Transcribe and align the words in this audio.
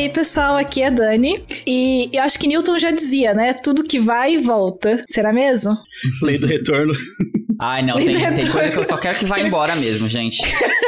E 0.00 0.04
aí, 0.04 0.08
pessoal, 0.08 0.56
aqui 0.56 0.80
é 0.80 0.86
a 0.86 0.90
Dani. 0.90 1.44
E 1.66 2.08
eu 2.10 2.22
acho 2.22 2.38
que 2.38 2.46
Newton 2.46 2.78
já 2.78 2.90
dizia, 2.90 3.34
né? 3.34 3.52
Tudo 3.52 3.84
que 3.84 4.00
vai 4.00 4.32
e 4.32 4.38
volta. 4.38 5.04
Será 5.06 5.30
mesmo? 5.30 5.76
Lei 6.24 6.38
do 6.38 6.46
retorno. 6.46 6.94
Ai, 7.60 7.82
não, 7.82 7.98
tem, 7.98 8.16
tem 8.34 8.50
coisa 8.50 8.70
que 8.70 8.78
eu 8.78 8.84
só 8.86 8.96
quero 8.96 9.18
que 9.18 9.26
vá 9.26 9.38
embora 9.38 9.76
mesmo, 9.76 10.08
gente. 10.08 10.40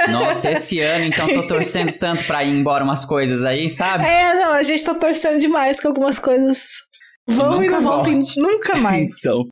Nossa, 0.09 0.53
esse 0.53 0.81
ano, 0.81 1.05
então, 1.05 1.29
tô 1.29 1.47
torcendo 1.47 1.93
tanto 1.93 2.25
pra 2.25 2.43
ir 2.43 2.57
embora 2.59 2.83
umas 2.83 3.05
coisas 3.05 3.45
aí, 3.45 3.69
sabe? 3.69 4.07
É, 4.07 4.33
não, 4.33 4.53
a 4.53 4.63
gente 4.63 4.83
tá 4.83 4.95
torcendo 4.95 5.39
demais 5.39 5.79
com 5.79 5.89
algumas 5.89 6.19
coisas. 6.19 6.79
Vão 7.29 7.63
e 7.63 7.69
não 7.69 7.81
voltem 7.81 8.19
nunca 8.37 8.77
mais. 8.83 9.13
então. 9.19 9.45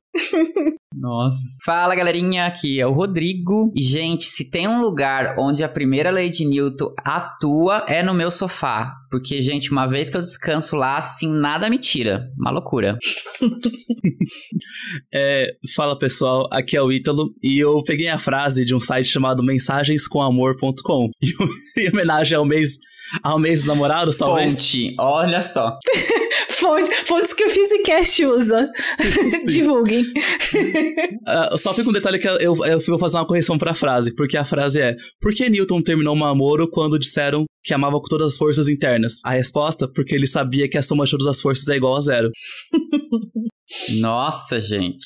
Nossa. 0.93 1.37
Fala, 1.63 1.95
galerinha, 1.95 2.45
aqui 2.45 2.81
é 2.81 2.85
o 2.85 2.91
Rodrigo. 2.91 3.71
E, 3.73 3.81
gente, 3.81 4.25
se 4.25 4.51
tem 4.51 4.67
um 4.67 4.81
lugar 4.81 5.35
onde 5.39 5.63
a 5.63 5.69
primeira 5.69 6.11
lei 6.11 6.29
de 6.29 6.45
Newton 6.45 6.93
atua, 6.97 7.85
é 7.87 8.03
no 8.03 8.13
meu 8.13 8.29
sofá. 8.29 8.93
Porque, 9.09 9.41
gente, 9.41 9.71
uma 9.71 9.87
vez 9.87 10.09
que 10.09 10.17
eu 10.17 10.21
descanso 10.21 10.75
lá, 10.75 10.97
assim, 10.97 11.31
nada 11.31 11.69
me 11.69 11.77
tira. 11.77 12.27
Uma 12.37 12.51
loucura. 12.51 12.97
é, 15.13 15.47
fala, 15.73 15.97
pessoal, 15.97 16.47
aqui 16.51 16.75
é 16.75 16.81
o 16.81 16.91
Ítalo. 16.91 17.33
E 17.41 17.57
eu 17.57 17.81
peguei 17.83 18.09
a 18.09 18.19
frase 18.19 18.65
de 18.65 18.75
um 18.75 18.79
site 18.79 19.07
chamado 19.07 19.41
mensagenscomamor.com. 19.41 21.09
Em 21.77 21.89
homenagem 21.89 22.37
ao 22.37 22.45
mês, 22.45 22.77
ao 23.23 23.39
mês 23.39 23.59
dos 23.59 23.67
namorados, 23.67 24.17
talvez. 24.17 24.55
Fonte, 24.55 24.95
olha 24.99 25.41
só. 25.41 25.77
Fontes, 26.61 26.91
fontes 27.07 27.33
que 27.33 27.43
o 27.43 27.49
Physicast 27.49 28.23
usa. 28.23 28.71
Divulguem. 29.49 30.03
Uh, 30.03 31.57
só 31.57 31.73
fica 31.73 31.89
um 31.89 31.93
detalhe 31.93 32.19
que 32.19 32.27
eu, 32.27 32.63
eu 32.63 32.79
vou 32.79 32.99
fazer 32.99 33.17
uma 33.17 33.25
correção 33.25 33.57
pra 33.57 33.73
frase, 33.73 34.13
porque 34.13 34.37
a 34.37 34.45
frase 34.45 34.79
é: 34.79 34.95
Por 35.19 35.33
que 35.33 35.49
Newton 35.49 35.81
terminou 35.81 36.15
o 36.15 36.19
namoro 36.19 36.69
quando 36.69 36.99
disseram 36.99 37.45
que 37.63 37.73
amava 37.73 37.99
com 37.99 38.07
todas 38.07 38.33
as 38.33 38.37
forças 38.37 38.69
internas? 38.69 39.21
A 39.25 39.31
resposta: 39.31 39.87
porque 39.87 40.13
ele 40.13 40.27
sabia 40.27 40.69
que 40.69 40.77
a 40.77 40.83
soma 40.83 41.05
de 41.05 41.11
todas 41.11 41.25
as 41.25 41.41
forças 41.41 41.67
é 41.67 41.77
igual 41.77 41.95
a 41.95 42.01
zero. 42.01 42.29
Nossa, 43.99 44.59
gente. 44.59 45.05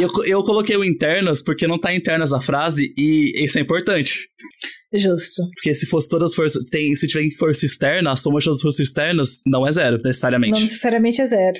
eu, 0.00 0.08
eu 0.24 0.42
coloquei 0.44 0.76
o 0.76 0.84
internas 0.84 1.42
porque 1.42 1.66
não 1.66 1.78
tá 1.78 1.92
internas 1.94 2.32
a 2.32 2.40
frase 2.40 2.94
e 2.96 3.44
isso 3.44 3.58
é 3.58 3.60
importante. 3.60 4.20
Justo. 4.98 5.42
Porque 5.54 5.74
se 5.74 5.86
fosse 5.86 6.08
todas 6.08 6.30
as 6.30 6.36
forças. 6.36 6.64
Tem, 6.64 6.94
se 6.94 7.06
tiver 7.06 7.28
força 7.38 7.64
externa, 7.64 8.12
a 8.12 8.16
soma 8.16 8.38
de 8.38 8.44
todas 8.44 8.58
as 8.58 8.62
forças 8.62 8.86
externas 8.86 9.40
não 9.46 9.66
é 9.66 9.72
zero, 9.72 9.98
necessariamente. 10.02 10.54
Não 10.54 10.62
necessariamente 10.62 11.20
é 11.20 11.26
zero. 11.26 11.58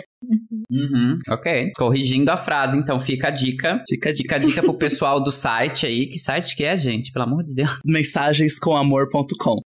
Uhum, 0.70 1.18
ok. 1.28 1.70
Corrigindo 1.76 2.30
a 2.30 2.36
frase, 2.36 2.76
então 2.78 2.98
fica 3.00 3.28
a 3.28 3.30
dica. 3.30 3.82
Fica 3.88 4.10
a 4.10 4.12
dica, 4.12 4.22
fica 4.22 4.36
a 4.36 4.38
dica 4.38 4.62
pro 4.62 4.78
pessoal 4.78 5.22
do 5.22 5.30
site 5.30 5.86
aí. 5.86 6.06
Que 6.06 6.18
site 6.18 6.56
que 6.56 6.64
é, 6.64 6.76
gente? 6.76 7.12
Pelo 7.12 7.24
amor 7.24 7.42
de 7.42 7.54
Deus. 7.54 7.78
Mensagenscomamor.com. 7.84 9.60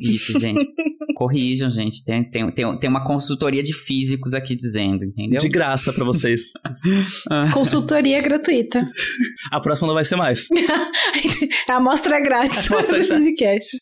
Isso, 0.00 0.38
gente. 0.38 0.64
Corrijam, 1.14 1.70
gente. 1.70 2.04
Tem, 2.04 2.22
tem, 2.28 2.50
tem, 2.52 2.78
tem 2.78 2.90
uma 2.90 3.04
consultoria 3.04 3.62
de 3.62 3.72
físicos 3.72 4.34
aqui 4.34 4.54
dizendo, 4.54 5.04
entendeu? 5.04 5.38
De 5.38 5.48
graça 5.48 5.92
para 5.92 6.04
vocês. 6.04 6.52
consultoria 7.52 8.20
gratuita. 8.20 8.86
A 9.50 9.60
próxima 9.60 9.88
não 9.88 9.94
vai 9.94 10.04
ser 10.04 10.16
mais. 10.16 10.48
é 11.68 11.72
a 11.72 11.76
amostra 11.76 12.20
grátis 12.20 12.68
do 12.68 12.82
Physicast. 12.82 13.78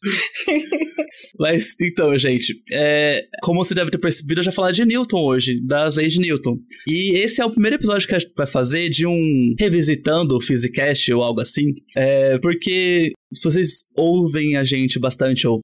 Mas, 1.38 1.74
então, 1.80 2.16
gente, 2.16 2.54
é, 2.70 3.24
como 3.42 3.64
você 3.64 3.74
deve 3.74 3.90
ter 3.90 3.98
percebido, 3.98 4.40
eu 4.40 4.44
já 4.44 4.52
falar 4.52 4.72
de 4.72 4.84
Newton 4.84 5.18
hoje, 5.18 5.60
das 5.66 5.96
leis 5.96 6.12
de 6.12 6.20
Newton. 6.20 6.56
E 6.86 7.12
esse 7.16 7.40
é 7.40 7.44
o 7.44 7.50
primeiro 7.50 7.76
episódio 7.76 8.06
que 8.06 8.14
a 8.14 8.18
gente 8.18 8.32
vai 8.36 8.46
fazer 8.46 8.88
de 8.88 9.06
um 9.06 9.54
revisitando 9.58 10.36
o 10.36 10.40
Physicast 10.40 11.12
ou 11.12 11.22
algo 11.22 11.40
assim. 11.40 11.72
É, 11.96 12.38
porque 12.38 13.12
se 13.32 13.44
vocês 13.44 13.84
ouvem 13.96 14.56
a 14.56 14.64
gente 14.64 14.98
bastante 14.98 15.46
ou 15.46 15.60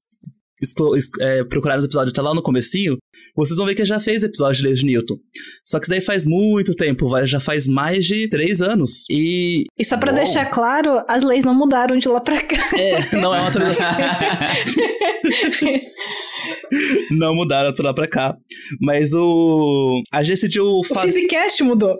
é, 1.19 1.43
procurar 1.43 1.77
os 1.77 1.85
episódios 1.85 2.11
até 2.11 2.21
lá 2.21 2.33
no 2.33 2.41
comecinho, 2.41 2.97
vocês 3.35 3.57
vão 3.57 3.65
ver 3.65 3.75
que 3.75 3.85
já 3.85 3.99
fez 3.99 4.23
episódio 4.23 4.61
de 4.61 4.67
Leis 4.67 4.79
de 4.79 4.85
Newton. 4.85 5.15
Só 5.63 5.79
que 5.79 5.85
isso 5.85 5.91
daí 5.91 6.01
faz 6.01 6.25
muito 6.25 6.73
tempo, 6.73 7.07
já 7.25 7.39
faz 7.39 7.67
mais 7.67 8.05
de 8.05 8.27
três 8.29 8.61
anos. 8.61 9.05
E. 9.09 9.65
E 9.77 9.85
só 9.85 9.97
pra 9.97 10.11
Bom. 10.11 10.17
deixar 10.17 10.45
claro, 10.45 11.01
as 11.07 11.23
leis 11.23 11.43
não 11.43 11.53
mudaram 11.53 11.97
de 11.97 12.07
lá 12.07 12.19
pra 12.19 12.41
cá. 12.41 12.57
É, 12.77 13.15
não 13.15 13.33
é 13.33 13.39
uma 13.39 13.47
atualização. 13.47 13.89
não 17.11 17.35
mudaram 17.35 17.73
de 17.73 17.81
lá 17.81 17.93
pra 17.93 18.07
cá. 18.07 18.35
Mas 18.81 19.13
o. 19.13 20.01
A 20.11 20.23
gente 20.23 20.35
decidiu 20.35 20.65
fazer. 20.87 21.09
O 21.09 21.13
Physicast 21.13 21.63
mudou. 21.63 21.97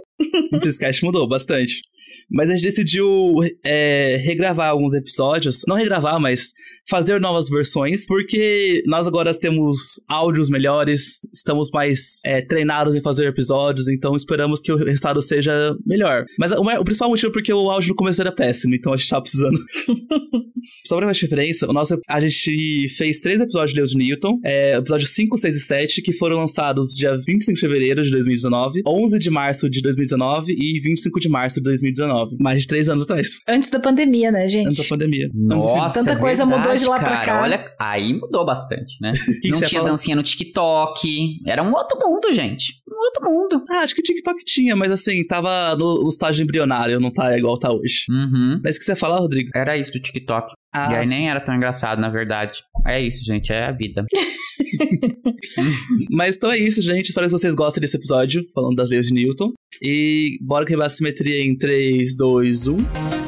O 0.54 0.60
Physicast 0.60 1.04
mudou 1.04 1.28
bastante. 1.28 1.82
Mas 2.30 2.50
a 2.50 2.54
gente 2.54 2.64
decidiu 2.64 3.36
é, 3.64 4.18
regravar 4.24 4.70
alguns 4.70 4.94
episódios. 4.94 5.64
Não 5.68 5.76
regravar, 5.76 6.20
mas 6.20 6.54
fazer 6.90 7.20
novas 7.20 7.50
versões. 7.50 8.06
Porque 8.06 8.82
nós 8.86 9.08
agora 9.08 9.34
temos 9.34 10.02
áudios 10.08 10.50
melhores, 10.50 11.20
estamos 11.34 11.70
mais 11.72 12.20
é, 12.26 12.42
treinados 12.42 12.96
em 12.96 13.02
fazer 13.02 13.28
episódios. 13.28 13.88
Então 13.88 14.16
esperamos 14.16 14.62
que 14.62 14.72
o 14.72 14.78
resultado 14.78 15.22
seja 15.22 15.76
melhor. 15.86 16.26
Mas 16.38 16.52
o, 16.52 16.62
o 16.62 16.84
principal 16.84 17.10
motivo 17.10 17.30
é 17.30 17.34
porque 17.34 17.54
o 17.54 17.70
áudio 17.70 17.90
no 17.90 17.96
começo 17.96 18.22
era 18.22 18.32
péssimo. 18.32 18.76
Então 18.76 18.94
a 18.94 18.98
gente 18.98 19.10
tá 19.10 19.22
precisando. 19.22 19.60
Só 20.86 20.98
pra 20.98 21.06
mais 21.06 21.20
referência, 21.20 21.68
o 21.70 21.74
nosso, 21.74 22.00
a 22.08 22.20
gente 22.20 22.88
fez 22.96 23.20
três 23.20 23.40
episódios 23.40 23.72
de 23.72 23.78
Deus 23.78 23.92
de 23.92 23.98
Newton. 23.98 24.40
É, 24.44 24.78
episódio 24.78 25.08
5, 25.08 25.38
6 25.38 25.56
e 25.56 25.60
7, 25.60 26.02
que 26.02 26.14
foram 26.14 26.38
lançados 26.38 26.90
dia 26.96 27.16
25 27.18 27.56
de 27.56 27.60
fevereiro 27.60 28.04
de 28.04 28.12
2019, 28.12 28.82
11 28.86 29.20
de 29.20 29.30
março 29.30 29.70
de 29.70 29.82
2019 29.82 30.54
e 30.54 30.80
25 30.80 31.20
de 31.20 31.30
março 31.30 31.56
de 31.56 31.64
2019. 31.64 31.99
2019. 32.00 32.38
Mais 32.40 32.62
de 32.62 32.68
três 32.68 32.90
anos 32.90 33.04
atrás. 33.04 33.40
Antes 33.48 33.70
da 33.70 33.80
pandemia, 33.80 34.32
né, 34.32 34.48
gente? 34.48 34.68
Antes 34.68 34.78
da 34.78 34.86
pandemia. 34.86 35.30
Nossa, 35.34 36.00
Tanta 36.00 36.18
coisa 36.18 36.46
verdade, 36.46 36.68
mudou 36.68 36.76
de 36.76 36.86
lá 36.86 37.00
cara, 37.00 37.16
pra 37.18 37.26
cá. 37.26 37.42
Olha, 37.42 37.76
aí 37.80 38.14
mudou 38.14 38.46
bastante, 38.46 38.96
né? 39.02 39.12
que 39.42 39.50
não 39.50 39.60
que 39.60 39.68
tinha 39.68 39.84
dancinha 39.84 40.16
no 40.16 40.24
TikTok. 40.24 41.40
Era 41.46 41.64
um 41.64 41.74
outro 41.74 41.98
mundo, 42.00 42.34
gente. 42.34 42.74
Um 42.90 43.06
outro 43.06 43.24
mundo. 43.24 43.64
Ah, 43.70 43.80
acho 43.80 43.96
que 43.96 44.02
TikTok 44.02 44.44
tinha, 44.46 44.76
mas 44.76 44.92
assim, 44.92 45.26
tava 45.26 45.76
no, 45.76 46.04
no 46.04 46.08
estágio 46.08 46.44
embrionário, 46.44 47.00
não 47.00 47.12
tá 47.12 47.38
igual 47.38 47.58
tá 47.58 47.72
hoje. 47.72 48.06
Uhum. 48.10 48.62
Mas 48.64 48.76
o 48.76 48.80
que 48.80 48.86
você 48.86 48.96
fala, 48.96 49.20
Rodrigo? 49.20 49.50
Era 49.56 49.78
isso 49.78 49.92
do 49.92 50.00
TikTok. 50.00 50.54
Ah, 50.74 50.94
e 50.94 50.96
aí 50.98 51.06
sim. 51.06 51.16
nem 51.16 51.30
era 51.30 51.42
tão 51.42 51.56
engraçado, 51.56 52.00
na 52.00 52.10
verdade. 52.10 52.60
É 52.86 53.02
isso, 53.02 53.24
gente. 53.24 53.52
É 53.52 53.66
a 53.66 53.72
vida. 53.72 54.06
Mas 56.12 56.38
então 56.38 56.52
é 56.52 56.58
isso, 56.58 56.82
gente. 56.82 57.10
Espero 57.10 57.28
que 57.28 57.32
vocês 57.32 57.56
gostem 57.56 57.82
desse 57.82 57.98
episódio, 57.98 58.44
falando 58.54 58.76
das 58.76 58.90
leis 58.90 59.08
de 59.08 59.14
Newton. 59.14 59.52
E 59.82 60.38
bora 60.42 60.66
quebrar 60.66 60.88
a 60.88 60.90
simetria 60.90 61.44
em 61.44 61.54
um. 61.54 61.58
3, 61.58 62.16
2, 62.16 62.68
1. 62.68 63.19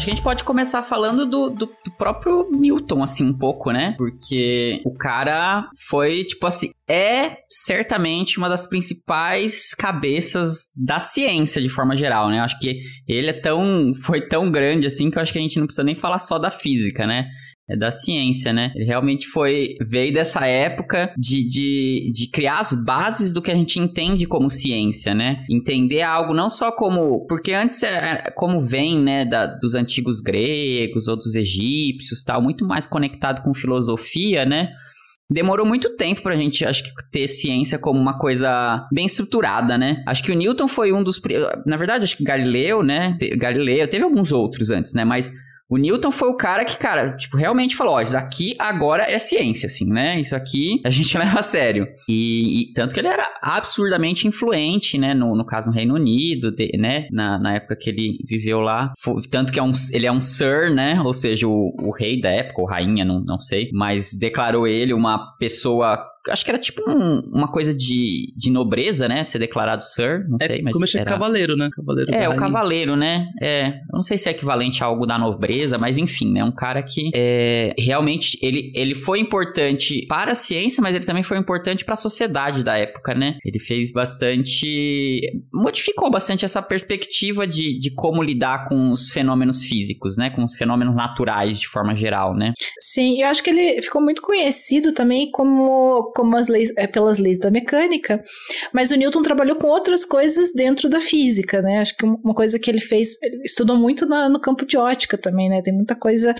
Acho 0.00 0.06
que 0.06 0.12
a 0.12 0.14
gente 0.14 0.24
pode 0.24 0.44
começar 0.44 0.82
falando 0.82 1.26
do, 1.26 1.50
do, 1.50 1.66
do 1.66 1.90
próprio 1.98 2.48
Newton, 2.50 3.02
assim, 3.02 3.22
um 3.22 3.36
pouco, 3.36 3.70
né? 3.70 3.94
Porque 3.98 4.80
o 4.82 4.96
cara 4.96 5.68
foi, 5.90 6.24
tipo 6.24 6.46
assim, 6.46 6.70
é 6.88 7.36
certamente 7.50 8.38
uma 8.38 8.48
das 8.48 8.66
principais 8.66 9.74
cabeças 9.74 10.68
da 10.74 11.00
ciência, 11.00 11.60
de 11.60 11.68
forma 11.68 11.94
geral, 11.94 12.30
né? 12.30 12.40
Acho 12.40 12.58
que 12.58 12.80
ele 13.06 13.28
é 13.28 13.38
tão. 13.38 13.92
foi 14.02 14.26
tão 14.26 14.50
grande 14.50 14.86
assim 14.86 15.10
que 15.10 15.18
eu 15.18 15.22
acho 15.22 15.34
que 15.34 15.38
a 15.38 15.42
gente 15.42 15.58
não 15.58 15.66
precisa 15.66 15.84
nem 15.84 15.94
falar 15.94 16.18
só 16.18 16.38
da 16.38 16.50
física, 16.50 17.06
né? 17.06 17.28
É 17.70 17.76
da 17.76 17.92
ciência, 17.92 18.52
né? 18.52 18.72
Ele 18.74 18.84
realmente 18.84 19.28
foi. 19.28 19.76
veio 19.80 20.12
dessa 20.12 20.46
época 20.46 21.12
de, 21.16 21.44
de, 21.44 22.12
de 22.12 22.28
criar 22.28 22.58
as 22.58 22.74
bases 22.84 23.32
do 23.32 23.40
que 23.40 23.50
a 23.50 23.54
gente 23.54 23.78
entende 23.78 24.26
como 24.26 24.50
ciência, 24.50 25.14
né? 25.14 25.44
Entender 25.48 26.02
algo 26.02 26.34
não 26.34 26.48
só 26.48 26.72
como. 26.72 27.26
Porque 27.26 27.52
antes, 27.52 27.82
é, 27.82 28.30
como 28.34 28.60
vem, 28.60 28.98
né, 28.98 29.24
da, 29.24 29.46
dos 29.46 29.74
antigos 29.74 30.20
gregos 30.20 31.06
ou 31.06 31.16
dos 31.16 31.34
egípcios 31.36 32.24
tal, 32.24 32.42
muito 32.42 32.66
mais 32.66 32.86
conectado 32.86 33.42
com 33.42 33.54
filosofia, 33.54 34.44
né? 34.44 34.70
Demorou 35.30 35.64
muito 35.64 35.96
tempo 35.96 36.22
pra 36.22 36.34
gente, 36.34 36.64
acho 36.64 36.82
que, 36.82 36.90
ter 37.12 37.28
ciência 37.28 37.78
como 37.78 38.00
uma 38.00 38.18
coisa 38.18 38.88
bem 38.92 39.06
estruturada, 39.06 39.78
né? 39.78 40.02
Acho 40.04 40.24
que 40.24 40.32
o 40.32 40.34
Newton 40.34 40.66
foi 40.66 40.92
um 40.92 41.04
dos. 41.04 41.20
Na 41.64 41.76
verdade, 41.76 42.02
acho 42.02 42.16
que 42.16 42.24
Galileu, 42.24 42.82
né? 42.82 43.16
Galileu, 43.38 43.86
teve 43.86 44.02
alguns 44.02 44.32
outros 44.32 44.72
antes, 44.72 44.92
né? 44.92 45.04
Mas 45.04 45.32
o 45.70 45.76
Newton 45.78 46.10
foi 46.10 46.28
o 46.28 46.36
cara 46.36 46.64
que, 46.64 46.76
cara, 46.76 47.16
tipo, 47.16 47.36
realmente 47.36 47.76
falou: 47.76 47.94
ó, 47.94 48.00
isso 48.00 48.16
aqui 48.16 48.54
agora 48.58 49.04
é 49.10 49.18
ciência, 49.18 49.66
assim, 49.68 49.86
né? 49.86 50.18
Isso 50.20 50.34
aqui 50.34 50.80
a 50.84 50.90
gente 50.90 51.16
leva 51.18 51.38
a 51.40 51.42
sério. 51.42 51.86
E, 52.08 52.62
e 52.62 52.72
tanto 52.74 52.92
que 52.92 53.00
ele 53.00 53.08
era 53.08 53.26
absurdamente 53.40 54.26
influente, 54.26 54.98
né? 54.98 55.14
No, 55.14 55.36
no 55.36 55.44
caso, 55.44 55.68
no 55.68 55.72
Reino 55.74 55.94
Unido, 55.94 56.50
de- 56.50 56.76
né? 56.78 57.06
Na, 57.12 57.38
na 57.38 57.54
época 57.56 57.76
que 57.76 57.88
ele 57.90 58.18
viveu 58.26 58.60
lá. 58.60 58.92
Fo- 59.00 59.16
Tanto 59.30 59.52
que 59.52 59.58
é 59.58 59.62
um, 59.62 59.72
ele 59.92 60.06
é 60.06 60.12
um 60.12 60.20
Sir, 60.20 60.74
né? 60.74 61.00
Ou 61.04 61.12
seja, 61.12 61.46
o, 61.46 61.72
o 61.80 61.90
rei 61.92 62.20
da 62.20 62.30
época, 62.30 62.60
ou 62.60 62.66
rainha, 62.66 63.04
não, 63.04 63.20
não 63.22 63.40
sei. 63.40 63.68
Mas 63.72 64.12
declarou 64.12 64.66
ele 64.66 64.92
uma 64.92 65.36
pessoa 65.38 66.04
acho 66.28 66.44
que 66.44 66.50
era 66.50 66.58
tipo 66.58 66.82
um, 66.88 67.20
uma 67.32 67.50
coisa 67.50 67.74
de, 67.74 68.32
de 68.36 68.50
nobreza, 68.50 69.08
né? 69.08 69.24
Ser 69.24 69.38
declarado 69.38 69.82
Sir, 69.82 70.26
não 70.28 70.36
É 70.40 70.46
sei, 70.46 70.62
mas 70.62 70.72
como 70.72 70.84
é 70.84 70.88
era... 70.94 71.10
cavaleiro, 71.10 71.56
né? 71.56 71.68
Cavaleiro 71.74 72.10
da 72.10 72.16
É, 72.16 72.28
o 72.28 72.36
cavaleiro, 72.36 72.96
né? 72.96 73.26
É, 73.40 73.68
eu 73.68 73.94
não 73.94 74.02
sei 74.02 74.18
se 74.18 74.28
é 74.28 74.32
equivalente 74.32 74.82
a 74.82 74.86
algo 74.86 75.06
da 75.06 75.18
nobreza, 75.18 75.78
mas 75.78 75.96
enfim, 75.96 76.32
né? 76.32 76.44
Um 76.44 76.54
cara 76.54 76.82
que 76.82 77.10
é, 77.14 77.74
realmente 77.78 78.38
ele, 78.42 78.72
ele 78.74 78.94
foi 78.94 79.20
importante 79.20 80.04
para 80.06 80.32
a 80.32 80.34
ciência, 80.34 80.82
mas 80.82 80.94
ele 80.94 81.04
também 81.04 81.22
foi 81.22 81.38
importante 81.38 81.84
para 81.84 81.94
a 81.94 81.96
sociedade 81.96 82.62
da 82.62 82.76
época, 82.76 83.14
né? 83.14 83.38
Ele 83.44 83.58
fez 83.58 83.92
bastante. 83.92 85.20
modificou 85.52 86.10
bastante 86.10 86.44
essa 86.44 86.60
perspectiva 86.60 87.46
de, 87.46 87.78
de 87.78 87.94
como 87.94 88.22
lidar 88.22 88.68
com 88.68 88.90
os 88.90 89.10
fenômenos 89.10 89.62
físicos, 89.64 90.16
né? 90.16 90.30
Com 90.30 90.42
os 90.42 90.54
fenômenos 90.54 90.96
naturais 90.96 91.58
de 91.58 91.68
forma 91.68 91.94
geral, 91.94 92.34
né? 92.34 92.52
Sim, 92.80 93.22
eu 93.22 93.28
acho 93.28 93.42
que 93.42 93.50
ele 93.50 93.82
ficou 93.82 94.02
muito 94.02 94.22
conhecido 94.22 94.92
também 94.92 95.30
como, 95.30 96.09
como 96.14 96.36
as 96.36 96.48
leis, 96.48 96.72
é, 96.76 96.86
pelas 96.86 97.18
leis 97.18 97.38
da 97.38 97.50
mecânica, 97.50 98.22
mas 98.72 98.90
o 98.90 98.96
Newton 98.96 99.22
trabalhou 99.22 99.56
com 99.56 99.66
outras 99.68 100.04
coisas 100.04 100.52
dentro 100.52 100.88
da 100.88 101.00
física, 101.00 101.60
né? 101.62 101.78
Acho 101.78 101.96
que 101.96 102.04
uma 102.04 102.34
coisa 102.34 102.58
que 102.58 102.70
ele 102.70 102.80
fez, 102.80 103.20
ele 103.22 103.42
estudou 103.44 103.76
muito 103.76 104.06
na- 104.06 104.28
no 104.28 104.40
campo 104.40 104.64
de 104.66 104.76
ótica 104.76 105.16
também, 105.18 105.48
né? 105.48 105.60
Tem 105.62 105.72
muita 105.74 105.94
coisa 105.94 106.34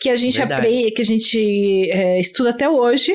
que 0.00 0.08
a 0.10 0.16
gente 0.16 0.36
Verdade. 0.38 0.60
aprende, 0.60 0.90
que 0.90 1.02
a 1.02 1.04
gente 1.04 1.90
é, 1.90 2.20
estuda 2.20 2.50
até 2.50 2.68
hoje, 2.68 3.12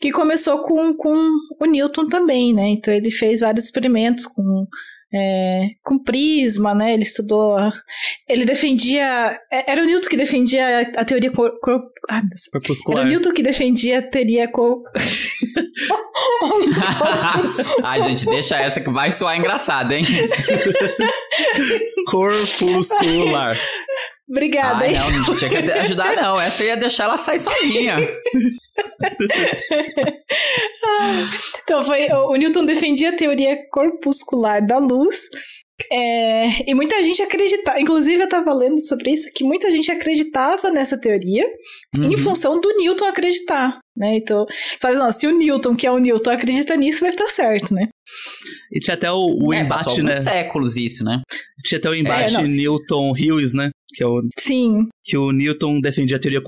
que 0.00 0.10
começou 0.10 0.62
com, 0.62 0.94
com 0.94 1.30
o 1.60 1.64
Newton 1.64 2.08
também, 2.08 2.52
né? 2.54 2.68
Então 2.68 2.92
ele 2.92 3.10
fez 3.10 3.40
vários 3.40 3.64
experimentos 3.64 4.26
com 4.26 4.66
é, 5.12 5.62
com 5.82 5.98
prisma, 6.02 6.74
né? 6.74 6.94
Ele 6.94 7.02
estudou. 7.02 7.56
Ele 8.28 8.44
defendia. 8.44 9.36
é- 9.52 9.70
Era 9.70 9.82
o 9.82 9.86
Newton 9.86 10.08
que 10.08 10.16
defendia 10.16 10.92
a, 10.96 11.04
teoria 11.04 11.30
cor, 11.32 11.50
cor, 11.60 11.78
meu 11.78 11.80
Deus. 11.80 12.48
Era 12.52 12.60
Corpuscular. 12.60 13.04
o 13.04 13.08
Newton 13.08 13.32
que 13.32 13.42
defendia 13.42 13.98
a 13.98 14.02
teoria 14.02 14.48
cor. 14.50 14.82
Ai, 17.82 18.02
gente, 18.02 18.26
deixa 18.26 18.56
essa 18.56 18.80
que 18.80 18.90
vai 18.90 19.10
soar 19.10 19.36
engraçado, 19.36 19.92
hein? 19.92 20.04
Corpuscular. 22.06 23.56
Obrigada, 24.28 24.84
Ai, 24.84 24.94
hein? 24.94 25.00
não, 25.00 25.10
não 25.26 25.36
tinha 25.36 25.50
que 25.50 25.70
ajudar, 25.72 26.14
não. 26.14 26.40
Essa 26.40 26.62
eu 26.62 26.68
ia 26.68 26.76
deixar 26.76 27.04
ela 27.04 27.16
sair 27.16 27.40
sozinha. 27.40 27.96
Então 31.64 31.82
foi 31.84 32.06
o 32.12 32.34
Newton 32.34 32.64
defendia 32.64 33.10
a 33.10 33.16
teoria 33.16 33.56
corpuscular 33.70 34.64
da 34.66 34.78
luz. 34.78 35.28
é, 35.90 36.70
e 36.70 36.74
muita 36.74 37.02
gente 37.02 37.22
acreditava, 37.22 37.80
inclusive 37.80 38.18
eu 38.20 38.24
estava 38.24 38.52
lendo 38.52 38.80
sobre 38.82 39.12
isso, 39.12 39.30
que 39.34 39.42
muita 39.42 39.70
gente 39.70 39.90
acreditava 39.90 40.70
nessa 40.70 41.00
teoria 41.00 41.46
em 41.96 42.10
Uhum. 42.14 42.18
função 42.18 42.60
do 42.60 42.68
Newton 42.76 43.06
acreditar, 43.06 43.80
né? 44.00 44.16
Então, 44.16 44.46
sabe, 44.80 44.96
não, 44.96 45.12
se 45.12 45.26
o 45.26 45.36
Newton, 45.36 45.76
que 45.76 45.86
é 45.86 45.90
o 45.90 45.98
Newton, 45.98 46.30
acredita 46.30 46.74
nisso, 46.76 47.02
deve 47.02 47.12
estar 47.14 47.28
certo, 47.28 47.72
né? 47.74 47.88
E 48.72 48.80
tinha 48.80 48.94
até 48.94 49.12
o, 49.12 49.36
o 49.46 49.52
É, 49.54 49.60
embate, 49.60 50.02
né? 50.02 50.14
séculos 50.14 50.76
isso, 50.76 51.04
né? 51.04 51.20
Tinha 51.64 51.78
até 51.78 51.88
o 51.90 51.94
embate 51.94 52.34
É, 52.34 52.38
não, 52.38 52.46
sim. 52.46 52.56
Newton-Hughes, 52.56 53.52
né? 53.54 53.70
Que, 53.92 54.04
é 54.04 54.06
o, 54.06 54.22
Sim, 54.38 54.86
que 55.04 55.16
o 55.16 55.32
Newton 55.32 55.80
defendia 55.80 56.16
a 56.16 56.20
teoria 56.20 56.40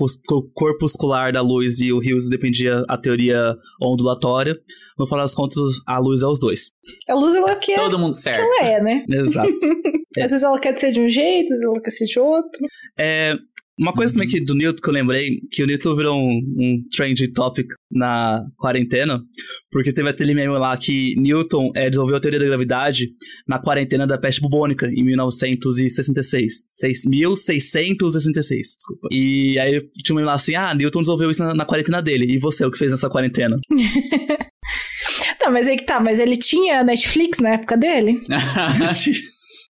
corpuscular 0.53 1.31
da 1.33 1.41
luz 1.41 1.81
e 1.81 1.91
o 1.91 1.97
Hughes 1.97 2.29
defendia 2.29 2.83
a 2.87 2.97
teoria 2.97 3.53
ondulatória. 3.81 4.57
No 4.97 5.05
final 5.05 5.19
das 5.23 5.35
contas, 5.35 5.59
a 5.85 5.99
luz 5.99 6.21
é 6.21 6.25
os 6.27 6.39
dois. 6.39 6.71
a 7.09 7.13
luz 7.13 7.35
ela 7.35 7.53
quer, 7.57 7.75
Todo 7.75 7.99
mundo 7.99 8.15
que 8.15 8.21
certo. 8.21 8.39
ela 8.39 8.67
é, 8.69 8.81
né? 8.81 9.05
Exato. 9.09 9.49
Às 10.17 10.31
vezes 10.31 10.43
ela 10.43 10.59
quer 10.59 10.75
ser 10.77 10.91
de 10.91 11.01
um 11.01 11.09
jeito, 11.09 11.51
às 11.51 11.59
vezes 11.59 11.65
ela 11.65 11.81
quer 11.81 11.91
ser 11.91 12.05
de 12.05 12.19
outro. 12.19 12.61
É, 12.97 13.35
uma 13.79 13.93
coisa 13.93 14.13
também 14.13 14.27
que 14.27 14.39
do 14.39 14.53
Newton 14.55 14.81
que 14.81 14.89
eu 14.89 14.93
lembrei, 14.93 15.39
que 15.51 15.63
o 15.63 15.67
Newton 15.67 15.95
virou 15.95 16.15
um, 16.15 16.41
um 16.57 16.83
trend 16.95 17.27
topic 17.33 17.67
na 17.91 18.43
quarentena, 18.57 19.21
porque 19.71 19.91
teve 19.91 20.09
aquele 20.09 20.33
meme 20.33 20.53
lá 20.57 20.77
que 20.77 21.15
Newton 21.17 21.71
é, 21.75 21.89
desenvolveu 21.89 22.17
a 22.17 22.19
teoria 22.19 22.39
da 22.39 22.45
gravidade 22.45 23.09
na 23.47 23.59
quarentena 23.59 24.05
da 24.05 24.17
peste 24.17 24.41
bubônica, 24.41 24.87
em 24.87 25.03
1966. 25.03 26.53
6.666, 26.83 28.59
desculpa. 28.75 29.07
E 29.11 29.57
aí 29.57 29.81
tinha 30.03 30.13
um 30.13 30.17
meme 30.17 30.27
lá 30.27 30.33
assim, 30.33 30.55
ah, 30.55 30.73
Newton 30.73 30.99
desenvolveu 30.99 31.31
isso 31.31 31.43
na, 31.43 31.53
na 31.53 31.65
quarentena 31.65 32.01
dele, 32.01 32.25
e 32.29 32.37
você, 32.37 32.65
o 32.65 32.71
que 32.71 32.77
fez 32.77 32.91
nessa 32.91 33.09
quarentena? 33.09 33.57
Não, 35.41 35.51
mas 35.51 35.67
aí 35.67 35.75
que 35.75 35.83
tá, 35.83 35.99
mas 35.99 36.19
ele 36.19 36.37
tinha 36.37 36.83
Netflix 36.85 37.39
na 37.39 37.55
época 37.55 37.75
dele? 37.75 38.25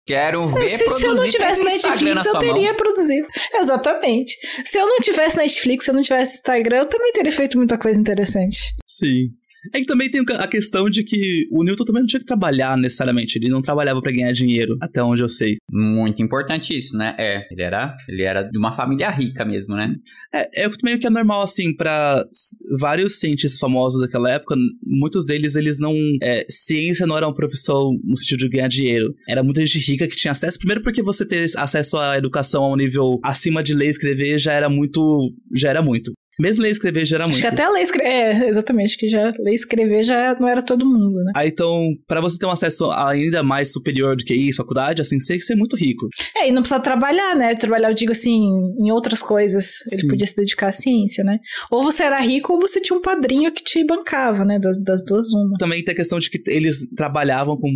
Quero 0.05 0.45
ver 0.47 0.69
se, 0.69 0.83
produzir 0.83 1.01
se 1.01 1.07
eu 1.07 1.15
não 1.15 1.29
tivesse 1.29 1.63
Netflix, 1.63 2.01
eu 2.01 2.31
sua 2.31 2.33
mão. 2.33 2.53
teria 2.53 2.73
produzido. 2.75 3.27
Exatamente. 3.53 4.37
Se 4.63 4.77
eu 4.77 4.85
não 4.85 4.99
tivesse 4.99 5.35
Netflix, 5.35 5.85
se 5.85 5.91
eu 5.91 5.95
não 5.95 6.01
tivesse 6.01 6.35
Instagram, 6.35 6.77
eu 6.77 6.85
também 6.85 7.11
teria 7.11 7.31
feito 7.31 7.57
muita 7.57 7.75
coisa 7.77 7.99
interessante. 7.99 8.75
Sim. 8.85 9.31
É 9.73 9.79
que 9.79 9.85
também 9.85 10.09
tem 10.09 10.23
a 10.37 10.47
questão 10.47 10.89
de 10.89 11.03
que 11.03 11.47
o 11.51 11.63
Newton 11.63 11.83
também 11.85 12.01
não 12.01 12.07
tinha 12.07 12.19
que 12.19 12.25
trabalhar 12.25 12.77
necessariamente, 12.77 13.37
ele 13.37 13.49
não 13.49 13.61
trabalhava 13.61 14.01
pra 14.01 14.11
ganhar 14.11 14.31
dinheiro, 14.31 14.77
até 14.81 15.01
onde 15.03 15.21
eu 15.21 15.29
sei. 15.29 15.57
Muito 15.71 16.21
importante 16.21 16.75
isso, 16.77 16.95
né? 16.97 17.15
É, 17.17 17.41
ele 17.51 17.61
era, 17.61 17.95
ele 18.09 18.21
era 18.23 18.43
de 18.43 18.57
uma 18.57 18.75
família 18.75 19.09
rica 19.09 19.43
mesmo, 19.45 19.75
né? 19.75 19.95
É, 20.33 20.63
é 20.65 20.71
meio 20.83 20.99
que 20.99 21.07
é 21.07 21.09
normal, 21.09 21.41
assim, 21.41 21.73
pra 21.75 22.23
s- 22.31 22.57
vários 22.79 23.19
cientistas 23.19 23.59
famosos 23.59 24.01
daquela 24.01 24.31
época, 24.31 24.55
muitos 24.85 25.25
deles, 25.25 25.55
eles 25.55 25.79
não... 25.79 25.93
é, 26.21 26.45
ciência 26.49 27.05
não 27.07 27.17
era 27.17 27.27
uma 27.27 27.35
profissão 27.35 27.91
no 28.03 28.17
sentido 28.17 28.39
de 28.39 28.49
ganhar 28.49 28.67
dinheiro. 28.67 29.13
Era 29.27 29.43
muita 29.43 29.65
gente 29.65 29.79
rica 29.91 30.07
que 30.07 30.15
tinha 30.15 30.31
acesso, 30.31 30.57
primeiro 30.57 30.81
porque 30.83 31.01
você 31.01 31.25
ter 31.27 31.45
acesso 31.57 31.97
à 31.97 32.17
educação 32.17 32.63
a 32.63 32.73
um 32.73 32.75
nível 32.75 33.19
acima 33.23 33.63
de 33.63 33.73
ler 33.73 33.87
e 33.87 33.89
escrever 33.89 34.37
já 34.37 34.53
era 34.53 34.69
muito... 34.69 35.33
já 35.53 35.69
era 35.69 35.81
muito. 35.81 36.11
Mesmo 36.39 36.63
ler 36.63 36.69
e 36.69 36.71
escrever 36.71 37.05
já 37.05 37.17
era 37.17 37.25
Acho 37.25 37.33
muito. 37.33 37.41
que 37.41 37.47
até 37.47 37.67
ler 37.67 37.81
escrever. 37.81 38.07
É, 38.07 38.49
exatamente, 38.49 38.97
que 38.97 39.07
já 39.07 39.31
ler 39.39 39.51
e 39.51 39.55
escrever 39.55 40.03
já 40.03 40.35
não 40.39 40.47
era 40.47 40.61
todo 40.61 40.85
mundo, 40.85 41.23
né? 41.23 41.31
Aí, 41.35 41.49
então, 41.49 41.81
pra 42.07 42.21
você 42.21 42.37
ter 42.37 42.45
um 42.45 42.51
acesso 42.51 42.89
ainda 42.91 43.41
mais 43.43 43.71
superior 43.71 44.15
do 44.15 44.23
que 44.23 44.33
isso, 44.33 44.57
faculdade, 44.57 45.01
assim, 45.01 45.19
você 45.19 45.33
tem 45.33 45.39
que 45.39 45.45
ser 45.45 45.55
muito 45.55 45.75
rico. 45.75 46.07
É, 46.35 46.49
e 46.49 46.51
não 46.51 46.61
precisa 46.61 46.79
trabalhar, 46.81 47.35
né? 47.35 47.55
Trabalhar, 47.55 47.89
eu 47.89 47.95
digo 47.95 48.11
assim, 48.11 48.41
em 48.79 48.91
outras 48.91 49.21
coisas. 49.21 49.81
Ele 49.91 50.01
Sim. 50.01 50.07
podia 50.07 50.27
se 50.27 50.35
dedicar 50.35 50.67
à 50.67 50.71
ciência, 50.71 51.23
né? 51.23 51.37
Ou 51.71 51.83
você 51.83 52.03
era 52.03 52.19
rico 52.19 52.53
ou 52.53 52.59
você 52.59 52.81
tinha 52.81 52.97
um 52.97 53.01
padrinho 53.01 53.51
que 53.51 53.63
te 53.63 53.85
bancava, 53.85 54.43
né? 54.43 54.59
Das, 54.59 55.03
duas, 55.05 55.31
uma. 55.31 55.57
Também 55.57 55.83
tem 55.83 55.93
a 55.93 55.95
questão 55.95 56.19
de 56.19 56.29
que 56.29 56.41
eles 56.47 56.89
trabalhavam 56.95 57.57
com 57.57 57.69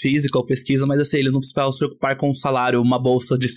física 0.00 0.38
ou 0.38 0.46
pesquisa, 0.46 0.86
mas 0.86 1.00
assim, 1.00 1.18
eles 1.18 1.32
não 1.32 1.40
precisavam 1.40 1.72
se 1.72 1.78
preocupar 1.78 2.16
com 2.16 2.30
o 2.30 2.34
salário, 2.34 2.80
uma 2.80 3.00
bolsa 3.00 3.36
de, 3.36 3.48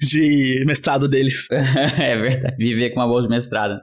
de 0.00 0.64
mestrado 0.66 1.08
deles. 1.08 1.46
é 1.50 2.16
verdade. 2.16 2.56
Viver 2.56 2.90
com 2.90 3.00
uma 3.00 3.08
bolsa 3.08 3.22
de 3.24 3.30
mestrado. 3.30 3.79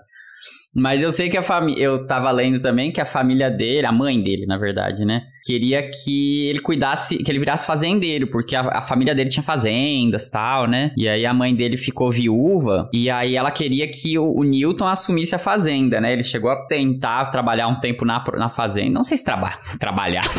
Mas 0.74 1.02
eu 1.02 1.12
sei 1.12 1.30
que 1.30 1.38
a 1.38 1.44
família. 1.44 1.84
Eu 1.84 2.06
tava 2.06 2.30
lendo 2.32 2.62
também 2.62 2.92
que 2.92 3.02
a 3.02 3.06
família 3.06 3.50
dele, 3.50 3.86
a 3.86 3.92
mãe 3.92 4.22
dele, 4.22 4.46
na 4.46 4.58
verdade, 4.58 5.06
né? 5.06 5.24
Queria 5.48 5.89
que 5.89 6.46
ele 6.50 6.60
cuidasse, 6.60 7.20
que 7.20 7.32
ele 7.32 7.39
virasse 7.39 7.66
fazendeiro, 7.66 8.27
porque 8.27 8.54
a, 8.54 8.80
a 8.80 8.82
família 8.82 9.16
dele 9.16 9.30
tinha 9.30 9.42
fazendas 9.42 10.27
e 10.27 10.32
tal, 10.32 10.68
né? 10.68 10.92
E 10.98 11.08
aí 11.08 11.25
a 11.25 11.34
mãe 11.34 11.56
dele 11.56 11.77
ficou 11.77 12.12
viúva, 12.12 12.89
e 12.92 13.10
aí 13.10 13.34
ela 13.34 13.50
queria 13.50 13.89
que 13.89 14.20
o, 14.20 14.30
o 14.30 14.44
Newton 14.44 14.86
assumisse 14.86 15.34
a 15.34 15.39
fazenda, 15.39 16.01
né? 16.01 16.12
Ele 16.12 16.24
chegou 16.24 16.51
a 16.51 16.68
tentar 16.68 17.27
trabalhar 17.27 17.70
um 17.70 17.80
tempo 17.80 18.04
na, 18.04 18.22
na 18.36 18.50
fazenda. 18.50 18.89
Não 18.89 19.06
sei 19.06 19.16
se 19.16 19.24
traba, 19.24 19.58
trabalhar. 19.80 20.30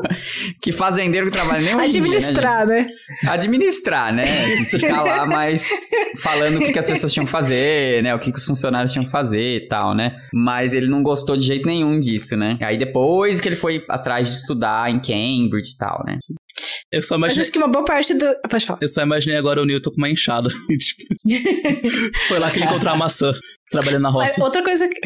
que 0.58 0.72
fazendeiro 0.72 1.26
que 1.26 1.32
trabalha 1.32 1.60
nem 1.60 1.74
em 1.74 1.88
dia, 1.90 2.00
né? 2.00 2.08
Administrar, 2.08 2.66
né? 2.66 2.86
administrar, 3.28 4.14
né? 4.14 4.24
Ficar 4.70 5.02
lá 5.02 5.26
mais 5.28 5.68
falando 6.22 6.56
o 6.56 6.60
que, 6.60 6.72
que 6.72 6.78
as 6.78 6.86
pessoas 6.86 7.12
tinham 7.12 7.26
que 7.26 7.30
fazer, 7.30 8.02
né? 8.02 8.14
O 8.14 8.18
que, 8.18 8.32
que 8.32 8.38
os 8.38 8.46
funcionários 8.46 8.90
tinham 8.90 9.04
que 9.04 9.10
fazer 9.10 9.64
e 9.64 9.68
tal, 9.68 9.94
né? 9.94 10.16
Mas 10.32 10.72
ele 10.72 10.88
não 10.88 11.02
gostou 11.02 11.36
de 11.36 11.44
jeito 11.44 11.66
nenhum 11.66 12.00
disso, 12.00 12.38
né? 12.38 12.56
Aí 12.62 12.78
depois 12.78 13.38
que 13.38 13.48
ele 13.50 13.56
foi 13.56 13.84
atrás 13.86 14.26
de 14.26 14.45
estudar 14.46 14.90
em 14.90 15.00
Cambridge 15.00 15.72
e 15.74 15.76
tal, 15.76 16.02
né? 16.06 16.18
Eu 16.90 17.02
só 17.02 17.18
Mas 17.18 17.32
imaginei, 17.32 17.42
acho 17.42 17.52
que 17.52 17.58
uma 17.58 17.68
boa 17.68 17.84
parte 17.84 18.14
do. 18.14 18.24
Ah, 18.26 18.48
Pode 18.48 18.64
falar. 18.64 18.78
eu 18.80 18.88
só 18.88 19.02
imaginei 19.02 19.36
agora 19.36 19.60
o 19.60 19.64
Newton 19.66 19.90
com 19.90 19.96
uma 19.98 20.08
enxada. 20.10 20.48
Tipo, 20.78 21.04
Foi 22.28 22.38
lá 22.38 22.50
que 22.50 22.58
ele 22.58 22.64
encontrou 22.66 22.92
a 22.94 22.96
maçã, 22.96 23.32
trabalhando 23.70 24.02
na 24.02 24.12
Mas 24.12 24.30
roça. 24.30 24.44
outra 24.44 24.62
coisa 24.64 24.88
que. 24.88 24.98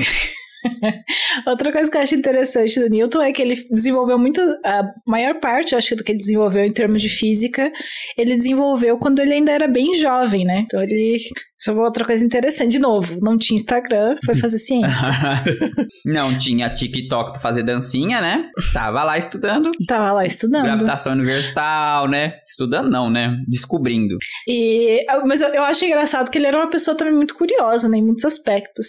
Outra 1.47 1.73
coisa 1.73 1.91
que 1.91 1.97
eu 1.97 2.03
acho 2.03 2.15
interessante 2.15 2.79
do 2.81 2.89
Newton 2.89 3.23
é 3.23 3.33
que 3.33 3.43
ele 3.43 3.57
desenvolveu 3.71 4.19
muito. 4.19 4.41
A 4.65 4.83
maior 5.07 5.41
parte, 5.41 5.75
acho, 5.75 5.97
do 5.97 6.05
que 6.05 6.13
ele 6.13 6.19
desenvolveu 6.19 6.65
em 6.65 6.73
termos 6.73 7.03
de 7.03 7.09
física, 7.09 7.71
ele 8.17 8.37
desenvolveu 8.37 8.99
quando 8.99 9.21
ele 9.21 9.35
ainda 9.35 9.53
era 9.53 9.69
bem 9.69 9.95
jovem, 9.95 10.45
né? 10.45 10.63
Então 10.65 10.83
ele. 10.83 11.17
Isso 11.59 11.71
é 11.71 11.75
outra 11.75 12.07
coisa 12.07 12.25
interessante. 12.25 12.73
De 12.73 12.79
novo, 12.79 13.19
não 13.21 13.37
tinha 13.37 13.57
Instagram, 13.57 14.17
foi 14.25 14.35
fazer 14.41 14.59
ciência. 14.59 15.13
não 16.07 16.37
tinha 16.39 16.71
TikTok 16.71 17.33
pra 17.33 17.41
fazer 17.41 17.63
dancinha, 17.63 18.21
né? 18.21 18.49
Tava 18.73 19.05
lá 19.05 19.19
estudando. 19.19 19.71
Tava 19.87 20.13
lá 20.13 20.25
estudando. 20.25 20.65
Gravitação 20.65 21.13
universal, 21.13 22.09
né? 22.09 22.35
Estudando 22.49 22.91
não, 22.91 23.11
né? 23.11 23.37
Descobrindo. 23.47 24.17
E, 24.49 25.05
mas 25.27 25.43
eu, 25.43 25.49
eu 25.49 25.63
acho 25.65 25.85
engraçado 25.85 26.31
que 26.31 26.39
ele 26.39 26.47
era 26.47 26.57
uma 26.57 26.71
pessoa 26.71 26.97
também 26.97 27.15
muito 27.15 27.35
curiosa, 27.35 27.89
né, 27.89 27.99
em 27.99 28.05
muitos 28.05 28.25
aspectos. 28.25 28.87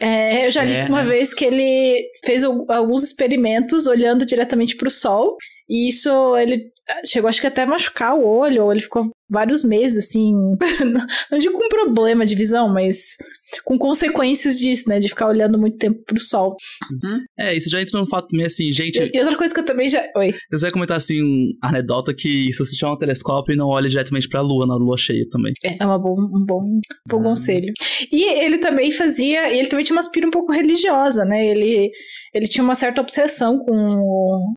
É, 0.00 0.46
eu 0.46 0.50
já 0.50 0.64
li 0.64 0.74
É, 0.74 0.84
uma 0.86 1.02
né? 1.02 1.08
vez 1.10 1.32
que 1.32 1.44
ele 1.44 2.08
fez 2.24 2.42
al- 2.44 2.66
alguns 2.70 3.02
experimentos 3.04 3.86
olhando 3.86 4.26
diretamente 4.26 4.76
para 4.76 4.88
o 4.88 4.90
Sol 4.90 5.36
E 5.68 5.88
isso, 5.88 6.36
ele 6.36 6.70
chegou 7.06 7.28
acho 7.28 7.40
que 7.40 7.46
até 7.46 7.64
machucar 7.64 8.14
o 8.14 8.26
olho, 8.26 8.64
ou 8.64 8.72
ele 8.72 8.82
ficou 8.82 9.02
vários 9.30 9.64
meses, 9.64 10.04
assim, 10.04 10.32
não 11.30 11.38
digo 11.38 11.58
com 11.58 11.68
problema 11.68 12.26
de 12.26 12.34
visão, 12.34 12.68
mas 12.68 13.16
com 13.64 13.78
consequências 13.78 14.58
disso, 14.58 14.88
né, 14.88 14.98
de 14.98 15.08
ficar 15.08 15.28
olhando 15.28 15.58
muito 15.58 15.78
tempo 15.78 15.98
pro 16.04 16.20
sol. 16.20 16.56
Uhum. 16.90 17.20
É, 17.38 17.56
isso 17.56 17.70
já 17.70 17.80
entra 17.80 17.98
no 17.98 18.06
fato 18.06 18.28
meio 18.32 18.46
assim, 18.46 18.70
gente... 18.70 18.98
E, 18.98 19.10
e 19.14 19.20
outra 19.20 19.36
coisa 19.36 19.54
que 19.54 19.60
eu 19.60 19.64
também 19.64 19.88
já... 19.88 20.04
Oi. 20.16 20.34
Eu 20.50 20.58
ia 20.58 20.72
comentar, 20.72 20.98
assim, 20.98 21.22
um 21.22 21.52
anedota 21.62 22.14
que 22.14 22.52
se 22.52 22.58
você 22.58 22.76
tiver 22.76 22.92
um 22.92 22.98
telescópio, 22.98 23.56
não 23.56 23.68
olhe 23.68 23.88
diretamente 23.88 24.28
pra 24.28 24.42
lua, 24.42 24.66
na 24.66 24.76
lua 24.76 24.98
cheia 24.98 25.26
também. 25.30 25.54
É, 25.64 25.76
é 25.80 25.86
uma 25.86 25.98
bom, 25.98 26.14
um 26.20 26.44
bom, 26.46 26.62
um 26.62 26.80
bom 27.08 27.20
ah. 27.20 27.22
conselho. 27.22 27.72
E 28.12 28.24
ele 28.24 28.58
também 28.58 28.90
fazia... 28.90 29.50
Ele 29.50 29.68
também 29.68 29.84
tinha 29.84 29.96
uma 29.96 30.00
aspira 30.00 30.26
um 30.26 30.30
pouco 30.30 30.52
religiosa, 30.52 31.24
né, 31.24 31.46
ele 31.46 31.90
ele 32.34 32.48
tinha 32.48 32.64
uma 32.64 32.74
certa 32.74 33.00
obsessão 33.00 33.60
com 33.60 34.54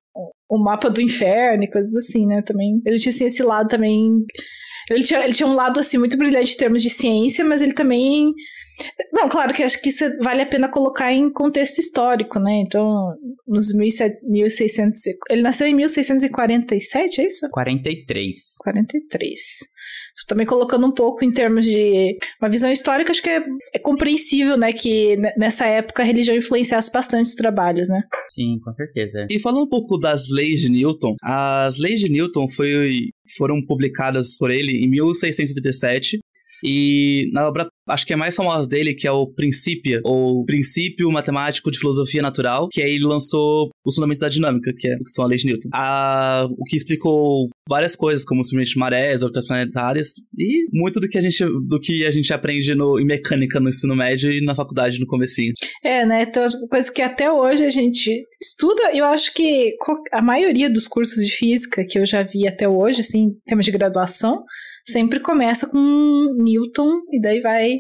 o, 0.50 0.58
mapa 0.58 0.90
do 0.90 1.02
inferno 1.02 1.64
e 1.64 1.72
coisas 1.72 1.96
assim, 1.96 2.26
né? 2.26 2.42
Também 2.42 2.82
ele 2.86 2.98
tinha 2.98 3.12
assim, 3.12 3.26
esse 3.26 3.44
lado 3.44 3.68
também. 3.68 4.24
Ele 4.90 5.04
tinha, 5.04 5.24
ele 5.24 5.34
tinha 5.34 5.48
um 5.48 5.54
lado 5.54 5.80
assim 5.80 5.98
muito 5.98 6.18
brilhante 6.18 6.54
em 6.54 6.58
termos 6.58 6.82
de 6.82 6.90
ciência, 6.90 7.44
mas 7.44 7.62
ele 7.62 7.74
também 7.74 8.34
não, 9.12 9.28
claro 9.28 9.54
que 9.54 9.64
acho 9.64 9.82
que 9.82 9.90
isso 9.90 10.06
vale 10.22 10.42
a 10.42 10.46
pena 10.46 10.70
colocar 10.70 11.12
em 11.12 11.32
contexto 11.32 11.80
histórico, 11.80 12.40
né? 12.40 12.62
Então, 12.66 13.16
nos 13.48 13.74
1600. 13.74 15.02
Ele 15.30 15.42
nasceu 15.42 15.68
em 15.68 15.76
1647, 15.76 17.22
é 17.22 17.26
isso? 17.26 17.50
43. 17.52 18.40
43. 18.60 19.40
Também 20.28 20.46
colocando 20.46 20.86
um 20.86 20.94
pouco 20.94 21.24
em 21.24 21.32
termos 21.32 21.66
de 21.66 22.18
uma 22.42 22.50
visão 22.50 22.72
histórica, 22.72 23.12
acho 23.12 23.22
que 23.22 23.30
é, 23.30 23.42
é 23.74 23.80
compreensível, 23.80 24.58
né, 24.58 24.74
que 24.74 25.18
nessa 25.38 25.66
época 25.68 26.02
a 26.02 26.06
religião 26.06 26.36
influenciasse 26.36 26.92
bastante 26.92 27.28
os 27.28 27.36
trabalhos, 27.36 27.88
né? 27.88 28.02
Sim, 28.30 28.60
com 28.64 28.74
certeza. 28.74 29.28
E 29.30 29.40
falando 29.40 29.64
um 29.64 29.70
pouco 29.70 29.98
das 29.98 30.30
leis 30.30 30.62
de 30.62 30.70
Newton, 30.70 31.16
as 31.24 31.78
leis 31.78 32.00
de 32.00 32.12
Newton 32.12 32.48
foi, 32.50 33.10
foram 33.38 33.64
publicadas 33.66 34.38
por 34.38 34.52
ele 34.52 34.84
em 34.84 34.90
1637 34.90 36.20
e 36.64 37.30
na 37.34 37.48
obra, 37.48 37.68
acho 37.90 38.06
que 38.06 38.14
é 38.14 38.16
mais 38.16 38.36
famosa 38.36 38.68
dele, 38.68 38.94
que 38.94 39.08
é 39.08 39.12
o 39.12 39.28
Princípio, 39.28 40.02
ou 40.04 40.46
Princípio 40.46 41.12
Matemático 41.12 41.72
de 41.72 41.80
Filosofia 41.80 42.22
Natural, 42.22 42.68
que 42.72 42.82
aí 42.82 42.96
ele 42.96 43.06
lançou 43.06 43.70
os 43.86 43.96
fundamentos 43.96 44.20
da 44.20 44.30
dinâmica, 44.30 44.74
que, 44.76 44.88
é, 44.88 44.96
que 44.98 45.10
são 45.10 45.26
a 45.26 45.28
lei 45.28 45.38
de 45.38 45.46
Newton. 45.46 45.70
A, 45.74 46.48
o 46.50 46.64
que 46.66 46.76
explicou 46.76 47.48
várias 47.70 47.96
coisas, 47.96 48.26
como 48.26 48.44
simplesmente 48.44 48.74
de 48.74 48.80
marés, 48.80 49.24
orbitas 49.24 49.48
planetárias, 49.48 50.14
e 50.38 50.66
muito 50.72 51.00
do 51.00 51.08
que 51.08 51.18
a 51.18 51.22
gente, 51.22 51.44
do 51.68 51.80
que 51.80 52.06
a 52.06 52.12
gente 52.12 52.34
aprende 52.34 52.74
no, 52.76 53.00
em 53.00 53.06
mecânica 53.06 53.60
no 53.60 53.70
ensino 53.70 53.96
médio 53.96 54.32
e 54.32 54.44
na 54.44 54.56
faculdade 54.56 55.00
no 55.00 55.08
comecinho. 55.08 55.54
É, 55.84 56.06
né? 56.06 56.24
Então, 56.24 56.46
coisa 56.70 56.92
que 56.92 57.02
até 57.02 57.32
hoje 57.32 57.64
a 57.64 57.70
gente 57.70 58.24
estuda, 58.42 58.92
eu 58.94 59.06
acho 59.06 59.34
que 59.34 59.76
a 60.12 60.22
maioria 60.22 60.70
dos 60.70 60.88
cursos 60.88 61.24
de 61.24 61.32
física 61.32 61.86
que 61.88 62.00
eu 62.00 62.06
já 62.06 62.24
vi 62.24 62.48
até 62.48 62.68
hoje, 62.68 63.02
assim, 63.02 63.24
em 63.24 63.40
termos 63.46 63.66
de 63.66 63.72
graduação, 63.72 64.44
sempre 64.88 65.20
começa 65.20 65.70
com 65.70 66.36
Newton 66.38 67.02
e 67.12 67.22
daí 67.22 67.42
vai. 67.42 67.80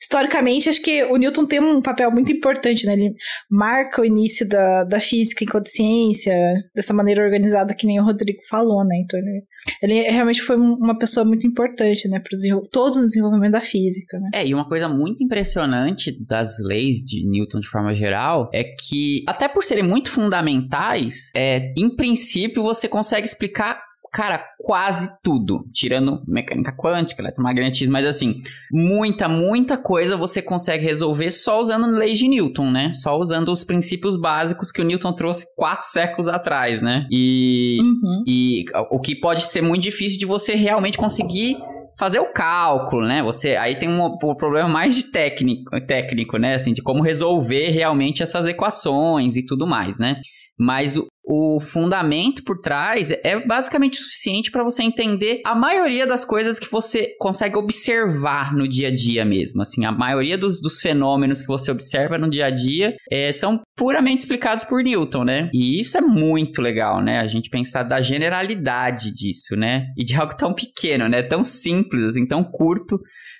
Historicamente, 0.00 0.68
acho 0.68 0.80
que 0.80 1.02
o 1.04 1.16
Newton 1.16 1.44
tem 1.44 1.58
um 1.58 1.82
papel 1.82 2.08
muito 2.12 2.30
importante, 2.30 2.86
né? 2.86 2.92
Ele 2.92 3.14
marca 3.50 4.00
o 4.00 4.04
início 4.04 4.48
da, 4.48 4.84
da 4.84 5.00
física 5.00 5.42
enquanto 5.42 5.68
ciência, 5.68 6.32
dessa 6.72 6.94
maneira 6.94 7.24
organizada 7.24 7.74
que 7.74 7.84
nem 7.84 7.98
o 7.98 8.04
Rodrigo 8.04 8.38
falou, 8.48 8.84
né? 8.84 8.94
Então, 9.02 9.18
ele, 9.18 9.42
ele 9.82 10.02
realmente 10.08 10.40
foi 10.40 10.56
uma 10.56 10.96
pessoa 10.96 11.26
muito 11.26 11.48
importante, 11.48 12.06
né? 12.08 12.20
Para 12.20 12.38
todo 12.70 12.94
o 12.94 13.04
desenvolvimento 13.04 13.52
da 13.52 13.60
física, 13.60 14.20
né? 14.20 14.30
É, 14.34 14.46
e 14.46 14.54
uma 14.54 14.68
coisa 14.68 14.88
muito 14.88 15.24
impressionante 15.24 16.16
das 16.24 16.60
leis 16.60 17.00
de 17.00 17.28
Newton 17.28 17.58
de 17.58 17.68
forma 17.68 17.92
geral 17.92 18.48
é 18.54 18.62
que, 18.62 19.24
até 19.26 19.48
por 19.48 19.64
serem 19.64 19.82
muito 19.82 20.12
fundamentais, 20.12 21.32
é, 21.34 21.74
em 21.76 21.94
princípio 21.94 22.62
você 22.62 22.86
consegue 22.86 23.26
explicar 23.26 23.87
cara, 24.12 24.44
quase 24.58 25.10
tudo, 25.22 25.64
tirando 25.72 26.22
mecânica 26.26 26.72
quântica, 26.72 27.22
eletromagnetismo, 27.22 27.92
mas 27.92 28.06
assim, 28.06 28.36
muita, 28.72 29.28
muita 29.28 29.76
coisa 29.76 30.16
você 30.16 30.42
consegue 30.42 30.84
resolver 30.84 31.30
só 31.30 31.60
usando 31.60 31.86
leis 31.86 32.18
de 32.18 32.28
Newton, 32.28 32.70
né? 32.70 32.92
Só 32.92 33.18
usando 33.18 33.50
os 33.50 33.64
princípios 33.64 34.16
básicos 34.16 34.72
que 34.72 34.80
o 34.80 34.84
Newton 34.84 35.12
trouxe 35.12 35.46
quatro 35.56 35.86
séculos 35.86 36.28
atrás, 36.28 36.82
né? 36.82 37.06
E, 37.10 37.78
uhum. 37.80 38.24
e 38.26 38.64
o 38.90 39.00
que 39.00 39.14
pode 39.14 39.42
ser 39.42 39.62
muito 39.62 39.82
difícil 39.82 40.18
de 40.18 40.26
você 40.26 40.54
realmente 40.54 40.98
conseguir 40.98 41.56
fazer 41.98 42.20
o 42.20 42.32
cálculo, 42.32 43.06
né? 43.06 43.22
Você 43.24 43.56
aí 43.56 43.76
tem 43.76 43.88
um, 43.88 44.06
um, 44.06 44.34
problema 44.36 44.68
mais 44.68 44.94
de 44.94 45.10
técnico, 45.10 45.68
técnico, 45.84 46.38
né? 46.38 46.54
Assim, 46.54 46.72
de 46.72 46.80
como 46.80 47.02
resolver 47.02 47.70
realmente 47.70 48.22
essas 48.22 48.46
equações 48.46 49.36
e 49.36 49.44
tudo 49.44 49.66
mais, 49.66 49.98
né? 49.98 50.20
Mas 50.56 50.96
o, 50.96 51.07
o 51.28 51.60
fundamento 51.60 52.42
por 52.42 52.58
trás 52.58 53.10
é 53.10 53.38
basicamente 53.46 53.98
suficiente 53.98 54.50
para 54.50 54.64
você 54.64 54.82
entender 54.82 55.42
a 55.44 55.54
maioria 55.54 56.06
das 56.06 56.24
coisas 56.24 56.58
que 56.58 56.70
você 56.70 57.14
consegue 57.18 57.58
observar 57.58 58.54
no 58.54 58.66
dia 58.66 58.88
a 58.88 58.90
dia 58.90 59.26
mesmo. 59.26 59.60
Assim, 59.60 59.84
a 59.84 59.92
maioria 59.92 60.38
dos, 60.38 60.58
dos 60.60 60.80
fenômenos 60.80 61.42
que 61.42 61.46
você 61.46 61.70
observa 61.70 62.16
no 62.16 62.30
dia 62.30 62.46
a 62.46 62.50
dia 62.50 62.96
é, 63.10 63.30
são 63.30 63.60
puramente 63.76 64.20
explicados 64.20 64.64
por 64.64 64.82
Newton, 64.82 65.24
né? 65.24 65.50
E 65.52 65.78
isso 65.78 65.98
é 65.98 66.00
muito 66.00 66.62
legal, 66.62 67.02
né? 67.02 67.20
A 67.20 67.28
gente 67.28 67.50
pensar 67.50 67.82
da 67.82 68.00
generalidade 68.00 69.12
disso, 69.12 69.54
né? 69.54 69.88
E 69.98 70.04
de 70.04 70.16
algo 70.16 70.34
tão 70.34 70.54
pequeno, 70.54 71.08
né? 71.08 71.22
Tão 71.22 71.44
simples, 71.44 72.04
assim, 72.04 72.26
tão 72.26 72.42
curto 72.42 72.98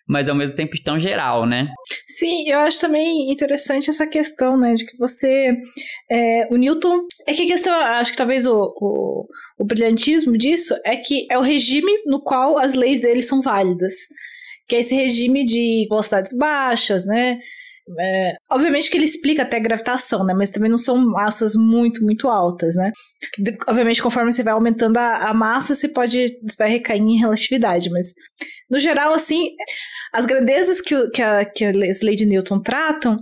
mas 0.09 0.29
ao 0.29 0.35
mesmo 0.35 0.57
tempo 0.57 0.75
tão 0.83 0.99
geral, 0.99 1.47
né? 1.47 1.69
Sim, 2.07 2.49
eu 2.49 2.59
acho 2.61 2.81
também 2.81 3.31
interessante 3.31 3.91
essa 3.91 4.07
questão, 4.07 4.57
né, 4.57 4.73
de 4.75 4.87
que 4.87 4.97
você. 4.97 5.55
É, 6.11 6.49
o 6.51 6.57
Newton. 6.57 7.03
É 7.27 7.35
que 7.35 7.43
a 7.43 7.47
questão, 7.47 7.75
acho 7.75 8.13
que 8.13 8.17
talvez 8.17 8.47
o, 8.47 8.57
o, 8.81 9.27
o 9.59 9.65
brilhantismo 9.65 10.37
disso 10.39 10.75
é 10.85 10.97
que 10.97 11.27
é 11.31 11.37
o 11.37 11.43
regime 11.43 11.93
no 12.07 12.23
qual 12.23 12.59
as 12.59 12.75
leis 12.75 13.01
dele 13.01 13.21
são 13.21 13.43
válidas. 13.43 13.95
Que 14.67 14.77
é 14.77 14.81
esse 14.81 14.95
regime 14.95 15.45
de 15.45 15.87
velocidades 15.89 16.37
baixas, 16.37 17.05
né? 17.05 17.39
É, 17.99 18.35
obviamente 18.51 18.91
que 18.91 18.99
ele 18.99 19.05
explica 19.05 19.43
até 19.43 19.59
gravitação, 19.59 20.25
né? 20.25 20.35
Mas 20.35 20.51
também 20.51 20.71
não 20.71 20.77
são 20.77 20.97
massas 20.97 21.55
muito, 21.55 22.03
muito 22.05 22.29
altas, 22.29 22.77
né? 22.77 22.93
Obviamente, 23.67 24.03
conforme 24.03 24.31
você 24.31 24.43
vai 24.43 24.53
aumentando 24.53 24.99
a, 24.99 25.29
a 25.29 25.35
massa, 25.35 25.75
você 25.75 25.89
pode 25.89 26.27
vai 26.59 26.71
recair 26.71 27.01
em 27.01 27.19
relatividade, 27.19 27.91
mas 27.91 28.15
no 28.71 28.79
geral, 28.79 29.15
assim, 29.15 29.51
as 30.13 30.27
grandezas 30.27 30.81
que, 30.81 31.09
que, 31.11 31.23
a, 31.23 31.45
que 31.45 31.65
as 31.65 31.99
de 32.01 32.27
Newton 32.27 32.61
tratam, 32.61 33.17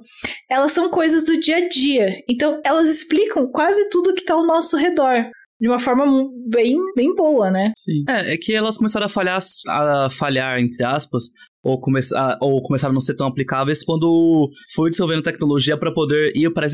elas 0.50 0.72
são 0.72 0.90
coisas 0.90 1.24
do 1.24 1.38
dia 1.38 1.56
a 1.56 1.68
dia. 1.68 2.22
Então, 2.28 2.60
elas 2.64 2.88
explicam 2.88 3.46
quase 3.50 3.88
tudo 3.90 4.14
que 4.14 4.22
está 4.22 4.34
ao 4.34 4.46
nosso 4.46 4.76
redor. 4.76 5.28
De 5.58 5.68
uma 5.68 5.78
forma 5.78 6.04
bem, 6.48 6.76
bem 6.94 7.14
boa, 7.14 7.50
né? 7.50 7.72
Sim. 7.74 8.04
É, 8.06 8.34
é 8.34 8.36
que 8.36 8.54
elas 8.54 8.76
começaram 8.76 9.06
a 9.06 9.08
falhar, 9.08 9.40
a 9.68 10.10
falhar 10.10 10.58
entre 10.58 10.84
aspas, 10.84 11.24
ou, 11.64 11.80
começar, 11.80 12.36
ou 12.42 12.62
começaram 12.62 12.92
a 12.92 12.94
não 12.94 13.00
ser 13.00 13.14
tão 13.14 13.26
aplicáveis 13.26 13.82
quando 13.82 14.50
foi 14.74 14.90
desenvolvendo 14.90 15.22
tecnologia 15.22 15.78
para 15.78 15.92
poder 15.92 16.30
ir 16.36 16.52
para 16.52 16.66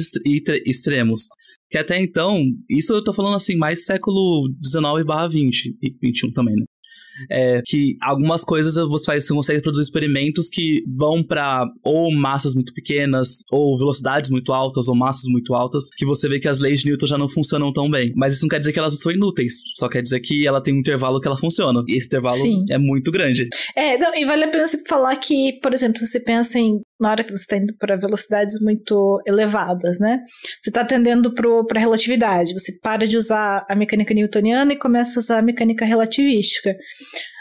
extremos. 0.66 1.28
Que 1.70 1.78
até 1.78 2.02
então, 2.02 2.42
isso 2.68 2.92
eu 2.92 3.04
tô 3.04 3.14
falando 3.14 3.36
assim, 3.36 3.56
mais 3.56 3.84
século 3.86 4.52
19 4.60 5.04
barra 5.04 5.28
20 5.28 5.76
e 5.80 5.96
21 6.02 6.32
também, 6.32 6.56
né? 6.56 6.64
É, 7.30 7.60
que 7.64 7.96
algumas 8.00 8.44
coisas 8.44 8.74
você, 8.88 9.04
faz, 9.04 9.26
você 9.26 9.34
consegue 9.34 9.62
produzir 9.62 9.82
experimentos 9.82 10.48
que 10.48 10.82
vão 10.86 11.22
para 11.22 11.66
ou 11.82 12.14
massas 12.14 12.54
muito 12.54 12.72
pequenas, 12.72 13.38
ou 13.50 13.76
velocidades 13.78 14.30
muito 14.30 14.52
altas, 14.52 14.88
ou 14.88 14.94
massas 14.94 15.24
muito 15.26 15.54
altas, 15.54 15.88
que 15.96 16.04
você 16.04 16.28
vê 16.28 16.38
que 16.38 16.48
as 16.48 16.58
leis 16.58 16.80
de 16.80 16.86
Newton 16.86 17.06
já 17.06 17.18
não 17.18 17.28
funcionam 17.28 17.72
tão 17.72 17.90
bem. 17.90 18.12
Mas 18.16 18.34
isso 18.34 18.42
não 18.42 18.48
quer 18.48 18.58
dizer 18.58 18.72
que 18.72 18.78
elas 18.78 18.98
são 18.98 19.12
inúteis, 19.12 19.54
só 19.76 19.88
quer 19.88 20.02
dizer 20.02 20.20
que 20.20 20.46
ela 20.46 20.62
tem 20.62 20.74
um 20.74 20.78
intervalo 20.78 21.20
que 21.20 21.26
ela 21.26 21.36
funciona. 21.36 21.82
E 21.86 21.96
esse 21.96 22.06
intervalo 22.06 22.36
Sim. 22.36 22.64
é 22.70 22.78
muito 22.78 23.10
grande. 23.10 23.48
É, 23.76 23.94
então, 23.94 24.14
e 24.14 24.24
vale 24.24 24.44
a 24.44 24.48
pena 24.48 24.66
você 24.66 24.82
falar 24.88 25.16
que, 25.16 25.58
por 25.62 25.72
exemplo, 25.72 25.98
se 25.98 26.06
você 26.06 26.20
pensa 26.20 26.58
em 26.58 26.80
na 27.00 27.10
hora 27.10 27.24
que 27.24 27.30
você 27.30 27.42
está 27.42 27.56
indo 27.56 27.74
para 27.78 27.96
velocidades 27.96 28.60
muito 28.60 29.20
elevadas, 29.26 29.98
né? 29.98 30.20
Você 30.60 30.70
está 30.70 30.82
atendendo 30.82 31.34
para 31.34 31.78
a 31.78 31.80
relatividade. 31.80 32.52
Você 32.52 32.78
para 32.80 33.06
de 33.06 33.16
usar 33.16 33.66
a 33.68 33.74
mecânica 33.74 34.14
newtoniana 34.14 34.72
e 34.72 34.78
começa 34.78 35.18
a 35.18 35.20
usar 35.20 35.38
a 35.38 35.42
mecânica 35.42 35.84
relativística. 35.84 36.76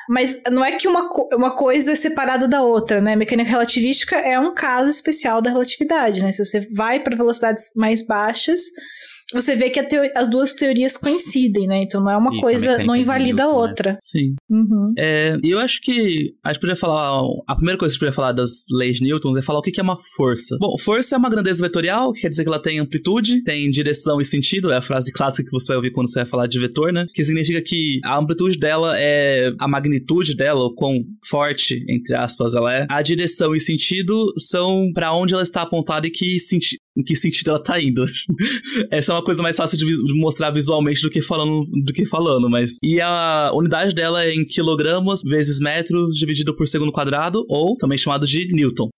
Mas 0.10 0.41
não 0.51 0.65
é 0.65 0.74
que 0.74 0.88
uma, 0.88 1.08
uma 1.34 1.55
coisa 1.55 1.91
é 1.91 1.96
separada 1.96 2.48
da 2.48 2.62
outra, 2.62 3.00
né? 3.00 3.15
mecânica 3.15 3.50
relativística 3.50 4.17
é 4.17 4.39
um 4.39 4.53
caso 4.53 4.89
especial 4.89 5.41
da 5.41 5.51
relatividade, 5.51 6.22
né? 6.22 6.31
Se 6.31 6.43
você 6.43 6.67
vai 6.74 7.00
para 7.00 7.15
velocidades 7.15 7.72
mais 7.75 8.05
baixas, 8.05 8.62
você 9.33 9.55
vê 9.55 9.69
que 9.69 9.79
as 10.15 10.29
duas 10.29 10.53
teorias 10.53 10.97
coincidem, 10.97 11.67
né? 11.67 11.83
Então 11.83 12.01
não 12.03 12.11
é 12.11 12.17
uma 12.17 12.31
Isso, 12.31 12.41
coisa, 12.41 12.77
não 12.83 12.95
invalida 12.95 13.43
a 13.43 13.47
né? 13.47 13.53
outra. 13.53 13.91
Né? 13.93 13.97
Sim. 14.01 14.35
Uhum. 14.50 14.93
É, 14.97 15.38
e 15.43 15.51
eu 15.51 15.59
acho 15.59 15.81
que 15.81 16.33
a 16.43 16.51
gente 16.51 16.61
poderia 16.61 16.75
falar. 16.75 17.21
A 17.47 17.55
primeira 17.55 17.77
coisa 17.77 17.93
que 17.93 17.95
a 17.95 17.95
gente 17.95 18.00
poderia 18.00 18.15
falar 18.15 18.31
das 18.31 18.65
leis 18.71 18.97
de 18.97 19.03
Newton 19.03 19.38
é 19.38 19.41
falar 19.41 19.59
o 19.59 19.61
que 19.61 19.79
é 19.79 19.83
uma 19.83 19.97
força. 20.15 20.57
Bom, 20.59 20.77
força 20.77 21.15
é 21.15 21.17
uma 21.17 21.29
grandeza 21.29 21.61
vetorial, 21.61 22.11
que 22.11 22.21
quer 22.21 22.29
dizer 22.29 22.43
que 22.43 22.50
ela 22.50 22.61
tem 22.61 22.79
amplitude, 22.79 23.43
tem 23.43 23.69
direção 23.69 24.19
e 24.19 24.25
sentido. 24.25 24.71
É 24.71 24.77
a 24.77 24.81
frase 24.81 25.11
clássica 25.11 25.43
que 25.43 25.51
você 25.51 25.67
vai 25.67 25.77
ouvir 25.77 25.91
quando 25.91 26.09
você 26.09 26.19
vai 26.19 26.29
falar 26.29 26.47
de 26.47 26.59
vetor, 26.59 26.91
né? 26.91 27.05
Que 27.13 27.23
significa 27.23 27.61
que 27.61 28.00
a 28.03 28.17
amplitude 28.17 28.57
dela 28.57 29.00
é 29.00 29.51
a 29.59 29.67
magnitude 29.67 30.35
dela, 30.35 30.65
o 30.65 30.73
quão 30.73 31.03
forte, 31.27 31.83
entre 31.89 32.15
aspas, 32.15 32.55
ela 32.55 32.73
é. 32.73 32.85
A 32.89 33.01
direção 33.01 33.55
e 33.55 33.59
sentido 33.59 34.33
são 34.38 34.91
para 34.93 35.13
onde 35.13 35.33
ela 35.33 35.43
está 35.43 35.61
apontada 35.61 36.07
e 36.07 36.11
que, 36.11 36.39
senti 36.39 36.77
em 36.98 37.03
que 37.03 37.15
sentido 37.15 37.51
ela 37.51 37.63
tá 37.63 37.81
indo. 37.81 38.05
Essa 38.91 39.12
é 39.12 39.15
uma 39.15 39.24
coisa 39.24 39.41
mais 39.41 39.55
fácil 39.55 39.77
de, 39.77 39.86
de, 39.86 40.13
mostrar 40.13 40.51
visualmente 40.51 41.01
do 41.01 41.10
que 41.10 41.21
falando, 41.21 41.65
do 41.83 41.93
que 41.93 42.05
falando, 42.05 42.50
mas 42.50 42.77
e 42.83 43.00
a 43.00 43.51
unidade 43.53 43.95
dela 43.95 44.24
é 44.24 44.33
em 44.33 44.45
quilogramas 44.45 45.21
vezes 45.21 45.60
metros 45.60 46.17
dividido 46.17 46.55
por 46.55 46.67
segundo 46.67 46.91
quadrado 46.91 47.45
ou 47.48 47.75
também 47.77 47.98
chamado 47.98 48.27
de 48.27 48.48
newton. 48.53 48.89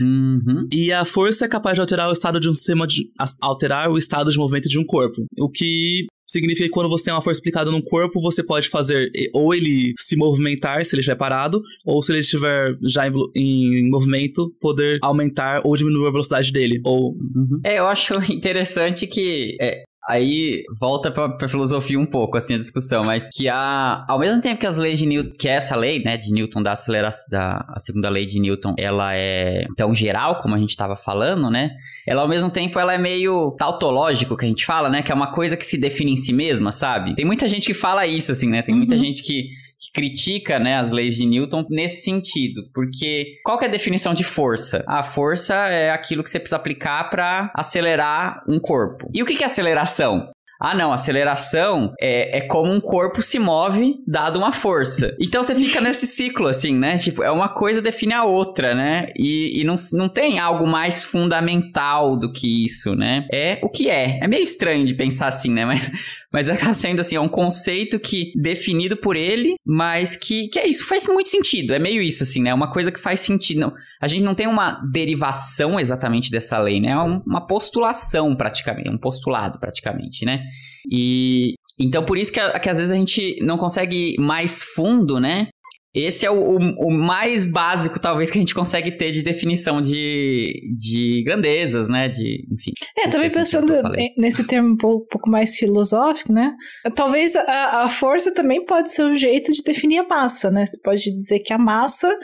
Uhum. 0.00 0.68
E 0.72 0.92
a 0.92 1.04
força 1.04 1.44
é 1.44 1.48
capaz 1.48 1.74
de 1.74 1.80
alterar 1.80 2.08
o 2.08 2.12
estado 2.12 2.40
de 2.40 2.48
um 2.48 2.54
sistema 2.54 2.86
de 2.86 3.10
alterar 3.40 3.90
o 3.90 3.98
estado 3.98 4.30
de 4.30 4.38
movimento 4.38 4.68
de 4.68 4.78
um 4.78 4.84
corpo, 4.84 5.24
o 5.38 5.48
que 5.48 6.06
significa 6.28 6.68
que 6.68 6.72
quando 6.72 6.90
você 6.90 7.06
tem 7.06 7.14
uma 7.14 7.22
força 7.22 7.40
aplicada 7.40 7.70
num 7.70 7.80
corpo, 7.80 8.20
você 8.20 8.42
pode 8.42 8.68
fazer 8.68 9.10
ou 9.32 9.54
ele 9.54 9.94
se 9.96 10.16
movimentar 10.16 10.84
se 10.84 10.94
ele 10.94 11.00
estiver 11.00 11.16
parado, 11.16 11.62
ou 11.84 12.02
se 12.02 12.12
ele 12.12 12.20
estiver 12.20 12.76
já 12.82 13.08
em, 13.08 13.12
em 13.34 13.90
movimento, 13.90 14.52
poder 14.60 14.98
aumentar 15.02 15.62
ou 15.64 15.74
diminuir 15.74 16.08
a 16.08 16.12
velocidade 16.12 16.52
dele. 16.52 16.80
Ou... 16.84 17.12
Uhum. 17.12 17.60
É, 17.64 17.78
eu 17.78 17.86
acho 17.86 18.12
interessante 18.30 19.06
que 19.06 19.56
é, 19.60 19.82
Aí 20.06 20.62
volta 20.80 21.10
pra, 21.10 21.28
pra 21.28 21.48
filosofia 21.48 21.98
um 21.98 22.06
pouco, 22.06 22.36
assim, 22.36 22.54
a 22.54 22.58
discussão, 22.58 23.04
mas 23.04 23.28
que 23.30 23.48
a, 23.48 24.04
ao 24.08 24.18
mesmo 24.18 24.40
tempo 24.40 24.60
que 24.60 24.66
as 24.66 24.78
leis 24.78 24.98
de 24.98 25.06
Newton, 25.06 25.32
que 25.38 25.48
essa 25.48 25.76
lei, 25.76 26.02
né, 26.02 26.16
de 26.16 26.32
Newton 26.32 26.62
da 26.62 26.72
aceleração, 26.72 27.26
da 27.30 27.64
a 27.68 27.80
segunda 27.80 28.08
lei 28.08 28.24
de 28.24 28.40
Newton, 28.40 28.74
ela 28.78 29.14
é 29.14 29.66
tão 29.76 29.94
geral, 29.94 30.40
como 30.40 30.54
a 30.54 30.58
gente 30.58 30.70
estava 30.70 30.96
falando, 30.96 31.50
né, 31.50 31.72
ela 32.06 32.22
ao 32.22 32.28
mesmo 32.28 32.48
tempo 32.48 32.78
ela 32.78 32.94
é 32.94 32.98
meio 32.98 33.54
tautológico 33.58 34.36
que 34.36 34.46
a 34.46 34.48
gente 34.48 34.64
fala, 34.64 34.88
né, 34.88 35.02
que 35.02 35.12
é 35.12 35.14
uma 35.14 35.30
coisa 35.30 35.56
que 35.56 35.66
se 35.66 35.76
define 35.76 36.12
em 36.12 36.16
si 36.16 36.32
mesma, 36.32 36.72
sabe? 36.72 37.14
Tem 37.14 37.24
muita 37.24 37.46
gente 37.46 37.66
que 37.66 37.74
fala 37.74 38.06
isso, 38.06 38.32
assim, 38.32 38.48
né, 38.48 38.62
tem 38.62 38.74
muita 38.74 38.94
uhum. 38.94 39.00
gente 39.00 39.22
que 39.22 39.50
que 39.78 39.92
critica 39.92 40.58
né, 40.58 40.76
as 40.76 40.90
leis 40.90 41.16
de 41.16 41.26
Newton 41.26 41.64
nesse 41.70 42.02
sentido. 42.02 42.62
Porque 42.74 43.36
qual 43.44 43.60
é 43.60 43.66
a 43.66 43.68
definição 43.68 44.12
de 44.12 44.24
força? 44.24 44.84
A 44.86 45.02
força 45.02 45.54
é 45.68 45.90
aquilo 45.90 46.22
que 46.22 46.30
você 46.30 46.40
precisa 46.40 46.56
aplicar 46.56 47.08
para 47.10 47.52
acelerar 47.54 48.42
um 48.48 48.58
corpo. 48.58 49.08
E 49.14 49.22
o 49.22 49.26
que 49.26 49.42
é 49.42 49.46
aceleração? 49.46 50.30
Ah, 50.60 50.74
não, 50.74 50.92
aceleração 50.92 51.94
é, 52.00 52.38
é 52.38 52.40
como 52.40 52.72
um 52.72 52.80
corpo 52.80 53.22
se 53.22 53.38
move 53.38 53.94
dado 54.06 54.38
uma 54.38 54.50
força. 54.50 55.16
Então 55.20 55.42
você 55.42 55.54
fica 55.54 55.80
nesse 55.80 56.06
ciclo, 56.06 56.48
assim, 56.48 56.74
né? 56.74 56.98
Tipo, 56.98 57.22
é 57.22 57.30
uma 57.30 57.48
coisa 57.48 57.80
define 57.80 58.12
a 58.14 58.24
outra, 58.24 58.74
né? 58.74 59.12
E, 59.16 59.60
e 59.60 59.64
não, 59.64 59.76
não 59.92 60.08
tem 60.08 60.40
algo 60.40 60.66
mais 60.66 61.04
fundamental 61.04 62.16
do 62.16 62.32
que 62.32 62.64
isso, 62.64 62.96
né? 62.96 63.26
É 63.32 63.60
o 63.62 63.68
que 63.68 63.88
é. 63.88 64.18
É 64.20 64.26
meio 64.26 64.42
estranho 64.42 64.84
de 64.84 64.94
pensar 64.94 65.28
assim, 65.28 65.50
né? 65.50 65.64
Mas, 65.68 65.90
mas 66.32 66.48
acaba 66.48 66.74
sendo 66.74 67.00
assim, 67.00 67.16
é 67.16 67.20
um 67.20 67.28
conceito 67.28 67.98
que 67.98 68.32
definido 68.34 68.96
por 68.96 69.16
ele, 69.16 69.54
mas 69.64 70.16
que, 70.16 70.48
que 70.48 70.58
é 70.58 70.66
isso, 70.66 70.86
faz 70.86 71.06
muito 71.06 71.28
sentido. 71.28 71.74
É 71.74 71.78
meio 71.78 72.02
isso, 72.02 72.22
assim, 72.22 72.42
né? 72.42 72.50
É 72.50 72.54
uma 72.54 72.70
coisa 72.70 72.90
que 72.90 73.00
faz 73.00 73.20
sentido. 73.20 73.60
Não, 73.60 73.74
a 74.00 74.06
gente 74.06 74.22
não 74.22 74.34
tem 74.34 74.46
uma 74.46 74.72
derivação 74.92 75.78
exatamente 75.78 76.30
dessa 76.30 76.58
lei, 76.58 76.80
né? 76.80 76.90
É 76.90 76.96
uma 76.96 77.46
postulação 77.46 78.34
praticamente, 78.36 78.90
um 78.90 78.98
postulado 78.98 79.58
praticamente, 79.58 80.24
né? 80.24 80.47
E 80.90 81.54
então 81.78 82.04
por 82.04 82.18
isso 82.18 82.32
que, 82.32 82.40
que 82.60 82.70
às 82.70 82.78
vezes 82.78 82.92
a 82.92 82.96
gente 82.96 83.36
não 83.42 83.56
consegue 83.56 84.14
ir 84.14 84.20
mais 84.20 84.62
fundo, 84.62 85.20
né? 85.20 85.48
Esse 85.94 86.26
é 86.26 86.30
o, 86.30 86.34
o, 86.34 86.86
o, 86.86 86.90
mais 86.90 87.46
básico, 87.46 87.98
talvez, 87.98 88.30
que 88.30 88.38
a 88.38 88.40
gente 88.40 88.54
consegue 88.54 88.92
ter 88.92 89.10
de 89.10 89.22
definição 89.22 89.80
de, 89.80 90.52
de 90.76 91.22
grandezas, 91.24 91.88
né? 91.88 92.08
De, 92.08 92.46
enfim. 92.54 92.72
É, 92.96 93.08
também 93.08 93.30
pensando 93.30 93.72
nesse 94.16 94.44
termo 94.44 94.68
um 94.68 94.76
pouco, 94.76 95.04
um 95.04 95.08
pouco, 95.08 95.30
mais 95.30 95.56
filosófico, 95.56 96.32
né? 96.32 96.54
Talvez 96.94 97.34
a, 97.34 97.84
a 97.84 97.88
força 97.88 98.32
também 98.32 98.64
pode 98.66 98.92
ser 98.92 99.02
um 99.02 99.14
jeito 99.14 99.50
de 99.50 99.62
definir 99.62 99.98
a 99.98 100.06
massa, 100.06 100.50
né? 100.50 100.66
Você 100.66 100.78
pode 100.84 101.10
dizer 101.10 101.40
que 101.40 101.54
a 101.54 101.58
massa 101.58 102.14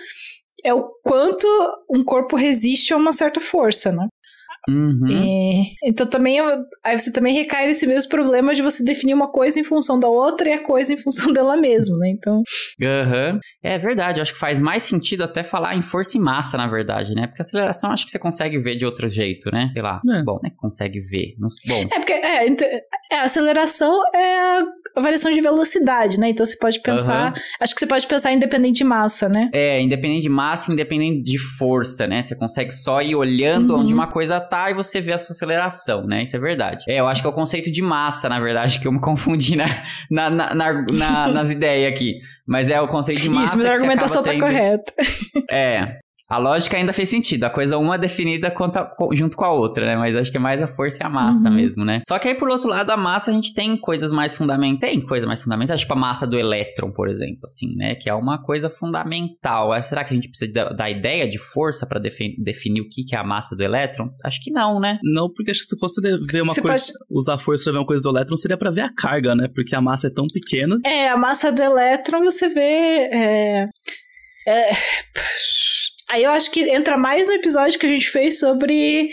é 0.63 0.75
o 0.75 0.91
quanto 1.03 1.47
um 1.91 2.05
corpo 2.05 2.37
resiste 2.37 2.93
a 2.93 2.97
uma 2.97 3.15
certa 3.15 3.41
força, 3.41 3.91
né? 3.91 4.07
Uhum. 4.69 5.09
E, 5.09 5.65
então 5.85 6.07
também 6.07 6.39
aí 6.83 6.99
você 6.99 7.13
também 7.13 7.35
recai 7.35 7.67
nesse 7.67 7.87
mesmo 7.87 8.11
problema 8.11 8.55
de 8.55 8.63
você 8.63 8.85
definir 8.85 9.15
uma 9.15 9.31
coisa 9.31 9.61
em 9.61 9.65
função 9.65 9.99
da 9.99 10.09
outra 10.09 10.49
e 10.49 10.53
a 10.53 10.63
coisa 10.63 10.93
em 10.93 10.97
função 10.97 11.33
dela 11.33 11.57
mesma, 11.57 11.97
né? 11.99 12.11
Então. 12.11 12.43
Uhum. 12.83 13.39
É 13.63 13.79
verdade, 13.79 14.21
acho 14.21 14.33
que 14.33 14.39
faz 14.39 14.61
mais 14.61 14.83
sentido 14.83 15.25
até 15.25 15.43
falar 15.43 15.77
em 15.77 15.83
força 15.83 16.17
e 16.17 16.21
massa, 16.21 16.57
na 16.57 16.67
verdade, 16.67 17.15
né? 17.15 17.27
Porque 17.27 17.43
aceleração 17.43 17.91
acho 17.91 18.05
que 18.05 18.11
você 18.11 18.19
consegue 18.19 18.59
ver 18.59 18.77
de 18.77 18.87
outro 18.87 19.09
jeito, 19.09 19.51
né? 19.53 19.71
Sei 19.73 19.83
lá. 19.83 20.01
É. 20.11 20.23
Bom, 20.23 20.41
né? 20.43 20.51
Consegue 20.57 21.01
ver. 21.01 21.35
Bom. 21.69 21.87
É, 21.93 21.99
porque 21.99 22.13
é, 22.13 22.47
é, 22.47 23.17
a 23.17 23.23
aceleração 23.23 24.01
é 24.15 24.61
a 24.97 25.01
variação 25.01 25.31
de 25.33 25.41
velocidade, 25.41 26.19
né? 26.19 26.31
Então 26.31 26.45
você 26.45 26.57
pode 26.57 26.81
pensar. 26.81 27.33
Uhum. 27.33 27.43
Acho 27.61 27.75
que 27.75 27.81
você 27.81 27.87
pode 27.87 28.07
pensar 28.07 28.33
independente 28.33 28.79
de 28.79 28.85
massa, 28.85 29.29
né? 29.29 29.51
É, 29.53 29.81
independente 29.81 30.23
de 30.23 30.29
massa, 30.29 30.73
independente 30.73 31.23
de 31.23 31.39
força, 31.39 32.07
né? 32.07 32.23
Você 32.23 32.35
consegue 32.35 32.73
só 32.73 33.03
ir 33.03 33.15
olhando 33.15 33.75
uhum. 33.75 33.81
onde 33.81 33.93
uma 33.93 34.07
coisa 34.07 34.41
tá 34.41 34.54
e 34.71 34.75
você 34.75 35.01
vê 35.01 35.13
a 35.13 35.19
sua 35.19 35.33
aceleração, 35.33 36.07
né? 36.07 36.23
Isso 36.23 36.37
é 36.37 36.39
verdade. 36.39 36.85
É, 36.89 37.01
eu 37.01 37.07
acho 37.07 37.21
que 37.21 37.27
é 37.27 37.31
o 37.31 37.35
conceito 37.35 37.71
de 37.71 37.83
massa, 37.83 38.29
na 38.29 38.41
verdade, 38.41 38.79
que 38.81 38.87
eu 38.87 38.93
me 38.93 39.01
confundi 39.01 39.57
na, 39.57 39.67
na, 40.11 40.31
na, 40.31 40.55
na 40.55 41.29
nas 41.29 41.51
ideias 41.53 41.93
aqui. 41.93 42.19
Mas 42.47 42.71
é 42.71 42.81
o 42.81 42.89
conceito 42.89 43.21
de 43.23 43.31
massa. 43.31 43.57
Isso, 43.57 43.57
mas 43.59 43.67
a 43.67 43.73
argumentação 43.73 44.23
tá 44.23 44.39
correta. 44.39 44.93
É. 45.51 46.04
A 46.35 46.39
lógica 46.39 46.77
ainda 46.77 46.93
fez 46.93 47.09
sentido. 47.09 47.45
A 47.45 47.51
coisa 47.51 47.79
uma 47.79 47.95
é 47.95 47.99
definida 47.99 48.53
junto 49.13 49.37
com 49.37 49.45
a 49.45 49.53
outra, 49.53 49.87
né? 49.87 49.97
Mas 49.97 50.17
acho 50.17 50.33
que 50.33 50.37
é 50.37 50.41
mais 50.41 50.61
a 50.61 50.67
força 50.67 51.01
e 51.01 51.07
a 51.07 51.09
massa 51.09 51.49
uhum. 51.49 51.55
mesmo, 51.55 51.85
né? 51.85 52.03
Só 52.09 52.19
que 52.19 52.27
aí, 52.27 52.35
por 52.35 52.49
outro 52.49 52.69
lado, 52.69 52.91
a 52.91 52.97
massa 52.97 53.31
a 53.31 53.35
gente 53.35 53.55
tem 53.55 53.77
coisas 53.77 54.11
mais 54.11 54.37
fundamentais. 54.37 54.93
Tem 54.93 55.01
coisa 55.01 55.27
mais 55.29 55.43
fundamental, 55.45 55.77
tipo 55.77 55.93
a 55.93 55.97
massa 55.97 56.27
do 56.27 56.37
elétron, 56.37 56.91
por 56.91 57.09
exemplo, 57.09 57.43
assim, 57.45 57.77
né? 57.77 57.95
Que 57.95 58.11
é 58.11 58.15
uma 58.15 58.43
coisa 58.43 58.69
fundamental. 58.69 59.81
Será 59.85 60.03
que 60.03 60.13
a 60.13 60.15
gente 60.17 60.29
precisa 60.29 60.53
da, 60.53 60.71
da 60.71 60.91
ideia 60.91 61.29
de 61.29 61.39
força 61.39 61.87
para 61.87 62.01
definir 62.01 62.81
o 62.81 62.89
que, 62.89 63.05
que 63.05 63.15
é 63.15 63.19
a 63.19 63.25
massa 63.25 63.55
do 63.55 63.63
elétron? 63.63 64.11
Acho 64.25 64.41
que 64.43 64.51
não, 64.51 64.81
né? 64.81 64.99
Não, 65.05 65.33
porque 65.33 65.53
acho 65.53 65.61
que 65.61 65.67
se 65.67 65.79
fosse 65.79 66.01
ver 66.01 66.43
uma 66.43 66.53
você 66.53 66.61
coisa, 66.61 66.85
pode... 66.85 66.93
usar 67.11 67.39
força 67.39 67.65
pra 67.65 67.75
ver 67.75 67.79
uma 67.79 67.87
coisa 67.87 68.03
do 68.03 68.17
elétron, 68.17 68.37
seria 68.37 68.57
para 68.57 68.73
ver 68.73 68.83
a 68.83 68.93
carga, 68.93 69.37
né? 69.37 69.47
Porque 69.55 69.77
a 69.77 69.81
massa 69.81 70.09
é 70.09 70.11
tão 70.11 70.27
pequena. 70.27 70.79
É, 70.85 71.09
a 71.09 71.17
massa 71.17 71.53
do 71.53 71.63
elétron 71.63 72.25
você 72.25 72.49
vê. 72.49 73.09
É... 73.13 73.69
É... 74.47 74.71
Aí 76.11 76.23
eu 76.23 76.31
acho 76.31 76.51
que 76.51 76.61
entra 76.71 76.97
mais 76.97 77.27
no 77.27 77.35
episódio 77.35 77.79
que 77.79 77.87
a 77.87 77.89
gente 77.89 78.09
fez 78.09 78.39
sobre 78.39 79.11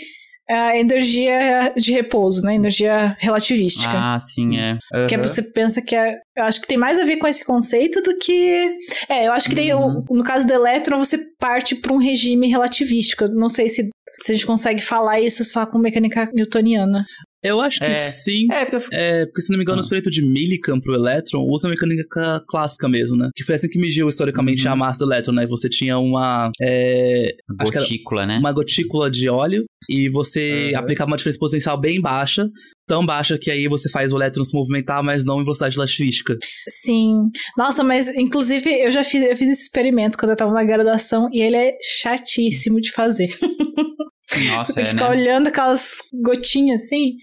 a 0.48 0.76
energia 0.76 1.72
de 1.76 1.92
repouso, 1.92 2.42
né? 2.42 2.54
Energia 2.54 3.16
relativística. 3.18 3.92
Ah, 3.94 4.18
sim, 4.20 4.58
é. 4.58 4.78
Uhum. 4.92 5.06
Que 5.06 5.14
é, 5.14 5.18
você 5.18 5.42
pensa 5.42 5.80
que 5.80 5.96
é. 5.96 6.16
Eu 6.36 6.44
acho 6.44 6.60
que 6.60 6.66
tem 6.66 6.76
mais 6.76 6.98
a 6.98 7.04
ver 7.04 7.16
com 7.16 7.26
esse 7.26 7.44
conceito 7.44 8.02
do 8.02 8.16
que. 8.18 8.76
É, 9.08 9.26
eu 9.26 9.32
acho 9.32 9.48
que 9.48 9.54
tem. 9.54 9.72
Uhum. 9.72 10.04
no 10.10 10.24
caso 10.24 10.46
do 10.46 10.52
elétron, 10.52 10.98
você 10.98 11.18
parte 11.38 11.74
para 11.74 11.92
um 11.92 11.98
regime 11.98 12.48
relativístico. 12.48 13.26
não 13.28 13.48
sei 13.48 13.68
se, 13.68 13.88
se 14.18 14.32
a 14.32 14.34
gente 14.34 14.46
consegue 14.46 14.82
falar 14.82 15.20
isso 15.20 15.44
só 15.44 15.64
com 15.64 15.78
mecânica 15.78 16.28
newtoniana. 16.32 17.04
Eu 17.42 17.60
acho 17.60 17.78
que 17.78 17.84
é. 17.84 17.94
sim. 17.94 18.46
É 18.50 18.64
porque... 18.64 18.94
é, 18.94 19.26
porque, 19.26 19.40
se 19.40 19.50
não 19.50 19.58
me 19.58 19.64
engano, 19.64 19.78
ah. 19.78 19.80
o 19.80 19.84
espírito 19.84 20.10
de 20.10 20.24
Millikan 20.24 20.78
pro 20.80 20.94
elétron 20.94 21.44
usa 21.48 21.66
a 21.66 21.70
mecânica 21.70 22.42
clássica 22.48 22.88
mesmo, 22.88 23.16
né? 23.16 23.30
Que 23.34 23.42
foi 23.42 23.56
assim 23.56 23.68
que 23.68 23.78
mediu 23.78 24.08
historicamente 24.08 24.66
uhum. 24.66 24.72
a 24.72 24.76
massa 24.76 25.04
do 25.04 25.12
elétron, 25.12 25.34
né? 25.34 25.46
Você 25.46 25.68
tinha 25.68 25.98
uma. 25.98 26.50
É, 26.60 27.34
gotícula, 27.50 28.26
né? 28.26 28.38
Uma 28.38 28.52
gotícula 28.52 29.10
de 29.10 29.28
óleo 29.28 29.64
e 29.88 30.08
você 30.08 30.70
uhum. 30.72 30.78
aplicava 30.78 31.10
uma 31.10 31.16
diferença 31.16 31.38
potencial 31.38 31.80
bem 31.80 32.00
baixa, 32.00 32.48
tão 32.86 33.04
baixa 33.04 33.38
que 33.38 33.50
aí 33.50 33.66
você 33.68 33.88
faz 33.90 34.12
o 34.12 34.16
elétron 34.16 34.44
se 34.44 34.54
movimentar, 34.54 35.02
mas 35.02 35.24
não 35.24 35.40
em 35.40 35.44
velocidade 35.44 35.74
relativística. 35.74 36.36
Sim. 36.68 37.30
Nossa, 37.56 37.82
mas 37.82 38.08
inclusive 38.08 38.70
eu 38.70 38.90
já 38.90 39.02
fiz, 39.02 39.22
eu 39.22 39.36
fiz 39.36 39.48
esse 39.48 39.62
experimento 39.62 40.16
quando 40.16 40.30
eu 40.30 40.36
tava 40.36 40.52
na 40.52 40.64
graduação 40.64 41.28
e 41.32 41.42
ele 41.42 41.56
é 41.56 41.76
chatíssimo 42.00 42.80
de 42.80 42.92
fazer. 42.92 43.36
Nossa, 44.46 44.72
você 44.72 44.74
tem 44.74 44.84
que 44.84 44.90
é, 44.90 44.92
ficar 44.92 45.10
né? 45.10 45.20
olhando 45.20 45.48
aquelas 45.48 45.98
gotinhas 46.22 46.84
assim. 46.84 47.16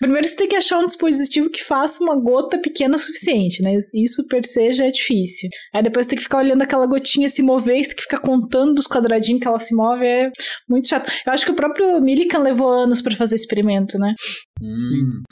Primeiro 0.00 0.26
você 0.26 0.36
tem 0.36 0.48
que 0.48 0.56
achar 0.56 0.78
um 0.78 0.86
dispositivo 0.86 1.48
que 1.48 1.64
faça 1.64 2.02
uma 2.02 2.14
gota 2.16 2.58
pequena 2.58 2.96
o 2.96 2.98
suficiente, 2.98 3.62
né? 3.62 3.74
Isso 3.94 4.26
per 4.28 4.44
se 4.44 4.72
já 4.72 4.84
é 4.84 4.90
difícil. 4.90 5.48
Aí 5.74 5.82
depois 5.82 6.04
você 6.04 6.10
tem 6.10 6.18
que 6.18 6.24
ficar 6.24 6.38
olhando 6.38 6.62
aquela 6.62 6.86
gotinha 6.86 7.28
se 7.28 7.42
mover, 7.42 7.82
você 7.82 7.88
tem 7.88 7.96
que 7.96 8.02
ficar 8.02 8.20
contando 8.20 8.74
dos 8.74 8.86
quadradinhos 8.86 9.40
que 9.40 9.48
ela 9.48 9.58
se 9.58 9.74
move, 9.74 10.04
é 10.04 10.30
muito 10.68 10.88
chato. 10.88 11.10
Eu 11.26 11.32
acho 11.32 11.44
que 11.44 11.50
o 11.50 11.56
próprio 11.56 12.00
Millikan 12.00 12.40
levou 12.40 12.68
anos 12.68 13.00
para 13.00 13.16
fazer 13.16 13.36
experimento, 13.36 13.98
né? 13.98 14.14
Sim. 14.60 15.22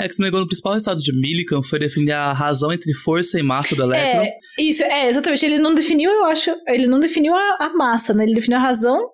É 0.00 0.08
que 0.08 0.14
se 0.14 0.22
me 0.22 0.28
engano, 0.28 0.44
o 0.44 0.48
principal 0.48 0.72
resultado 0.72 1.00
de 1.00 1.12
Millikan 1.12 1.62
foi 1.62 1.78
definir 1.78 2.12
a 2.12 2.32
razão 2.32 2.72
entre 2.72 2.92
força 2.94 3.38
e 3.38 3.42
massa 3.42 3.76
do 3.76 3.82
elétron. 3.82 4.22
É, 4.22 4.30
isso, 4.58 4.82
é, 4.82 5.08
exatamente. 5.08 5.46
Ele 5.46 5.58
não 5.58 5.74
definiu, 5.74 6.10
eu 6.10 6.24
acho, 6.24 6.50
ele 6.66 6.86
não 6.86 6.98
definiu 6.98 7.34
a, 7.34 7.56
a 7.60 7.72
massa, 7.74 8.12
né? 8.12 8.24
Ele 8.24 8.34
definiu 8.34 8.58
a 8.58 8.62
razão 8.62 9.10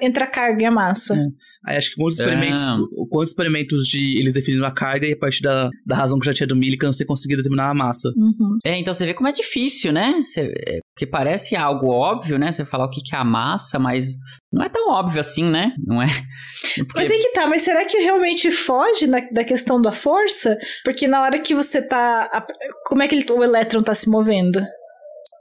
entre 0.00 0.22
a 0.22 0.26
carga 0.26 0.62
e 0.62 0.66
a 0.66 0.70
massa. 0.70 1.16
É. 1.16 1.26
Aí 1.66 1.76
acho 1.76 1.90
que 1.90 1.96
com 1.96 2.06
os 2.06 2.18
experimentos, 2.18 2.68
é. 2.68 2.72
com 3.10 3.18
os 3.18 3.28
experimentos 3.28 3.86
de 3.86 4.18
eles 4.18 4.34
definiram 4.34 4.66
a 4.66 4.70
carga 4.70 5.06
e 5.06 5.12
a 5.12 5.16
partir 5.16 5.42
da, 5.42 5.68
da 5.86 5.96
razão 5.96 6.18
que 6.18 6.26
já 6.26 6.32
tinha 6.32 6.46
do 6.46 6.56
Millikan, 6.56 6.92
você 6.92 7.04
conseguiu 7.04 7.36
determinar 7.36 7.70
a 7.70 7.74
massa. 7.74 8.08
Uhum. 8.16 8.58
É, 8.64 8.78
então 8.78 8.94
você 8.94 9.06
vê 9.06 9.14
como 9.14 9.28
é 9.28 9.32
difícil, 9.32 9.92
né? 9.92 10.20
Você, 10.22 10.52
é, 10.66 10.78
porque 10.94 11.06
parece 11.06 11.56
algo 11.56 11.88
óbvio, 11.88 12.38
né? 12.38 12.52
Você 12.52 12.64
falar 12.64 12.86
o 12.86 12.90
que, 12.90 13.02
que 13.02 13.14
é 13.14 13.18
a 13.18 13.24
massa, 13.24 13.78
mas 13.78 14.14
não 14.52 14.62
é 14.62 14.68
tão 14.68 14.90
óbvio 14.90 15.20
assim, 15.20 15.44
né? 15.44 15.72
Não 15.86 16.02
é? 16.02 16.06
Porque... 16.76 16.92
Mas 16.96 17.10
é 17.10 17.16
que 17.16 17.32
tá, 17.32 17.46
mas 17.46 17.62
será 17.62 17.84
que 17.84 17.98
realmente 17.98 18.50
foge 18.50 19.06
na, 19.06 19.20
da 19.32 19.44
questão 19.44 19.80
da 19.80 19.92
força? 19.92 20.56
Porque 20.84 21.08
na 21.08 21.22
hora 21.22 21.38
que 21.38 21.54
você 21.54 21.80
tá. 21.80 22.46
Como 22.86 23.02
é 23.02 23.08
que 23.08 23.14
ele, 23.14 23.26
o 23.32 23.42
elétron 23.42 23.82
tá 23.82 23.94
se 23.94 24.08
movendo? 24.08 24.60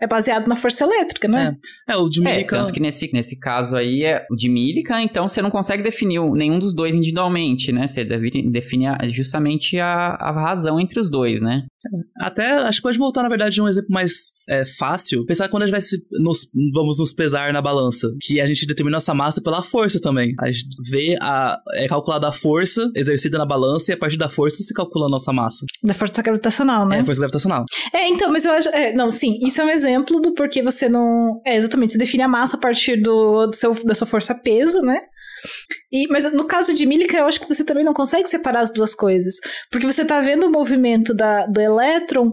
É 0.02 0.08
baseado 0.08 0.48
na 0.48 0.56
força 0.56 0.84
elétrica, 0.86 1.28
né? 1.28 1.56
É, 1.88 1.94
é 1.94 1.98
o 1.98 2.10
de 2.10 2.26
É, 2.26 2.32
Millikan. 2.32 2.58
tanto 2.60 2.74
que 2.74 2.80
nesse, 2.80 3.10
nesse 3.14 3.38
caso 3.38 3.76
aí, 3.76 4.04
é 4.04 4.26
o 4.32 4.36
de 4.36 4.50
Millikan, 4.50 5.02
então 5.02 5.28
você 5.28 5.42
não 5.42 5.50
consegue 5.52 5.84
definir 5.84 6.22
nenhum 6.32 6.58
dos 6.58 6.74
dois 6.74 6.96
individualmente, 6.96 7.72
né? 7.72 7.86
Você 7.86 8.06
deve 8.06 8.30
definir 8.50 8.92
justamente 9.12 9.80
a, 9.80 10.16
a 10.20 10.32
razão 10.32 10.80
entre 10.80 11.00
os 11.00 11.10
dois, 11.10 11.42
né? 11.42 11.66
Até 12.20 12.52
acho 12.52 12.80
que 12.80 12.84
pode 12.84 12.98
voltar, 12.98 13.24
na 13.24 13.30
verdade, 13.30 13.56
de 13.56 13.62
um 13.62 13.68
exemplo 13.68 13.90
mais 13.92 14.34
é, 14.48 14.66
fácil. 14.66 15.26
Pensar 15.26 15.48
quando 15.48 15.64
a 15.64 15.66
gente 15.66 15.72
vai 15.72 15.82
se, 15.82 15.98
nos, 16.12 16.50
vamos 16.74 17.00
nos 17.00 17.14
pesar 17.14 17.54
na 17.54 17.62
balança. 17.62 18.10
Que 18.22 18.42
a 18.42 18.48
gente 18.48 18.66
determina 18.66 18.96
nossa 18.96 19.14
massa 19.14 19.42
pela 19.42 19.64
força 19.64 20.00
também. 20.00 20.34
A 20.40 20.52
gente 20.52 20.68
vê 20.90 21.16
a. 21.22 21.60
É 21.76 21.88
calculada 21.88 22.28
a 22.28 22.34
força 22.34 22.92
exercida 22.96 23.38
na 23.38 23.46
balança 23.46 23.92
e 23.92 23.94
a 23.94 23.98
partir 23.98 24.18
da 24.18 24.30
força 24.30 24.62
se 24.64 24.74
calcula 24.74 25.08
a 25.08 25.10
nossa 25.10 25.32
massa. 25.32 25.66
Da 25.84 25.94
força 25.94 26.22
gravitacional, 26.22 26.88
né? 26.88 26.98
É 26.98 27.00
a 27.02 27.06
força 27.06 27.22
gravitacional. 27.22 27.66
É, 27.94 28.08
então, 28.10 28.32
mas 28.32 28.46
eu 28.46 28.52
acho. 28.52 28.70
é, 28.70 28.94
não, 28.94 29.10
sim, 29.10 29.40
isso 29.42 29.62
é 29.62 29.66
um 29.66 29.70
exemplo 29.70 30.20
do 30.20 30.34
porquê 30.34 30.62
você 30.62 30.90
não. 30.90 31.42
É, 31.46 31.56
exatamente, 31.56 31.94
você 31.94 31.98
define 31.98 32.24
a 32.24 32.28
massa 32.28 32.58
a 32.58 32.60
partir 32.60 32.98
do, 32.98 33.48
do 33.48 33.56
seu, 33.56 33.74
da 33.86 33.96
sua 33.96 34.08
força-peso, 34.08 34.80
né? 34.82 35.02
E, 35.92 36.08
mas 36.08 36.32
no 36.34 36.46
caso 36.46 36.74
de 36.74 36.86
Millikan, 36.86 37.18
eu 37.18 37.28
acho 37.28 37.40
que 37.40 37.48
você 37.48 37.64
também 37.64 37.84
não 37.84 37.94
consegue 37.94 38.28
separar 38.28 38.62
as 38.62 38.72
duas 38.72 38.94
coisas. 38.94 39.36
Porque 39.72 39.86
você 39.86 40.06
tá 40.06 40.22
vendo 40.22 40.46
o 40.46 40.52
movimento 40.52 41.14
da, 41.14 41.46
do 41.46 41.60
elétron, 41.60 42.32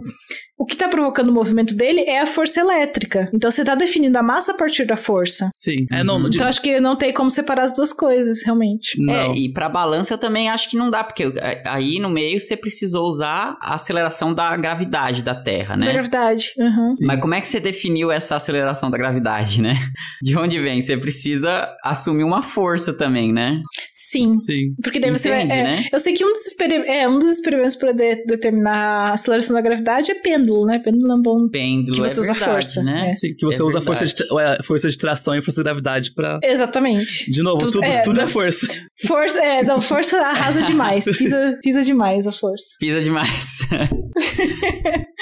o 0.59 0.64
que 0.64 0.77
tá 0.77 0.88
provocando 0.88 1.29
o 1.29 1.33
movimento 1.33 1.75
dele 1.77 2.01
é 2.03 2.21
a 2.21 2.27
força 2.27 2.61
elétrica. 2.61 3.29
Então 3.33 3.51
você 3.51 3.64
tá 3.64 3.75
definindo 3.75 4.16
a 4.19 4.23
massa 4.23 4.53
a 4.53 4.57
partir 4.57 4.85
da 4.87 4.97
força. 4.97 5.49
Sim. 5.53 5.85
É, 5.92 6.03
não, 6.03 6.16
Uhum. 6.16 6.29
de- 6.31 6.37
Então 6.37 6.49
acho 6.49 6.62
que 6.62 6.81
não 6.81 6.97
tem 6.97 7.12
como 7.12 7.31
separar 7.31 7.64
as 7.64 7.73
duas 7.75 7.92
coisas, 7.92 8.42
realmente. 8.45 9.01
não. 9.01 9.14
É, 9.14 9.35
e 9.37 9.53
pra 9.53 9.69
balança 9.69 10.14
eu 10.14 10.19
também 10.19 10.49
acho 10.49 10.71
que 10.71 10.77
não 10.77 10.90
dá, 10.90 11.05
porque 11.05 11.25
é, 11.37 11.62
aí 11.66 11.99
no 11.99 12.09
meio 12.09 12.40
você 12.40 12.57
precisou 12.57 13.07
usar 13.07 13.57
a 13.61 13.75
aceleração 13.75 14.33
da 14.35 14.57
gravidade 14.57 15.23
da 15.23 15.35
Terra, 15.35 15.77
Da 15.77 15.87
né? 15.87 15.92
gravidade. 15.92 16.53
uhum. 16.59 16.81
Mas 17.03 17.21
como 17.21 17.35
é 17.35 17.40
que 17.40 17.49
você 17.49 17.61
definiu 17.61 18.11
essa 18.11 18.37
aceleração 18.37 18.90
da 18.90 18.97
gravidade, 18.99 19.61
né? 19.61 19.75
De 20.23 20.37
onde 20.38 20.59
vem? 20.61 20.81
Você 20.81 20.97
precisa 20.97 21.69
assumir 21.85 22.25
uma 22.25 22.42
força 22.42 22.92
também, 22.95 23.33
né? 23.33 23.61
Sim. 23.92 24.37
Sim. 24.38 24.75
Porque 24.83 24.99
daí 24.99 25.11
você 25.11 25.29
vai. 25.29 25.42
É, 25.42 25.47
né? 25.47 25.85
Eu 25.92 25.99
sei 25.99 26.14
que 26.14 26.25
um 26.25 26.33
dos, 26.33 26.47
experi- 26.47 26.85
é, 26.88 27.07
um 27.09 27.19
dos 27.19 27.31
experimentos 27.31 27.77
para 27.77 27.92
determinar 27.92 29.11
a 29.11 29.11
aceleração 29.12 29.55
da 29.55 29.61
gravidade 29.61 30.11
é 30.11 30.14
pêndulo, 30.46 30.66
né? 30.66 30.78
Pêndulo 30.78 31.12
é 31.12 31.14
um 31.16 31.22
bom. 31.22 31.48
Pêndulo 31.48 31.94
Que 31.94 32.00
você 32.00 32.18
é 32.18 32.22
usa 32.22 32.32
verdade, 32.32 32.52
força, 32.52 32.82
né? 32.82 33.11
é. 33.11 33.14
Sim, 33.14 33.35
que 33.35 33.44
você 33.44 33.62
É 33.62 33.64
usa 33.64 33.80
força 33.80 34.06
de, 34.06 34.14
é, 34.40 34.62
força 34.62 34.90
de 34.90 34.98
tração 34.98 35.35
e 35.35 35.42
força 35.42 35.61
de 35.61 35.64
gravidade 35.64 36.14
pra. 36.14 36.38
Exatamente. 36.42 37.30
De 37.30 37.42
novo, 37.42 37.59
Tudo- 37.59 37.72
tudo, 37.72 37.85
é, 37.85 37.98
tudo 38.02 38.20
é 38.20 38.22
não- 38.22 38.28
força. 38.28 38.66
Força, 39.06 39.38
é, 39.44 39.62
não, 39.62 39.80
força 39.80 40.18
arrasa 40.18 40.62
demais. 40.62 41.04
Pisa, 41.16 41.59
pisa 41.62 41.82
demais 41.82 42.26
a 42.26 42.32
força. 42.32 42.66
Pisa 42.80 43.00
demais. 43.02 43.59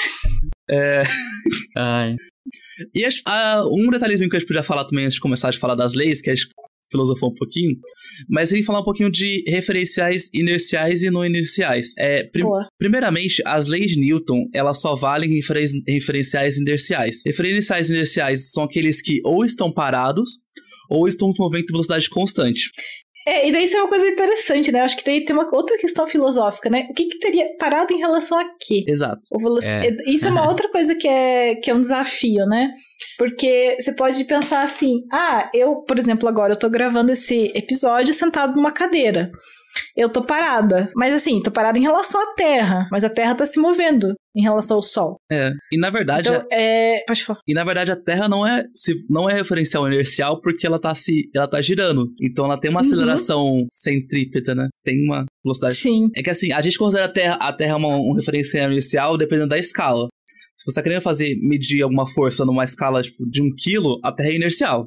É. 0.70 1.02
Ai. 1.76 2.16
E 2.94 3.04
acho- 3.04 3.20
ah, 3.26 3.62
um 3.70 3.90
detalhezinho 3.90 4.30
que 4.30 4.36
a 4.36 4.38
gente 4.38 4.48
podia 4.48 4.62
falar 4.62 4.84
também 4.86 5.04
antes 5.04 5.16
de 5.16 5.20
começar 5.20 5.50
a 5.50 5.52
falar 5.52 5.74
das 5.74 5.94
leis, 5.94 6.22
que 6.22 6.30
a 6.30 6.34
gente 6.34 6.48
filosofou 6.94 7.30
um 7.30 7.34
pouquinho, 7.34 7.76
mas 8.28 8.52
a 8.52 8.56
gente 8.56 8.64
falar 8.64 8.80
um 8.80 8.84
pouquinho 8.84 9.10
de 9.10 9.42
referenciais 9.48 10.30
inerciais 10.32 11.02
e 11.02 11.10
não 11.10 11.24
inerciais. 11.24 11.92
É, 11.98 12.24
prim- 12.24 12.44
Boa. 12.44 12.68
primeiramente, 12.78 13.42
as 13.44 13.66
leis 13.66 13.90
de 13.92 14.00
Newton, 14.00 14.44
elas 14.54 14.80
só 14.80 14.94
valem 14.94 15.30
em 15.30 15.34
referen- 15.36 15.82
referenciais 15.86 16.56
inerciais. 16.58 17.16
Referenciais 17.26 17.90
inerciais 17.90 18.50
são 18.52 18.64
aqueles 18.64 19.02
que 19.02 19.20
ou 19.24 19.44
estão 19.44 19.72
parados 19.72 20.30
ou 20.88 21.08
estão 21.08 21.32
se 21.32 21.40
movendo 21.40 21.62
em 21.64 21.72
velocidade 21.72 22.08
constante. 22.08 22.68
É, 23.26 23.48
e 23.48 23.52
daí 23.52 23.64
isso 23.64 23.76
é 23.76 23.80
uma 23.80 23.88
coisa 23.88 24.06
interessante, 24.06 24.70
né? 24.70 24.80
Acho 24.80 24.96
que 24.96 25.04
daí 25.04 25.24
tem 25.24 25.34
uma 25.34 25.48
outra 25.54 25.78
questão 25.78 26.06
filosófica, 26.06 26.68
né? 26.68 26.86
O 26.90 26.94
que, 26.94 27.06
que 27.06 27.18
teria 27.18 27.46
parado 27.58 27.92
em 27.94 27.98
relação 27.98 28.38
a 28.38 28.44
quê? 28.60 28.84
Exato. 28.86 29.20
O 29.32 29.38
velo- 29.38 29.58
É. 29.64 29.88
Isso 30.06 30.26
é 30.28 30.30
uma 30.30 30.46
outra 30.48 30.68
coisa 30.70 30.94
que 30.94 31.08
é, 31.08 31.54
que 31.54 31.70
é 31.70 31.74
um 31.74 31.80
desafio, 31.80 32.44
né? 32.46 32.70
Porque 33.18 33.76
você 33.80 33.94
pode 33.94 34.22
pensar 34.24 34.62
assim: 34.62 35.00
ah, 35.12 35.50
eu, 35.54 35.76
por 35.76 35.98
exemplo, 35.98 36.28
agora 36.28 36.52
eu 36.52 36.58
tô 36.58 36.68
gravando 36.68 37.12
esse 37.12 37.50
episódio 37.54 38.12
sentado 38.12 38.54
numa 38.56 38.72
cadeira. 38.72 39.30
Eu 39.96 40.08
tô 40.08 40.22
parada. 40.22 40.90
Mas 40.94 41.14
assim, 41.14 41.40
tô 41.42 41.50
parada 41.50 41.78
em 41.78 41.82
relação 41.82 42.20
à 42.20 42.34
Terra. 42.34 42.88
Mas 42.90 43.04
a 43.04 43.10
Terra 43.10 43.34
tá 43.34 43.46
se 43.46 43.58
movendo 43.60 44.14
em 44.36 44.42
relação 44.42 44.76
ao 44.76 44.82
Sol. 44.82 45.16
É. 45.30 45.52
E 45.72 45.78
na 45.78 45.90
verdade, 45.90 46.28
Então, 46.28 46.46
é. 46.52 47.02
Pode 47.06 47.24
falar. 47.24 47.38
E 47.46 47.54
na 47.54 47.64
verdade 47.64 47.90
a 47.92 47.96
Terra 47.96 48.28
não 48.28 48.46
é 48.46 48.64
se, 48.74 48.94
não 49.08 49.28
é 49.30 49.34
referencial 49.34 49.86
inercial 49.86 50.40
porque 50.40 50.66
ela 50.66 50.78
tá 50.80 50.94
se 50.94 51.30
ela 51.34 51.48
tá 51.48 51.60
girando. 51.60 52.08
Então 52.20 52.44
ela 52.44 52.58
tem 52.58 52.70
uma 52.70 52.80
Uhum. 52.80 52.86
aceleração 52.86 53.64
centrípeta, 53.70 54.54
né? 54.54 54.68
Tem 54.82 55.04
uma 55.04 55.24
velocidade. 55.44 55.74
Sim. 55.76 56.08
É 56.16 56.22
que 56.22 56.30
assim, 56.30 56.52
a 56.52 56.60
gente 56.60 56.78
considera 56.78 57.06
a 57.06 57.12
Terra, 57.12 57.34
a 57.40 57.52
terra 57.52 57.76
uma, 57.76 57.88
um 57.96 58.12
referencial 58.14 58.66
inercial 58.70 59.16
dependendo 59.16 59.48
da 59.48 59.58
escala. 59.58 60.08
Se 60.56 60.64
você 60.70 60.76
tá 60.76 60.82
querendo 60.82 61.02
fazer 61.02 61.36
medir 61.42 61.82
alguma 61.82 62.06
força 62.06 62.44
numa 62.44 62.64
escala 62.64 63.02
tipo, 63.02 63.28
de 63.28 63.42
um 63.42 63.50
quilo, 63.54 63.98
a 64.02 64.10
Terra 64.12 64.30
é 64.30 64.36
inercial. 64.36 64.86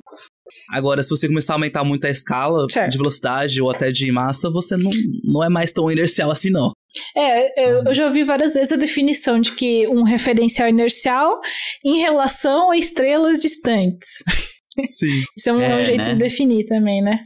Agora, 0.72 1.02
se 1.04 1.10
você 1.10 1.28
começar 1.28 1.54
a 1.54 1.56
aumentar 1.56 1.84
muito 1.84 2.06
a 2.06 2.10
escala 2.10 2.66
Certo. 2.70 2.92
de 2.92 2.98
velocidade 2.98 3.62
ou 3.62 3.70
até 3.70 3.92
de 3.92 4.12
massa, 4.12 4.50
você 4.50 4.76
não, 4.78 4.92
não 5.24 5.44
é 5.44 5.50
mais 5.50 5.72
tão 5.72 5.92
inercial 5.92 6.32
assim, 6.32 6.50
não. 6.50 6.72
É, 7.16 7.70
eu, 7.70 7.84
eu 7.86 7.94
já 7.94 8.06
ouvi 8.06 8.24
várias 8.24 8.54
vezes 8.54 8.72
a 8.72 8.78
definição 8.78 9.40
de 9.40 9.52
que 9.52 9.88
um 9.88 10.04
referencial 10.04 10.68
inercial 10.70 11.40
em 11.86 12.00
relação 12.00 12.72
a 12.72 12.78
estrelas 12.78 13.40
distantes. 13.40 14.24
Sim. 14.88 15.24
Isso 15.36 15.50
é 15.50 15.54
um, 15.54 15.60
É, 15.60 15.86
jeito 15.86 16.06
né? 16.06 16.14
de 16.14 16.18
definir 16.18 16.66
também, 16.66 17.02
né? 17.02 17.20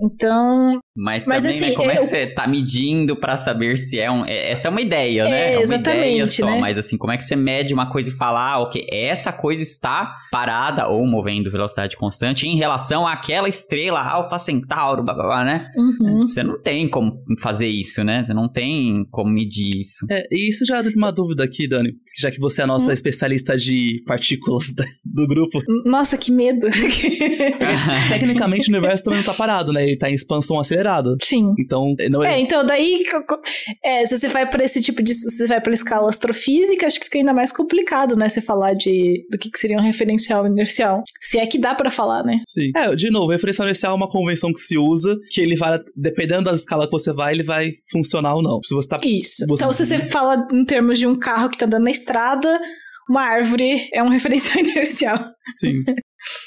Então, 0.00 0.80
Mas, 0.96 1.26
Mas, 1.26 1.42
também, 1.42 1.56
assim, 1.58 1.68
né? 1.70 1.74
Como 1.74 1.90
é 1.90 1.96
eu- 1.96 2.00
que 2.00 2.06
você 2.06 2.26
tá 2.28 2.46
medindo 2.46 3.16
pra 3.16 3.34
saber 3.36 3.76
se 3.76 3.98
é 3.98 4.08
um. 4.10 4.24
é- 4.24 4.52
essa 4.52 4.68
é 4.68 4.70
uma 4.70 4.80
ideia, 4.80 5.24
né? 5.24 5.52
É, 5.54 5.56
uma 5.56 5.62
exatamente, 5.62 5.98
ideia 6.06 6.26
só. 6.28 6.46
né? 6.46 6.60
Mas 6.60 6.78
assim, 6.78 6.96
como 6.96 7.12
é 7.12 7.16
que 7.16 7.24
você 7.24 7.34
mede 7.34 7.74
uma 7.74 7.90
coisa 7.90 8.10
e 8.10 8.12
fala, 8.12 8.52
ah, 8.52 8.60
ok, 8.60 8.86
essa 8.92 9.32
coisa 9.32 9.60
está 9.62 10.14
parada 10.30 10.86
ou 10.86 11.04
movendo 11.04 11.50
velocidade 11.50 11.96
constante 11.96 12.46
em 12.46 12.56
relação 12.56 13.06
àquela 13.08 13.48
estrela 13.48 14.00
Alpha 14.00 14.38
Centauro, 14.38 15.02
blá 15.02 15.14
blá 15.14 15.24
blá, 15.24 15.44
né? 15.44 15.66
uhum. 15.76 16.28
Você 16.30 16.44
não 16.44 16.60
tem 16.62 16.88
como 16.88 17.18
fazer 17.40 17.66
isso, 17.68 18.04
né? 18.04 18.22
Você 18.22 18.32
não 18.32 18.48
tem 18.48 19.04
como 19.10 19.30
medir 19.32 19.80
isso. 19.80 20.06
É, 20.08 20.28
e 20.30 20.48
isso 20.48 20.64
já 20.64 20.80
tem 20.82 20.92
uma 20.96 21.10
dúvida 21.10 21.42
aqui, 21.42 21.66
Dani. 21.68 21.90
Já 22.16 22.30
que 22.30 22.38
você 22.38 22.60
é 22.60 22.64
a 22.64 22.68
nossa 22.68 22.90
Hum. 22.90 22.94
especialista 22.94 23.56
de 23.56 24.00
partículas 24.06 24.66
do 25.04 25.26
grupo. 25.26 25.58
nossa, 25.84 26.16
que 26.16 26.30
medo. 26.30 26.68
Tecnicamente 28.08 28.68
o 28.70 28.72
universo 28.72 29.02
também 29.04 29.18
não 29.20 29.26
tá 29.26 29.34
parado, 29.34 29.72
né? 29.72 29.82
Ele 29.84 29.96
tá 29.96 30.08
em 30.08 30.14
expansão 30.14 30.58
acelerada. 30.60 30.83
Sim. 31.22 31.52
Então, 31.58 31.94
não 32.10 32.22
É, 32.24 32.34
é. 32.34 32.40
então 32.40 32.64
daí, 32.64 33.02
é, 33.84 34.04
se 34.06 34.16
você 34.18 34.28
vai 34.28 34.48
para 34.48 34.64
esse 34.64 34.80
tipo 34.80 35.02
de, 35.02 35.14
se 35.14 35.30
você 35.30 35.46
vai 35.46 35.60
para 35.60 35.72
escala 35.72 36.08
astrofísica, 36.08 36.86
acho 36.86 36.98
que 36.98 37.04
fica 37.06 37.18
ainda 37.18 37.32
mais 37.32 37.50
complicado, 37.52 38.16
né, 38.16 38.28
você 38.28 38.40
falar 38.40 38.74
de 38.74 39.24
do 39.30 39.38
que, 39.38 39.50
que 39.50 39.58
seria 39.58 39.78
um 39.78 39.82
referencial 39.82 40.46
inercial. 40.46 41.02
Se 41.20 41.38
é 41.38 41.46
que 41.46 41.58
dá 41.58 41.74
pra 41.74 41.90
falar, 41.90 42.22
né? 42.24 42.40
Sim. 42.46 42.70
É, 42.76 42.94
de 42.94 43.10
novo, 43.10 43.30
referencial 43.32 43.66
inercial 43.66 43.92
é 43.92 43.96
uma 43.96 44.08
convenção 44.08 44.52
que 44.52 44.60
se 44.60 44.76
usa, 44.78 45.16
que 45.30 45.40
ele 45.40 45.56
vai, 45.56 45.78
dependendo 45.96 46.44
da 46.44 46.52
escala 46.52 46.86
que 46.86 46.92
você 46.92 47.12
vai, 47.12 47.32
ele 47.34 47.42
vai 47.42 47.72
funcionar 47.90 48.34
ou 48.34 48.42
não. 48.42 48.60
Se 48.62 48.74
você 48.74 48.88
tá. 48.88 48.96
Isso. 49.04 49.46
Você- 49.46 49.62
Então, 49.62 49.72
se 49.72 49.84
você 49.84 49.98
fala 50.10 50.46
em 50.52 50.64
termos 50.64 50.98
de 50.98 51.06
um 51.06 51.18
carro 51.18 51.48
que 51.48 51.58
tá 51.58 51.66
andando 51.66 51.84
na 51.84 51.90
estrada, 51.90 52.60
uma 53.08 53.22
árvore 53.22 53.88
é 53.92 54.02
um 54.02 54.08
referencial 54.10 54.58
inercial. 54.64 55.18
Sim, 55.50 55.82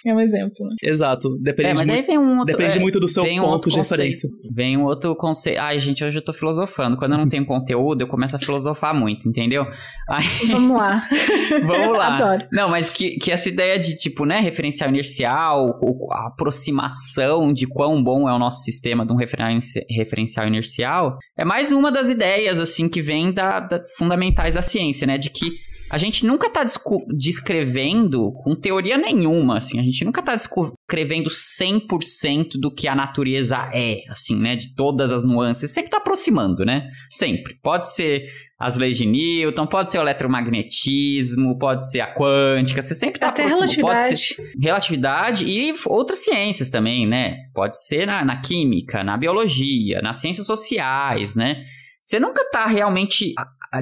É 0.05 0.13
um 0.13 0.19
exemplo, 0.19 0.65
né? 0.67 0.75
exato. 0.83 1.29
Depende, 1.41 1.69
É, 1.69 1.73
mas 1.73 1.89
aí 1.89 1.95
muito, 1.95 2.07
vem 2.07 2.17
um 2.17 2.37
outro. 2.39 2.45
depende 2.57 2.77
é, 2.77 2.81
muito 2.81 2.99
do 2.99 3.07
seu 3.07 3.23
vem 3.23 3.39
um 3.39 3.43
ponto 3.43 3.53
outro 3.53 3.71
de 3.71 3.77
referência. 3.77 4.29
Vem 4.53 4.77
um 4.77 4.83
outro 4.83 5.15
conceito. 5.15 5.59
Ai, 5.59 5.79
gente, 5.79 6.03
hoje 6.03 6.17
eu 6.17 6.23
tô 6.23 6.33
filosofando. 6.33 6.97
Quando 6.97 7.13
eu 7.13 7.17
não 7.17 7.27
tenho 7.29 7.45
conteúdo, 7.45 8.01
eu 8.01 8.07
começo 8.07 8.35
a 8.35 8.39
filosofar 8.39 8.93
muito, 8.93 9.27
entendeu? 9.27 9.65
Aí, 10.09 10.25
Vamos 10.47 10.77
lá. 10.77 11.07
vamos 11.67 11.97
lá. 11.97 12.15
Adoro. 12.15 12.47
Não, 12.51 12.69
mas 12.69 12.89
que, 12.89 13.17
que 13.17 13.31
essa 13.31 13.49
ideia 13.49 13.77
de, 13.79 13.95
tipo, 13.97 14.25
né, 14.25 14.39
referencial 14.39 14.89
inercial, 14.89 15.77
ou 15.81 16.11
a 16.13 16.27
aproximação 16.27 17.51
de 17.53 17.67
quão 17.67 18.03
bom 18.03 18.27
é 18.29 18.33
o 18.33 18.39
nosso 18.39 18.63
sistema 18.63 19.05
de 19.05 19.13
um 19.13 19.15
referenci- 19.17 19.85
referencial 19.89 20.47
inercial, 20.47 21.17
é 21.37 21.45
mais 21.45 21.71
uma 21.71 21.91
das 21.91 22.09
ideias, 22.09 22.59
assim, 22.59 22.87
que 22.89 23.01
vem 23.01 23.31
da, 23.33 23.59
da- 23.59 23.81
fundamentais 23.97 24.55
da 24.55 24.61
ciência, 24.61 25.05
né? 25.07 25.17
De 25.17 25.29
que 25.29 25.51
a 25.89 25.97
gente 25.97 26.25
nunca 26.25 26.49
tá 26.49 26.65
descrevendo 27.13 28.31
com 28.43 28.55
teoria 28.55 28.97
nenhuma, 28.97 29.57
assim, 29.57 29.79
a 29.79 29.83
gente 29.83 30.03
nunca 30.03 30.21
tá 30.21 30.35
descrevendo 30.35 31.29
100% 31.29 32.59
do 32.59 32.73
que 32.73 32.87
a 32.87 32.95
natureza 32.95 33.69
é, 33.73 34.01
assim, 34.09 34.37
né? 34.37 34.55
De 34.55 34.75
todas 34.75 35.11
as 35.11 35.23
nuances, 35.23 35.71
sempre 35.71 35.91
tá 35.91 35.97
aproximando, 35.97 36.65
né? 36.65 36.89
Sempre. 37.09 37.57
Pode 37.61 37.87
ser 37.93 38.27
as 38.59 38.77
leis 38.77 38.97
de 38.97 39.05
Newton, 39.05 39.67
pode 39.67 39.91
ser 39.91 39.99
o 39.99 40.01
eletromagnetismo, 40.01 41.57
pode 41.59 41.89
ser 41.89 42.01
a 42.01 42.13
quântica, 42.13 42.81
você 42.81 42.95
sempre 42.95 43.19
tá 43.19 43.29
Até 43.29 43.43
aproximando. 43.43 43.81
Pode 43.81 44.17
ser 44.17 44.35
relatividade. 44.59 45.45
relatividade 45.45 45.45
e 45.45 45.73
outras 45.85 46.19
ciências 46.19 46.69
também, 46.69 47.05
né? 47.05 47.33
Pode 47.53 47.79
ser 47.85 48.07
na, 48.07 48.25
na 48.25 48.41
química, 48.41 49.03
na 49.03 49.15
biologia, 49.15 50.01
nas 50.01 50.17
ciências 50.17 50.47
sociais, 50.47 51.35
né? 51.35 51.63
Você 52.07 52.21
nunca 52.21 52.49
tá 52.49 52.65
realmente 52.65 53.33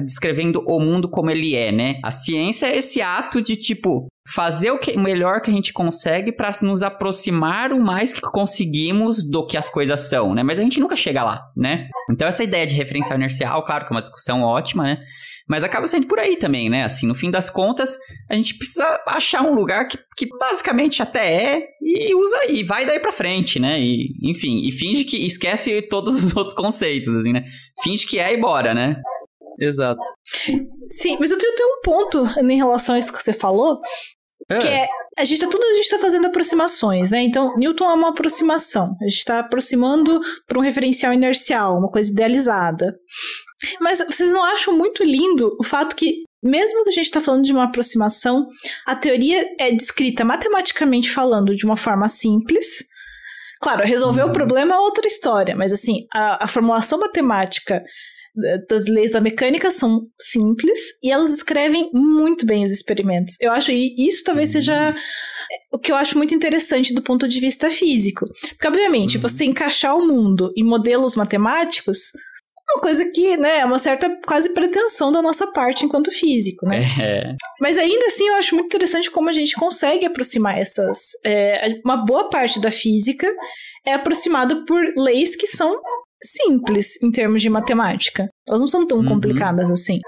descrevendo 0.02 0.60
o 0.66 0.80
mundo 0.80 1.08
como 1.08 1.30
ele 1.30 1.54
é, 1.54 1.70
né? 1.70 2.00
A 2.02 2.10
ciência 2.10 2.66
é 2.66 2.78
esse 2.78 3.00
ato 3.00 3.40
de, 3.40 3.54
tipo, 3.54 4.08
fazer 4.34 4.72
o, 4.72 4.80
que, 4.80 4.96
melhor 4.98 5.40
que 5.40 5.48
a 5.48 5.52
gente 5.52 5.72
consegue 5.72 6.32
para 6.32 6.50
nos 6.62 6.82
aproximar 6.82 7.72
o 7.72 7.80
mais 7.80 8.12
que 8.12 8.20
conseguimos 8.20 9.22
do 9.22 9.46
que 9.46 9.56
as 9.56 9.70
coisas 9.70 10.08
são, 10.08 10.34
né? 10.34 10.42
Mas 10.42 10.58
a 10.58 10.62
gente 10.62 10.80
nunca 10.80 10.96
chega 10.96 11.22
lá, 11.22 11.40
né? 11.56 11.86
Então 12.10 12.26
essa 12.26 12.42
ideia 12.42 12.66
de 12.66 12.74
referencial 12.74 13.16
inercial, 13.16 13.64
claro 13.64 13.86
que 13.86 13.92
é 13.92 13.94
uma 13.96 14.02
discussão 14.02 14.42
ótima, 14.42 14.82
né? 14.82 14.98
Mas 15.48 15.62
acaba 15.62 15.86
sendo 15.86 16.06
por 16.08 16.18
aí 16.18 16.36
também, 16.36 16.68
né? 16.68 16.82
Assim, 16.84 17.06
no 17.06 17.14
fim 17.14 17.30
das 17.30 17.48
contas, 17.48 17.96
a 18.28 18.34
gente 18.34 18.56
precisa 18.58 19.00
achar 19.06 19.42
um 19.42 19.54
lugar 19.54 19.86
que, 19.86 19.96
que 20.16 20.26
basicamente 20.38 21.00
até 21.02 21.54
é 21.54 21.62
e 21.80 22.14
usa 22.14 22.46
e 22.50 22.64
vai 22.64 22.84
daí 22.84 22.98
pra 22.98 23.12
frente, 23.12 23.60
né? 23.60 23.78
E, 23.80 24.08
enfim, 24.24 24.60
e 24.66 24.72
finge 24.72 25.04
que 25.04 25.24
esquece 25.24 25.80
todos 25.82 26.22
os 26.24 26.34
outros 26.36 26.54
conceitos, 26.54 27.14
assim, 27.14 27.32
né? 27.32 27.44
Finge 27.82 28.06
que 28.06 28.18
é 28.18 28.32
e 28.34 28.40
bora, 28.40 28.74
né? 28.74 28.96
Exato. 29.60 30.00
Sim, 30.86 31.16
mas 31.18 31.30
eu 31.30 31.38
tenho, 31.38 31.54
tenho 31.54 31.68
um 31.78 31.80
ponto 31.82 32.24
em 32.42 32.56
relação 32.56 32.94
a 32.94 32.98
isso 32.98 33.12
que 33.12 33.22
você 33.22 33.32
falou, 33.32 33.80
É. 34.50 34.58
que 34.58 34.66
é, 34.68 34.86
a 35.18 35.24
gente 35.24 35.40
tá 35.40 35.48
tudo 35.48 35.64
a 35.64 35.74
gente 35.74 35.88
tá 35.88 35.98
fazendo 35.98 36.26
aproximações, 36.26 37.10
né? 37.12 37.22
Então, 37.22 37.56
Newton 37.56 37.84
é 37.88 37.94
uma 37.94 38.10
aproximação. 38.10 38.94
A 39.00 39.08
gente 39.08 39.18
está 39.18 39.38
aproximando 39.38 40.20
para 40.46 40.58
um 40.58 40.62
referencial 40.62 41.12
inercial, 41.12 41.78
uma 41.78 41.90
coisa 41.90 42.10
idealizada. 42.12 42.94
Mas 43.80 43.98
vocês 43.98 44.32
não 44.32 44.44
acham 44.44 44.76
muito 44.76 45.02
lindo 45.02 45.54
o 45.58 45.64
fato 45.64 45.96
que 45.96 46.24
mesmo 46.42 46.84
que 46.84 46.90
a 46.90 46.92
gente 46.92 47.06
está 47.06 47.20
falando 47.20 47.42
de 47.44 47.52
uma 47.52 47.64
aproximação, 47.64 48.46
a 48.86 48.94
teoria 48.94 49.44
é 49.58 49.72
descrita 49.72 50.24
matematicamente 50.24 51.10
falando 51.10 51.54
de 51.56 51.64
uma 51.64 51.76
forma 51.76 52.06
simples. 52.08 52.84
Claro, 53.60 53.84
resolver 53.84 54.22
Uhum. 54.22 54.28
o 54.28 54.32
problema 54.32 54.74
é 54.74 54.78
outra 54.78 55.06
história, 55.06 55.56
mas 55.56 55.72
assim, 55.72 56.06
a, 56.12 56.44
a 56.44 56.46
formulação 56.48 57.00
matemática 57.00 57.82
eh, 58.44 58.58
das 58.68 58.86
leis 58.86 59.12
da 59.12 59.20
mecânica 59.20 59.70
são 59.70 60.06
simples 60.20 60.78
e 61.02 61.10
elas 61.10 61.32
escrevem 61.32 61.90
muito 61.92 62.44
bem 62.46 62.64
os 62.64 62.70
experimentos. 62.70 63.34
Eu 63.40 63.50
acho 63.50 63.68
que 63.72 63.94
isso 63.98 64.22
talvez 64.22 64.50
seja 64.50 64.94
o 65.72 65.78
que 65.78 65.90
eu 65.90 65.96
acho 65.96 66.16
muito 66.18 66.34
interessante 66.34 66.92
do 66.94 67.02
ponto 67.02 67.26
de 67.26 67.40
vista 67.40 67.70
físico. 67.70 68.26
Porque, 68.50 68.68
obviamente, 68.68 69.16
Uhum. 69.16 69.22
você 69.22 69.44
encaixar 69.46 69.96
o 69.96 70.06
mundo 70.06 70.52
em 70.56 70.62
modelos 70.62 71.16
matemáticos 71.16 72.10
uma 72.68 72.80
coisa 72.80 73.04
que, 73.12 73.36
né, 73.36 73.58
é 73.60 73.64
uma 73.64 73.78
certa 73.78 74.10
quase 74.26 74.52
pretensão 74.52 75.12
da 75.12 75.22
nossa 75.22 75.46
parte 75.52 75.84
enquanto 75.84 76.10
físico, 76.10 76.66
né? 76.66 76.82
É. 77.00 77.34
Mas 77.60 77.78
ainda 77.78 78.06
assim, 78.06 78.26
eu 78.28 78.34
acho 78.34 78.54
muito 78.54 78.66
interessante 78.66 79.10
como 79.10 79.28
a 79.28 79.32
gente 79.32 79.54
consegue 79.54 80.04
aproximar 80.04 80.58
essas. 80.58 81.10
é, 81.24 81.68
uma 81.84 81.96
boa 82.04 82.28
parte 82.28 82.60
da 82.60 82.70
física 82.70 83.28
é 83.86 83.94
aproximada 83.94 84.64
por 84.66 84.82
leis 84.96 85.36
que 85.36 85.46
são 85.46 85.80
simples 86.22 87.00
em 87.02 87.10
termos 87.10 87.40
de 87.42 87.48
matemática. 87.48 88.28
Elas 88.48 88.60
não 88.60 88.66
são 88.68 88.86
tão 88.86 88.98
Uhum. 88.98 89.06
complicadas 89.06 89.70
assim. 89.70 90.00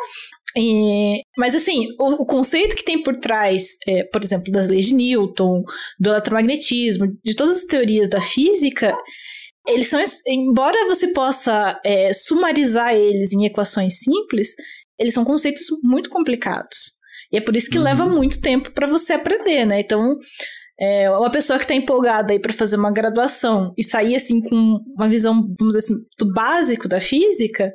E- 0.56 1.20
mas 1.36 1.54
assim, 1.54 1.88
o, 2.00 2.22
o 2.22 2.26
conceito 2.26 2.74
que 2.74 2.82
tem 2.84 3.02
por 3.02 3.16
trás, 3.20 3.76
é, 3.86 4.02
por 4.04 4.22
exemplo, 4.24 4.50
das 4.50 4.66
leis 4.66 4.86
de 4.86 4.94
Newton, 4.94 5.62
do 6.00 6.10
eletromagnetismo, 6.10 7.06
de 7.24 7.36
todas 7.36 7.58
as 7.58 7.64
teorias 7.64 8.08
da 8.08 8.20
física, 8.20 8.96
eles 9.68 9.88
são, 9.88 10.02
embora 10.26 10.86
você 10.86 11.12
possa 11.12 11.78
é, 11.84 12.12
sumarizar 12.12 12.94
eles 12.94 13.32
em 13.32 13.44
equações 13.44 13.98
simples, 13.98 14.54
eles 14.98 15.14
são 15.14 15.24
conceitos 15.24 15.66
muito 15.82 16.10
complicados. 16.10 16.92
E 17.32 17.36
é 17.36 17.40
por 17.40 17.54
isso 17.54 17.70
que 17.70 17.78
Uhum. 17.78 17.84
leva 17.84 18.06
muito 18.06 18.40
tempo 18.40 18.72
para 18.72 18.86
você 18.86 19.12
aprender, 19.12 19.66
né? 19.66 19.80
Então, 19.80 20.16
é, 20.80 21.10
uma 21.10 21.30
pessoa 21.30 21.58
que 21.58 21.64
está 21.64 21.74
empolgada 21.74 22.32
aí 22.32 22.40
para 22.40 22.52
fazer 22.52 22.76
uma 22.76 22.90
graduação 22.90 23.72
e 23.76 23.84
sair 23.84 24.16
assim 24.16 24.40
com 24.40 24.78
uma 24.96 25.08
visão, 25.08 25.34
vamos 25.58 25.74
dizer 25.74 25.78
assim, 25.78 25.94
do 26.18 26.32
básico 26.32 26.88
da 26.88 27.00
física, 27.00 27.72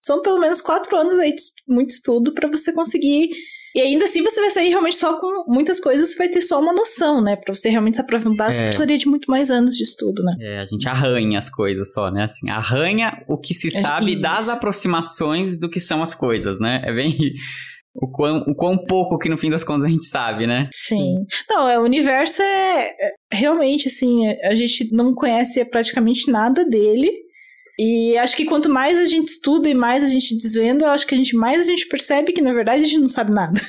são 0.00 0.22
pelo 0.22 0.40
menos 0.40 0.60
quatro 0.60 0.96
anos 0.96 1.18
aí 1.18 1.34
de 1.34 1.42
muito 1.68 1.90
estudo 1.90 2.32
para 2.32 2.48
você 2.48 2.72
conseguir. 2.72 3.28
E 3.74 3.80
ainda 3.80 4.04
assim 4.04 4.22
você 4.22 4.40
vai 4.40 4.50
sair 4.50 4.68
realmente 4.68 4.96
só 4.96 5.18
com 5.18 5.44
muitas 5.52 5.80
coisas, 5.80 6.10
você 6.10 6.16
vai 6.18 6.28
ter 6.28 6.40
só 6.40 6.60
uma 6.60 6.72
noção, 6.72 7.20
né? 7.22 7.34
Para 7.36 7.52
você 7.54 7.68
realmente 7.70 7.96
se 7.96 8.00
aprofundar, 8.02 8.52
você 8.52 8.60
É. 8.62 8.66
precisaria 8.66 8.96
de 8.96 9.08
muito 9.08 9.28
mais 9.30 9.50
anos 9.50 9.74
de 9.76 9.82
estudo, 9.82 10.22
né? 10.22 10.34
É, 10.40 10.54
a 10.56 10.64
gente 10.64 10.88
arranha 10.88 11.38
as 11.38 11.50
coisas 11.50 11.92
só, 11.92 12.10
né? 12.10 12.22
Assim, 12.24 12.48
arranha 12.50 13.12
o 13.28 13.36
que 13.36 13.52
se 13.52 13.68
É 13.76 13.80
sabe 13.82 14.12
isso. 14.12 14.20
das 14.22 14.48
aproximações 14.48 15.58
do 15.58 15.68
que 15.68 15.80
são 15.80 16.02
as 16.02 16.14
coisas, 16.14 16.60
né? 16.60 16.82
É 16.84 16.92
bem 16.92 17.16
o 17.96 18.08
quão, 18.10 18.38
o 18.46 18.54
quão 18.54 18.76
pouco 18.78 19.18
que 19.18 19.28
no 19.28 19.36
fim 19.38 19.50
das 19.50 19.64
contas 19.64 19.84
a 19.84 19.88
gente 19.88 20.06
sabe, 20.06 20.46
né? 20.46 20.68
Sim. 20.72 21.14
Não, 21.50 21.68
é, 21.68 21.78
o 21.78 21.82
universo 21.82 22.42
é, 22.42 22.86
é 22.90 23.10
realmente 23.32 23.88
assim, 23.88 24.26
é, 24.26 24.48
a 24.48 24.54
gente 24.54 24.92
não 24.92 25.14
conhece 25.14 25.64
praticamente 25.64 26.30
nada 26.30 26.64
dele. 26.64 27.10
E 27.78 28.16
acho 28.18 28.36
que 28.36 28.44
quanto 28.44 28.68
mais 28.68 29.00
a 29.00 29.04
gente 29.04 29.28
estuda 29.28 29.68
e 29.68 29.74
mais 29.74 30.04
a 30.04 30.06
gente 30.06 30.36
desvenda, 30.36 30.86
eu 30.86 30.90
acho 30.90 31.06
que 31.06 31.14
a 31.14 31.18
gente 31.18 31.36
mais 31.36 31.66
a 31.66 31.70
gente 31.70 31.86
percebe 31.88 32.32
que 32.32 32.40
na 32.40 32.52
verdade 32.52 32.82
a 32.82 32.86
gente 32.86 33.00
não 33.00 33.08
sabe 33.08 33.32
nada. 33.32 33.60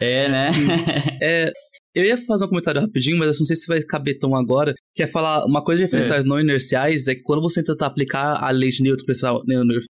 É, 0.00 0.28
né? 0.28 0.50
É, 1.20 1.52
eu 1.94 2.04
ia 2.04 2.16
fazer 2.16 2.44
um 2.44 2.48
comentário 2.48 2.80
rapidinho, 2.80 3.18
mas 3.18 3.36
eu 3.36 3.40
não 3.40 3.46
sei 3.46 3.56
se 3.56 3.66
vai 3.66 3.82
caber 3.82 4.18
tão 4.18 4.34
agora, 4.34 4.74
que 4.94 5.02
é 5.02 5.06
falar 5.06 5.44
uma 5.44 5.62
coisa 5.62 5.78
de 5.78 5.84
referenciais 5.84 6.24
não 6.24 6.40
inerciais, 6.40 7.08
é 7.08 7.14
que 7.14 7.22
quando 7.22 7.42
você 7.42 7.62
tenta 7.62 7.86
aplicar 7.86 8.42
a 8.42 8.50
lei 8.50 8.68
de 8.68 8.82
Newton 8.82 9.02
referencial, 9.02 9.42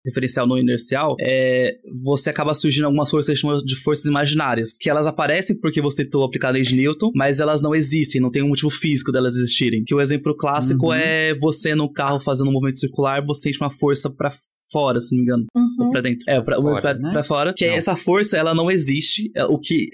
referencial 0.04 0.46
não 0.46 0.58
inercial, 0.58 1.16
é, 1.20 1.74
você 2.04 2.30
acaba 2.30 2.54
surgindo 2.54 2.84
algumas 2.84 3.11
forças 3.11 3.34
que 3.34 3.40
chamam 3.40 3.58
de 3.58 3.76
forças 3.76 4.04
imaginárias, 4.06 4.76
que 4.80 4.88
elas 4.90 5.06
aparecem 5.06 5.58
porque 5.58 5.80
você 5.80 6.04
tentou 6.04 6.24
aplicar 6.24 6.48
a 6.48 6.52
lei 6.52 6.62
de 6.62 6.74
Newton, 6.74 7.11
mas 7.14 7.40
elas 7.40 7.61
não 7.61 7.74
existem, 7.74 8.20
não 8.20 8.30
tem 8.30 8.42
um 8.42 8.48
motivo 8.48 8.70
físico 8.70 9.12
delas 9.12 9.34
existirem. 9.37 9.82
Que 9.84 9.94
o 9.94 10.00
exemplo 10.00 10.37
clássico 10.37 10.87
Uhum. 10.88 10.94
é 10.94 11.34
você 11.34 11.74
no 11.74 11.90
carro 11.90 12.20
fazendo 12.20 12.48
um 12.48 12.52
movimento 12.52 12.78
circular, 12.78 13.24
você 13.24 13.42
sente 13.48 13.61
uma 13.61 13.70
força 13.70 14.11
pra 14.11 14.30
fora, 14.70 15.00
se 15.00 15.12
não 15.14 15.18
me 15.18 15.24
engano. 15.24 15.44
Ou 15.54 15.87
Uhum. 15.87 15.90
pra 15.92 16.00
dentro. 16.00 16.24
É, 16.28 16.40
pra, 16.40 16.57
Fora, 16.57 16.81
pra, 16.81 16.94
né? 16.94 17.11
pra 17.12 17.24
fora. 17.24 17.52
Que 17.57 17.66
Não. 17.66 17.74
essa 17.74 17.96
força, 17.96 18.37
ela 18.37 18.54
não 18.54 18.70
existe. 18.70 19.31
é, 19.35 19.44
O 19.44 19.59
que, 19.59 19.87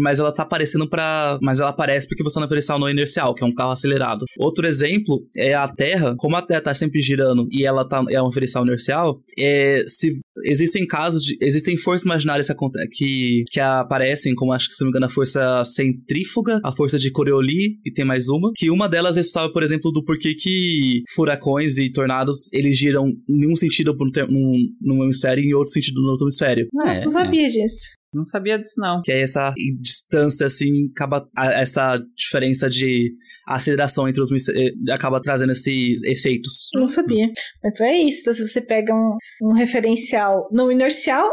mas 0.00 0.18
ela 0.20 0.32
tá 0.34 0.42
aparecendo 0.42 0.88
pra. 0.88 1.38
Mas 1.42 1.60
ela 1.60 1.70
aparece 1.70 2.08
porque 2.08 2.22
você 2.22 2.38
é 2.38 2.40
um 2.40 2.44
referencial 2.44 2.78
não 2.78 2.88
inercial, 2.88 3.34
que 3.34 3.44
é 3.44 3.46
um 3.46 3.54
carro 3.54 3.72
acelerado. 3.72 4.24
Outro 4.38 4.66
exemplo 4.66 5.22
é 5.36 5.54
a 5.54 5.68
Terra. 5.68 6.14
Como 6.18 6.36
a 6.36 6.42
Terra 6.42 6.60
tá 6.60 6.74
sempre 6.74 7.00
girando 7.00 7.46
e 7.50 7.64
ela 7.64 7.86
tá, 7.86 8.04
é 8.10 8.20
um 8.22 8.28
referencial 8.28 8.64
inercial, 8.64 9.20
é, 9.38 9.84
se 9.86 10.18
existem 10.44 10.86
casos 10.86 11.22
de. 11.22 11.36
Existem 11.40 11.76
forças 11.78 12.04
imaginárias 12.04 12.48
que, 12.48 12.54
que, 12.92 13.44
que 13.50 13.60
aparecem, 13.60 14.34
como 14.34 14.52
acho 14.52 14.68
que 14.68 14.74
se 14.74 14.82
não 14.82 14.86
me 14.86 14.90
engano, 14.92 15.06
a 15.06 15.10
força 15.10 15.62
centrífuga, 15.64 16.60
a 16.64 16.72
força 16.72 16.98
de 16.98 17.10
Coriolis, 17.10 17.72
e 17.84 17.92
tem 17.92 18.04
mais 18.04 18.28
uma. 18.28 18.50
Que 18.54 18.70
uma 18.70 18.88
delas 18.88 19.16
é 19.16 19.20
responsável, 19.20 19.52
por 19.52 19.62
exemplo, 19.62 19.90
do 19.92 20.04
porquê 20.04 20.34
que 20.34 21.02
furacões 21.14 21.78
e 21.78 21.90
tornados 21.90 22.52
eles 22.52 22.76
giram 22.78 23.12
em 23.28 23.50
um 23.50 23.56
sentido 23.56 23.94
num, 23.98 24.07
num, 24.28 24.54
num 24.80 25.04
hemisfério 25.04 25.42
e 25.42 25.48
em 25.48 25.54
outro 25.54 25.72
sentido 25.72 26.00
no 26.00 26.10
outro 26.10 26.24
hemisfério. 26.24 26.66
Nossa, 26.72 27.00
É, 27.00 27.04
não 27.04 27.12
sabia 27.12 27.48
disso. 27.48 27.98
Não 28.12 28.24
sabia 28.24 28.58
disso, 28.58 28.80
não. 28.80 29.02
Que 29.02 29.12
é 29.12 29.20
essa 29.20 29.52
distância, 29.80 30.46
assim, 30.46 30.88
acaba, 30.96 31.28
essa 31.36 31.98
diferença 32.16 32.68
de 32.68 33.12
aceleração 33.46 34.08
entre 34.08 34.22
os 34.22 34.30
eh, 34.48 34.72
acaba 34.92 35.20
trazendo 35.20 35.52
esses 35.52 36.02
efeitos. 36.04 36.68
Não 36.74 36.86
sabia. 36.86 37.26
Então 37.64 37.86
é 37.86 37.98
isso. 37.98 38.22
Então, 38.22 38.32
se 38.32 38.48
você 38.48 38.62
pega 38.62 38.94
um, 38.94 39.16
um 39.42 39.52
referencial 39.52 40.48
não 40.50 40.72
inercial, 40.72 41.26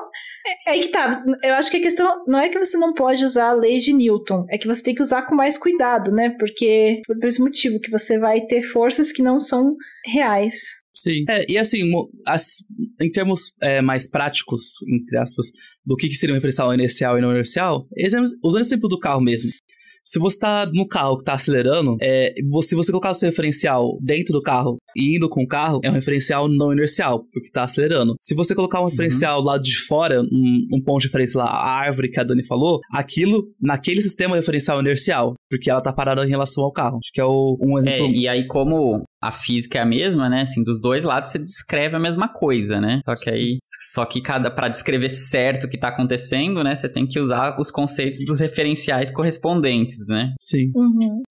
é, 0.45 0.69
é 0.69 0.73
aí 0.73 0.81
que 0.81 0.89
tá. 0.89 1.11
Eu 1.43 1.55
acho 1.55 1.71
que 1.71 1.77
a 1.77 1.81
questão 1.81 2.23
não 2.27 2.39
é 2.39 2.49
que 2.49 2.59
você 2.59 2.77
não 2.77 2.93
pode 2.93 3.23
usar 3.23 3.49
a 3.49 3.53
lei 3.53 3.77
de 3.77 3.93
Newton, 3.93 4.45
é 4.49 4.57
que 4.57 4.67
você 4.67 4.83
tem 4.83 4.95
que 4.95 5.01
usar 5.01 5.23
com 5.23 5.35
mais 5.35 5.57
cuidado, 5.57 6.11
né? 6.11 6.35
Porque, 6.37 7.01
por 7.05 7.25
esse 7.25 7.41
motivo, 7.41 7.79
que 7.79 7.91
você 7.91 8.19
vai 8.19 8.41
ter 8.41 8.63
forças 8.63 9.13
que 9.13 9.23
não 9.23 9.39
são 9.39 9.75
reais. 10.05 10.84
Sim. 10.95 11.25
É, 11.29 11.51
e 11.51 11.57
assim, 11.57 11.91
as- 12.25 12.57
em 13.01 13.11
termos 13.11 13.51
é, 13.61 13.81
mais 13.81 14.09
práticos, 14.09 14.75
entre 14.87 15.17
aspas, 15.17 15.47
do 15.85 15.95
que, 15.95 16.07
que 16.07 16.15
seria 16.15 16.33
um 16.33 16.37
referencial 16.37 16.73
inercial 16.73 17.17
e 17.17 17.21
não 17.21 17.31
inercial, 17.31 17.85
usando 18.43 18.61
o 18.61 18.65
exemplo 18.65 18.87
do 18.89 18.99
carro 18.99 19.21
mesmo. 19.21 19.49
Se 20.07 20.19
você 20.19 20.37
tá 20.37 20.67
no 20.71 20.87
carro 20.87 21.17
que 21.17 21.23
tá 21.23 21.33
acelerando, 21.33 21.97
é, 21.99 22.31
você- 22.51 22.69
se 22.69 22.75
você 22.75 22.91
colocar 22.91 23.09
o 23.11 23.15
seu 23.15 23.27
referencial 23.27 23.97
dentro 24.03 24.33
do 24.33 24.41
carro 24.43 24.77
e 24.95 25.15
indo 25.17 25.27
com 25.27 25.41
o 25.41 25.47
carro, 25.47 25.79
é 25.83 25.89
um 25.89 25.93
referencial 25.93 26.47
não 26.47 26.71
inercial, 26.71 27.25
porque 27.33 27.49
tá 27.49 27.63
acelerando. 27.63 28.13
Se 28.15 28.35
você 28.35 28.53
colocar 28.53 28.81
um 28.81 28.85
referencial 28.85 29.41
lá 29.41 29.57
de 29.57 29.75
fora, 29.87 30.21
um, 30.21 30.67
um 30.73 30.79
ponto 30.83 31.01
de 31.01 31.07
referência 31.07 31.39
lá, 31.39 31.45
a 31.45 31.79
árvore 31.79 32.11
que 32.11 32.19
a 32.19 32.23
Dani 32.23 32.45
falou, 32.45 32.81
aquilo, 32.91 33.47
naquele 33.59 33.99
sistema 33.99 34.35
é 34.35 34.39
referencial 34.39 34.79
inercial, 34.79 35.33
porque 35.49 35.71
ela 35.71 35.81
tá 35.81 35.91
parada 35.91 36.23
em 36.23 36.29
relação 36.29 36.63
ao 36.63 36.71
carro. 36.71 36.97
Acho 37.03 37.11
que 37.11 37.19
é 37.19 37.25
o, 37.25 37.57
um 37.59 37.75
É, 37.79 37.81
exemplo. 37.81 38.07
e 38.13 38.27
aí, 38.27 38.45
como 38.45 39.03
a 39.27 39.31
física 39.31 39.79
é 39.79 39.81
a 39.81 39.85
mesma, 39.85 40.29
né? 40.29 40.41
Assim, 40.41 40.63
dos 40.63 40.79
dois 40.79 41.03
lados 41.03 41.31
você 41.31 41.39
descreve 41.39 41.95
a 41.95 41.99
mesma 41.99 42.27
coisa, 42.27 42.79
né? 42.79 42.99
Só 43.03 43.15
que 43.15 43.29
aí, 43.29 43.57
só 43.91 44.05
que 44.05 44.21
cada 44.21 44.51
para 44.51 44.67
descrever 44.67 45.09
certo 45.09 45.65
o 45.65 45.69
que 45.69 45.77
tá 45.77 45.89
acontecendo, 45.89 46.63
né? 46.63 46.75
Você 46.75 46.89
tem 46.89 47.07
que 47.07 47.19
usar 47.19 47.59
os 47.59 47.71
conceitos 47.71 48.19
dos 48.25 48.39
referenciais 48.39 49.09
correspondentes, 49.11 50.05
né? 50.07 50.33
Sim. 50.39 50.71
Uhum. 50.75 51.23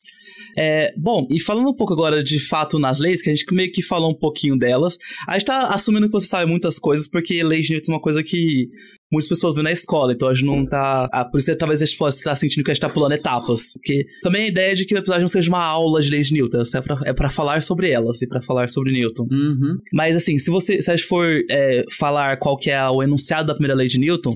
É, 0.56 0.92
bom, 0.96 1.26
e 1.30 1.40
falando 1.40 1.68
um 1.68 1.74
pouco 1.74 1.92
agora 1.92 2.22
de 2.22 2.38
fato 2.38 2.78
nas 2.78 2.98
leis, 2.98 3.22
que 3.22 3.30
a 3.30 3.34
gente 3.34 3.52
meio 3.52 3.70
que 3.72 3.82
falou 3.82 4.10
um 4.10 4.18
pouquinho 4.18 4.56
delas, 4.56 4.96
a 5.26 5.32
gente 5.32 5.46
tá 5.46 5.68
assumindo 5.68 6.06
que 6.06 6.12
você 6.12 6.26
sabe 6.26 6.50
muitas 6.50 6.78
coisas, 6.78 7.08
porque 7.08 7.42
lei 7.42 7.60
de 7.60 7.72
Newton 7.72 7.92
é 7.92 7.94
uma 7.94 8.00
coisa 8.00 8.22
que 8.22 8.68
muitas 9.12 9.28
pessoas 9.28 9.54
vêem 9.54 9.64
na 9.64 9.72
escola, 9.72 10.12
então 10.12 10.28
a 10.28 10.34
gente 10.34 10.46
não 10.46 10.66
tá. 10.66 11.08
Ah, 11.12 11.24
por 11.24 11.38
isso 11.38 11.50
que 11.50 11.56
talvez 11.56 11.80
a 11.80 11.86
gente 11.86 11.96
possa 11.96 12.18
estar 12.18 12.36
sentindo 12.36 12.64
que 12.64 12.70
a 12.70 12.74
gente 12.74 12.80
tá 12.80 12.88
pulando 12.88 13.12
etapas. 13.12 13.72
Porque 13.74 14.04
também 14.22 14.44
a 14.44 14.48
ideia 14.48 14.72
é 14.72 14.74
de 14.74 14.84
que 14.84 14.94
o 14.94 14.98
episódio 14.98 15.22
não 15.22 15.28
seja 15.28 15.48
uma 15.48 15.64
aula 15.64 16.00
de 16.00 16.10
leis 16.10 16.28
de 16.28 16.34
Newton, 16.34 16.62
é 16.74 16.80
pra, 16.80 17.00
é 17.04 17.12
pra 17.12 17.30
falar 17.30 17.62
sobre 17.62 17.90
elas 17.90 18.20
e 18.22 18.28
pra 18.28 18.42
falar 18.42 18.68
sobre 18.68 18.92
Newton. 18.92 19.26
Uhum. 19.30 19.76
Mas 19.92 20.16
assim, 20.16 20.38
se 20.38 20.50
você 20.50 20.82
se 20.82 20.90
a 20.90 20.96
gente 20.96 21.06
for 21.06 21.26
é, 21.50 21.84
falar 21.96 22.38
qual 22.38 22.56
que 22.56 22.70
é 22.70 22.88
o 22.88 23.02
enunciado 23.02 23.46
da 23.46 23.54
primeira 23.54 23.74
lei 23.74 23.86
de 23.86 23.98
Newton, 23.98 24.34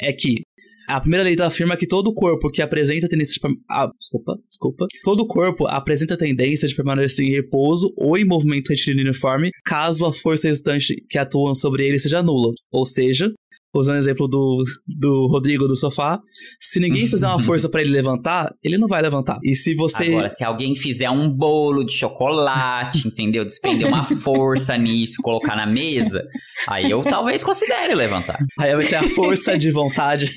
é 0.00 0.12
que 0.12 0.42
a 0.90 1.00
primeira 1.00 1.24
lei 1.24 1.36
afirma 1.40 1.76
que 1.76 1.86
todo 1.86 2.12
corpo 2.12 2.50
que 2.50 2.60
apresenta 2.60 3.08
tendência 3.08 3.34
de... 3.34 3.56
Ah, 3.70 3.88
desculpa, 3.98 4.36
desculpa. 4.48 4.86
Todo 5.02 5.26
corpo 5.26 5.66
apresenta 5.66 6.16
tendência 6.16 6.66
de 6.66 6.74
permanecer 6.74 7.24
em 7.24 7.30
repouso 7.30 7.92
ou 7.96 8.18
em 8.18 8.24
movimento 8.24 8.70
retilíneo 8.70 9.04
uniforme, 9.04 9.50
caso 9.64 10.04
a 10.04 10.12
força 10.12 10.48
resultante 10.48 10.94
que 11.08 11.18
atua 11.18 11.54
sobre 11.54 11.86
ele 11.86 11.98
seja 11.98 12.22
nula. 12.22 12.52
Ou 12.72 12.84
seja, 12.84 13.32
usando 13.74 13.96
o 13.96 13.98
exemplo 13.98 14.26
do, 14.26 14.64
do 14.86 15.26
Rodrigo 15.28 15.68
do 15.68 15.76
sofá, 15.76 16.18
se 16.60 16.80
ninguém 16.80 17.08
fizer 17.08 17.26
uma 17.26 17.40
força 17.42 17.68
para 17.68 17.80
ele 17.80 17.90
levantar, 17.90 18.52
ele 18.62 18.76
não 18.76 18.88
vai 18.88 19.00
levantar. 19.00 19.38
E 19.42 19.54
se 19.54 19.74
você. 19.74 20.04
Agora, 20.08 20.30
se 20.30 20.44
alguém 20.44 20.74
fizer 20.74 21.10
um 21.10 21.30
bolo 21.30 21.84
de 21.84 21.92
chocolate, 21.92 23.06
entendeu? 23.06 23.44
Despender 23.44 23.86
uma 23.86 24.04
força 24.04 24.76
nisso, 24.76 25.22
colocar 25.22 25.56
na 25.56 25.66
mesa, 25.66 26.26
aí 26.68 26.90
eu 26.90 27.02
talvez 27.02 27.44
considere 27.44 27.94
levantar. 27.94 28.38
Aí 28.58 28.74
vai 28.74 28.86
ter 28.86 28.96
a 28.96 29.08
força 29.08 29.56
de 29.56 29.70
vontade. 29.70 30.30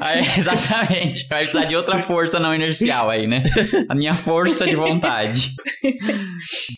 Aí, 0.00 0.24
exatamente. 0.36 1.26
Vai 1.28 1.40
precisar 1.40 1.64
de 1.64 1.76
outra 1.76 2.02
força 2.02 2.38
não 2.38 2.54
inercial 2.54 3.08
aí, 3.08 3.26
né? 3.26 3.42
A 3.88 3.94
minha 3.94 4.14
força 4.14 4.66
de 4.66 4.76
vontade. 4.76 5.52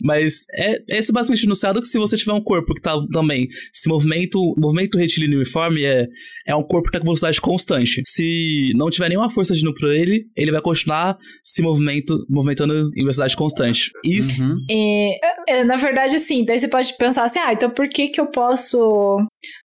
Mas 0.03 0.45
é 0.53 0.77
esse 0.89 1.11
basicamente 1.11 1.45
enunciado 1.45 1.81
que 1.81 1.87
se 1.87 1.97
você 1.97 2.15
tiver 2.15 2.33
um 2.33 2.43
corpo 2.43 2.73
que 2.73 2.81
tá 2.81 2.95
também 3.11 3.47
se 3.73 3.89
movimento, 3.89 4.39
movimento 4.57 4.97
retilíneo 4.97 5.37
uniforme 5.37 5.83
é, 5.83 6.05
é 6.47 6.55
um 6.55 6.63
corpo 6.63 6.87
que 6.87 6.93
tá 6.93 6.99
com 6.99 7.05
velocidade 7.05 7.41
constante. 7.41 8.01
Se 8.05 8.71
não 8.75 8.89
tiver 8.89 9.09
nenhuma 9.09 9.29
força 9.29 9.53
agindo 9.53 9.73
por 9.73 9.89
ele, 9.89 10.25
ele 10.35 10.51
vai 10.51 10.61
continuar 10.61 11.17
se 11.43 11.61
movimento, 11.61 12.25
movimentando 12.29 12.89
em 12.95 13.01
velocidade 13.01 13.35
constante. 13.35 13.91
Isso. 14.03 14.51
Uhum. 14.51 14.57
É, 14.71 15.59
é, 15.59 15.63
na 15.63 15.75
verdade, 15.75 16.15
assim, 16.15 16.45
daí 16.45 16.57
você 16.57 16.67
pode 16.67 16.95
pensar 16.97 17.23
assim, 17.23 17.39
ah, 17.39 17.53
então 17.53 17.69
por 17.69 17.89
que 17.89 18.09
que 18.09 18.21
eu 18.21 18.27
posso, 18.27 19.17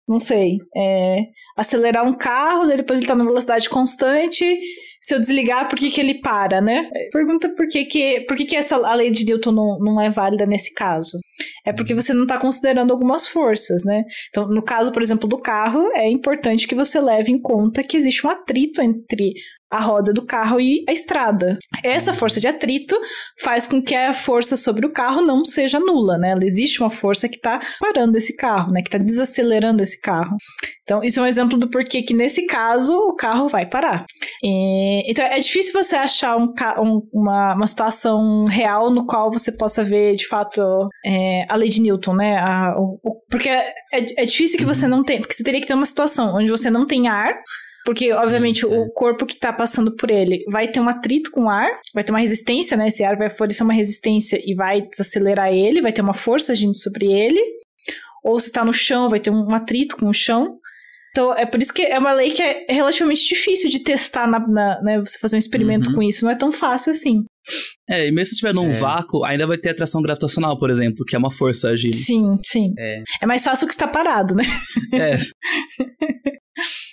não 0.08 0.18
sei, 0.18 0.58
é, 0.76 1.18
acelerar 1.56 2.04
um 2.04 2.14
carro, 2.14 2.66
depois 2.66 2.98
ele 2.98 3.08
tá 3.08 3.14
na 3.14 3.24
velocidade 3.24 3.68
constante 3.68 4.58
se 5.02 5.16
eu 5.16 5.18
desligar, 5.18 5.68
por 5.68 5.76
que, 5.76 5.90
que 5.90 6.00
ele 6.00 6.20
para, 6.20 6.60
né? 6.60 6.88
Pergunta 7.12 7.48
por 7.56 7.66
que, 7.66 7.84
que, 7.84 8.20
por 8.20 8.36
que, 8.36 8.44
que 8.44 8.54
essa, 8.54 8.76
a 8.76 8.94
lei 8.94 9.10
de 9.10 9.24
Newton 9.24 9.50
não, 9.50 9.78
não 9.80 10.00
é 10.00 10.08
válida 10.08 10.46
nesse 10.46 10.72
caso. 10.72 11.18
É 11.66 11.72
porque 11.72 11.92
você 11.92 12.14
não 12.14 12.22
está 12.22 12.38
considerando 12.38 12.92
algumas 12.92 13.26
forças, 13.26 13.82
né? 13.84 14.04
Então, 14.30 14.46
no 14.46 14.62
caso, 14.62 14.92
por 14.92 15.02
exemplo, 15.02 15.28
do 15.28 15.38
carro, 15.38 15.90
é 15.92 16.08
importante 16.08 16.68
que 16.68 16.74
você 16.76 17.00
leve 17.00 17.32
em 17.32 17.40
conta 17.40 17.82
que 17.82 17.96
existe 17.96 18.24
um 18.24 18.30
atrito 18.30 18.80
entre 18.80 19.34
a 19.72 19.80
roda 19.80 20.12
do 20.12 20.26
carro 20.26 20.60
e 20.60 20.84
a 20.86 20.92
estrada. 20.92 21.58
Essa 21.82 22.12
força 22.12 22.38
de 22.38 22.46
atrito 22.46 22.94
faz 23.40 23.66
com 23.66 23.82
que 23.82 23.94
a 23.94 24.12
força 24.12 24.54
sobre 24.54 24.84
o 24.84 24.92
carro 24.92 25.22
não 25.22 25.46
seja 25.46 25.80
nula, 25.80 26.18
né? 26.18 26.32
Ela 26.32 26.44
existe 26.44 26.80
uma 26.80 26.90
força 26.90 27.26
que 27.26 27.36
está 27.36 27.58
parando 27.80 28.18
esse 28.18 28.36
carro, 28.36 28.70
né? 28.70 28.82
Que 28.82 28.88
está 28.88 28.98
desacelerando 28.98 29.82
esse 29.82 29.98
carro. 29.98 30.36
Então, 30.82 31.02
isso 31.02 31.20
é 31.20 31.22
um 31.22 31.26
exemplo 31.26 31.56
do 31.56 31.70
porquê 31.70 32.02
que, 32.02 32.12
nesse 32.12 32.46
caso, 32.46 32.94
o 32.94 33.14
carro 33.14 33.48
vai 33.48 33.64
parar. 33.64 34.04
E, 34.42 35.10
então, 35.10 35.24
é 35.24 35.38
difícil 35.38 35.72
você 35.72 35.96
achar 35.96 36.36
um, 36.36 36.52
um, 36.78 37.08
uma, 37.12 37.54
uma 37.54 37.66
situação 37.66 38.44
real 38.44 38.90
no 38.90 39.06
qual 39.06 39.30
você 39.30 39.52
possa 39.52 39.82
ver, 39.82 40.16
de 40.16 40.26
fato, 40.26 40.60
é, 41.04 41.46
a 41.48 41.56
lei 41.56 41.70
de 41.70 41.80
Newton, 41.80 42.14
né? 42.14 42.36
A, 42.36 42.74
o, 42.76 43.00
porque 43.30 43.48
é, 43.48 43.72
é 43.92 44.24
difícil 44.26 44.58
que 44.58 44.66
você 44.66 44.86
não 44.86 45.02
tenha... 45.02 45.20
Porque 45.20 45.34
você 45.34 45.44
teria 45.44 45.60
que 45.60 45.66
ter 45.66 45.74
uma 45.74 45.86
situação 45.86 46.36
onde 46.36 46.50
você 46.50 46.68
não 46.68 46.84
tem 46.84 47.08
ar 47.08 47.32
porque, 47.84 48.12
obviamente, 48.12 48.64
o 48.64 48.88
corpo 48.92 49.26
que 49.26 49.34
está 49.34 49.52
passando 49.52 49.94
por 49.96 50.10
ele 50.10 50.44
vai 50.48 50.68
ter 50.68 50.78
um 50.78 50.88
atrito 50.88 51.30
com 51.30 51.44
o 51.44 51.50
ar, 51.50 51.68
vai 51.92 52.04
ter 52.04 52.12
uma 52.12 52.20
resistência, 52.20 52.76
né? 52.76 52.86
Esse 52.86 53.02
ar 53.02 53.16
vai 53.16 53.28
fornecer 53.28 53.64
uma 53.64 53.72
resistência 53.72 54.40
e 54.44 54.54
vai 54.54 54.82
desacelerar 54.82 55.52
ele, 55.52 55.82
vai 55.82 55.92
ter 55.92 56.02
uma 56.02 56.14
força 56.14 56.52
agindo 56.52 56.76
sobre 56.76 57.06
ele. 57.06 57.40
Ou 58.22 58.38
se 58.38 58.46
está 58.46 58.64
no 58.64 58.72
chão, 58.72 59.08
vai 59.08 59.18
ter 59.18 59.30
um 59.30 59.52
atrito 59.52 59.96
com 59.96 60.08
o 60.08 60.14
chão. 60.14 60.58
Então, 61.10 61.34
é 61.34 61.44
por 61.44 61.60
isso 61.60 61.74
que 61.74 61.82
é 61.82 61.98
uma 61.98 62.12
lei 62.12 62.30
que 62.30 62.42
é 62.42 62.66
relativamente 62.68 63.26
difícil 63.26 63.68
de 63.68 63.80
testar, 63.80 64.28
na, 64.28 64.38
na 64.38 64.80
né? 64.80 65.00
Você 65.00 65.18
fazer 65.18 65.36
um 65.36 65.40
experimento 65.40 65.90
uhum. 65.90 65.96
com 65.96 66.02
isso. 66.02 66.24
Não 66.24 66.32
é 66.32 66.36
tão 66.36 66.52
fácil 66.52 66.92
assim. 66.92 67.24
É, 67.88 68.06
e 68.06 68.12
mesmo 68.12 68.26
se 68.26 68.32
estiver 68.32 68.54
num 68.54 68.68
é. 68.68 68.72
vácuo, 68.72 69.24
ainda 69.24 69.46
vai 69.46 69.58
ter 69.58 69.70
atração 69.70 70.00
gravitacional, 70.02 70.58
por 70.58 70.70
exemplo, 70.70 71.04
que 71.04 71.16
é 71.16 71.18
uma 71.18 71.32
força 71.32 71.68
agindo. 71.68 71.96
Sim, 71.96 72.38
sim. 72.44 72.72
É, 72.78 73.02
é 73.22 73.26
mais 73.26 73.44
fácil 73.44 73.66
que 73.66 73.74
estar 73.74 73.88
parado, 73.88 74.34
né? 74.34 74.44
É. 74.92 75.18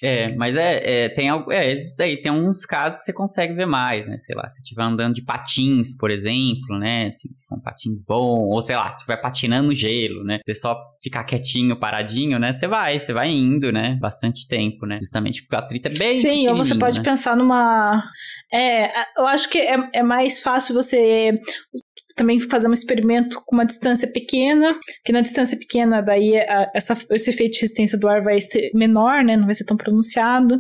É, 0.02 0.34
mas 0.36 0.56
é, 0.56 1.06
é 1.06 1.10
tem 1.10 1.30
algo, 1.30 1.52
é, 1.52 1.74
isso 1.74 1.94
daí, 1.98 2.22
tem 2.22 2.32
uns 2.32 2.66
casos 2.66 2.98
que 2.98 3.04
você 3.04 3.14
consegue 3.14 3.54
ver 3.54 3.66
mais, 3.66 4.08
né? 4.08 4.18
Sei 4.18 4.36
lá, 4.36 4.48
se 4.50 4.62
estiver 4.62 4.84
andando 4.84 5.16
de 5.16 5.22
patins, 5.22 5.96
por 5.98 6.10
exemplo, 6.10 6.80
né? 6.80 7.08
Assim, 7.08 7.30
se 7.36 7.46
for 7.46 7.58
um 7.58 7.62
patins 7.62 8.04
bom, 8.06 8.48
ou 8.48 8.62
sei 8.62 8.76
lá, 8.76 8.92
estiver 8.92 9.18
patinando 9.18 9.68
no 9.68 9.74
gelo, 9.74 10.24
né? 10.24 10.40
Você 10.42 10.56
só 10.56 10.76
ficar 11.04 11.24
quietinho, 11.26 11.78
paradinho, 11.78 12.40
né? 12.40 12.54
Você 12.54 12.68
vai, 12.68 12.98
você 12.98 13.12
vai 13.12 13.30
indo, 13.30 13.72
né? 13.72 13.98
Bastante 14.00 14.48
tempo, 14.48 14.86
né? 14.86 15.00
Justamente 15.00 15.42
porque 15.42 15.56
o 15.56 15.60
atrito 15.60 15.88
é 15.90 15.92
bem 15.92 16.14
Sim, 16.14 16.48
ou 16.48 16.56
você 16.56 16.76
pode 16.76 17.00
né? 17.00 17.04
pensar 17.04 17.36
numa... 17.36 18.02
É, 18.52 18.90
eu 19.18 19.28
acho 19.28 19.50
que 19.50 19.58
é, 19.60 19.78
é 19.94 20.04
mais 20.04 20.40
fácil 20.40 20.74
você 20.74 21.40
também 22.16 22.40
fazer 22.40 22.68
um 22.68 22.74
experimento 22.74 23.42
com 23.46 23.56
uma 23.56 23.66
distância 23.66 24.12
pequena, 24.12 24.78
que 25.06 25.14
na 25.14 25.22
distância 25.22 25.58
pequena 25.58 26.02
daí 26.02 26.38
a, 26.38 26.70
essa, 26.76 26.94
esse 27.12 27.30
efeito 27.30 27.54
de 27.54 27.62
resistência 27.62 27.98
do 27.98 28.08
ar 28.10 28.22
vai 28.22 28.42
ser 28.42 28.72
menor, 28.74 29.24
né? 29.24 29.38
Não 29.38 29.46
vai 29.46 29.56
ser 29.56 29.64
tão 29.64 29.78
pronunciado. 29.78 30.60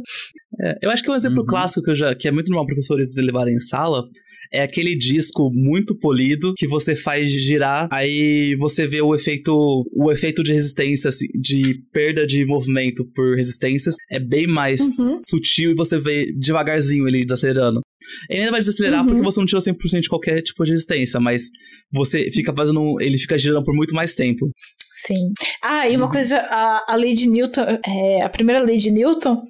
É, 0.61 0.77
eu 0.81 0.89
acho 0.89 1.03
que 1.03 1.11
um 1.11 1.15
exemplo 1.15 1.39
uhum. 1.39 1.45
clássico 1.45 1.83
que, 1.83 1.91
eu 1.91 1.95
já, 1.95 2.15
que 2.15 2.27
é 2.27 2.31
muito 2.31 2.49
normal 2.49 2.65
professores 2.65 3.15
levarem 3.17 3.55
em 3.55 3.59
sala 3.59 4.03
é 4.51 4.61
aquele 4.61 4.95
disco 4.95 5.51
muito 5.53 5.97
polido 5.97 6.53
que 6.55 6.67
você 6.67 6.95
faz 6.95 7.31
girar, 7.31 7.87
aí 7.91 8.55
você 8.57 8.87
vê 8.87 9.01
o 9.01 9.13
efeito 9.13 9.53
o 9.93 10.11
efeito 10.11 10.43
de 10.43 10.53
resistência, 10.53 11.09
assim, 11.09 11.27
de 11.39 11.81
perda 11.91 12.25
de 12.25 12.45
movimento 12.45 13.05
por 13.13 13.35
resistências, 13.35 13.95
é 14.11 14.19
bem 14.19 14.47
mais 14.47 14.81
uhum. 14.81 15.19
sutil 15.21 15.71
e 15.71 15.75
você 15.75 15.99
vê 15.99 16.31
devagarzinho 16.37 17.07
ele 17.07 17.23
desacelerando. 17.23 17.81
Ele 18.29 18.39
ainda 18.39 18.51
vai 18.51 18.59
desacelerar 18.59 19.01
uhum. 19.01 19.07
porque 19.07 19.21
você 19.21 19.39
não 19.39 19.45
tirou 19.45 19.61
100% 19.61 20.01
de 20.01 20.09
qualquer 20.09 20.41
tipo 20.41 20.63
de 20.63 20.71
resistência, 20.71 21.19
mas 21.19 21.43
você 21.91 22.31
fica 22.31 22.53
fazendo. 22.53 22.99
Ele 22.99 23.17
fica 23.17 23.37
girando 23.37 23.63
por 23.63 23.75
muito 23.75 23.93
mais 23.93 24.15
tempo. 24.15 24.49
Sim. 24.91 25.31
Ah, 25.61 25.87
e 25.87 25.95
uma 25.95 26.05
uhum. 26.05 26.11
coisa, 26.11 26.37
a, 26.37 26.93
a 26.93 26.95
lei 26.95 27.13
de 27.13 27.29
Newton, 27.29 27.65
é, 27.85 28.21
a 28.23 28.29
primeira 28.29 28.63
lei 28.63 28.77
de 28.77 28.89
Newton, 28.89 29.41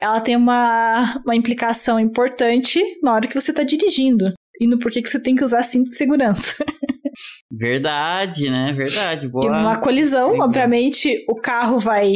ela 0.00 0.20
tem 0.20 0.36
uma, 0.36 1.20
uma 1.24 1.36
implicação 1.36 1.98
importante 1.98 2.82
na 3.02 3.14
hora 3.14 3.26
que 3.26 3.38
você 3.38 3.50
está 3.50 3.62
dirigindo. 3.62 4.32
E 4.60 4.66
no 4.66 4.78
porquê 4.78 5.02
que 5.02 5.10
você 5.10 5.22
tem 5.22 5.34
que 5.34 5.44
usar 5.44 5.62
cinto 5.62 5.90
de 5.90 5.96
segurança. 5.96 6.56
Verdade, 7.50 8.50
né? 8.50 8.72
Verdade. 8.72 9.28
Boa. 9.28 9.42
Porque 9.42 9.56
numa 9.56 9.78
colisão, 9.78 10.32
Legal. 10.32 10.46
obviamente, 10.46 11.24
o 11.28 11.34
carro 11.34 11.78
vai. 11.78 12.14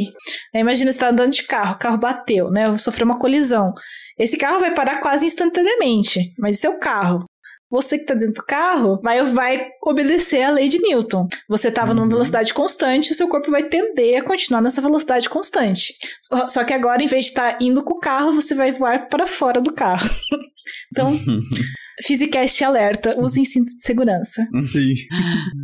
Né, 0.52 0.60
imagina 0.60 0.92
você 0.92 0.98
tá 0.98 1.10
andando 1.10 1.32
de 1.32 1.42
carro, 1.44 1.74
o 1.74 1.78
carro 1.78 1.98
bateu, 1.98 2.50
né? 2.50 2.76
Sofreu 2.76 3.06
uma 3.06 3.18
colisão. 3.18 3.72
Esse 4.18 4.36
carro 4.36 4.60
vai 4.60 4.74
parar 4.74 5.00
quase 5.00 5.24
instantaneamente, 5.24 6.34
mas 6.38 6.60
seu 6.60 6.78
carro, 6.78 7.24
você 7.70 7.96
que 7.96 8.02
está 8.02 8.14
dentro 8.14 8.34
do 8.34 8.46
carro 8.46 8.98
vai, 9.02 9.22
vai 9.24 9.68
obedecer 9.82 10.42
à 10.42 10.50
lei 10.50 10.68
de 10.68 10.80
Newton. 10.80 11.28
Você 11.48 11.68
estava 11.68 11.90
uhum. 11.90 11.96
numa 11.96 12.08
velocidade 12.08 12.52
constante, 12.52 13.12
o 13.12 13.14
seu 13.14 13.28
corpo 13.28 13.50
vai 13.50 13.62
tender 13.62 14.20
a 14.20 14.24
continuar 14.24 14.60
nessa 14.60 14.82
velocidade 14.82 15.28
constante. 15.28 15.94
Só, 16.20 16.48
só 16.48 16.64
que 16.64 16.72
agora, 16.72 17.02
em 17.02 17.06
vez 17.06 17.26
de 17.26 17.30
estar 17.30 17.52
tá 17.52 17.58
indo 17.60 17.82
com 17.82 17.94
o 17.94 18.00
carro, 18.00 18.32
você 18.32 18.54
vai 18.54 18.72
voar 18.72 19.08
para 19.08 19.26
fora 19.26 19.60
do 19.60 19.72
carro. 19.72 20.10
então, 20.90 21.18
Physicast 22.06 22.64
alerta, 22.64 23.18
usem 23.18 23.44
cinto 23.44 23.66
de 23.76 23.82
segurança. 23.82 24.46
Sim. 24.54 24.94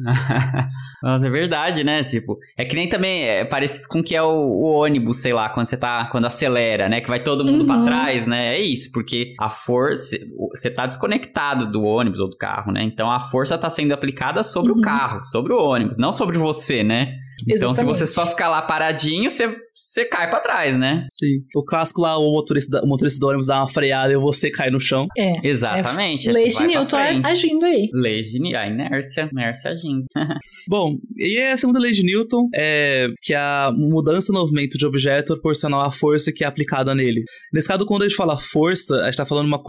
Nossa, 1.02 1.26
é 1.26 1.30
verdade, 1.30 1.84
né? 1.84 2.02
Tipo, 2.02 2.38
é 2.56 2.64
que 2.64 2.74
nem 2.74 2.88
também 2.88 3.22
é 3.24 3.44
parecido 3.44 3.88
com 3.88 4.00
o 4.00 4.02
que 4.02 4.14
é 4.14 4.22
o, 4.22 4.26
o, 4.26 4.72
ônibus, 4.72 5.20
sei 5.20 5.32
lá, 5.32 5.48
quando 5.48 5.66
você 5.66 5.76
tá, 5.76 6.06
quando 6.10 6.26
acelera, 6.26 6.88
né? 6.88 7.00
Que 7.00 7.08
vai 7.08 7.22
todo 7.22 7.44
mundo 7.44 7.60
uhum. 7.60 7.66
para 7.66 7.84
trás, 7.84 8.26
né? 8.26 8.56
É 8.56 8.60
isso, 8.60 8.90
porque 8.92 9.34
a 9.38 9.48
força, 9.48 10.16
você 10.54 10.70
tá 10.70 10.86
desconectado 10.86 11.66
do 11.70 11.84
ônibus 11.84 12.20
ou 12.20 12.28
do 12.28 12.36
carro, 12.36 12.72
né? 12.72 12.82
Então 12.82 13.10
a 13.10 13.20
força 13.20 13.56
tá 13.58 13.70
sendo 13.70 13.92
aplicada 13.92 14.42
sobre 14.42 14.72
uhum. 14.72 14.78
o 14.78 14.82
carro, 14.82 15.22
sobre 15.22 15.52
o 15.52 15.58
ônibus, 15.58 15.96
não 15.98 16.12
sobre 16.12 16.38
você, 16.38 16.82
né? 16.82 17.14
Então, 17.42 17.70
Exatamente. 17.70 17.96
se 17.96 18.00
você 18.00 18.06
só 18.06 18.26
ficar 18.26 18.48
lá 18.48 18.62
paradinho, 18.62 19.28
você, 19.28 19.54
você 19.70 20.04
cai 20.04 20.30
para 20.30 20.40
trás, 20.40 20.78
né? 20.78 21.06
Sim. 21.10 21.40
O 21.54 21.64
casco 21.64 22.00
lá, 22.00 22.18
o 22.18 22.32
motorista, 22.32 22.82
o 22.82 22.86
motorista 22.86 23.18
do 23.20 23.26
ônibus 23.28 23.46
dá 23.46 23.58
uma 23.58 23.68
freada 23.68 24.12
e 24.12 24.16
você 24.16 24.50
cai 24.50 24.70
no 24.70 24.80
chão. 24.80 25.06
É. 25.18 25.32
Exatamente. 25.42 26.28
É, 26.28 26.32
lei 26.32 26.48
de 26.48 26.66
Newton 26.66 26.96
agindo 27.24 27.64
aí. 27.66 27.88
Lei 27.92 28.22
de 28.22 28.56
a 28.56 28.66
inércia, 28.66 29.28
inércia 29.30 29.70
agindo. 29.70 30.04
Bom, 30.68 30.96
e 31.16 31.38
a 31.38 31.56
segunda 31.56 31.78
lei 31.78 31.92
de 31.92 32.02
Newton 32.02 32.48
é 32.54 33.08
que 33.22 33.34
a 33.34 33.70
mudança 33.76 34.32
no 34.32 34.40
movimento 34.40 34.78
de 34.78 34.86
objeto 34.86 35.32
é 35.32 35.36
proporcional 35.36 35.82
à 35.82 35.92
força 35.92 36.32
que 36.32 36.44
é 36.44 36.46
aplicada 36.46 36.94
nele. 36.94 37.22
Nesse 37.52 37.68
caso, 37.68 37.84
quando 37.86 38.02
a 38.02 38.08
gente 38.08 38.16
fala 38.16 38.38
força, 38.38 38.96
a 39.02 39.04
gente 39.06 39.16
tá 39.16 39.26
falando 39.26 39.46
uma, 39.46 39.60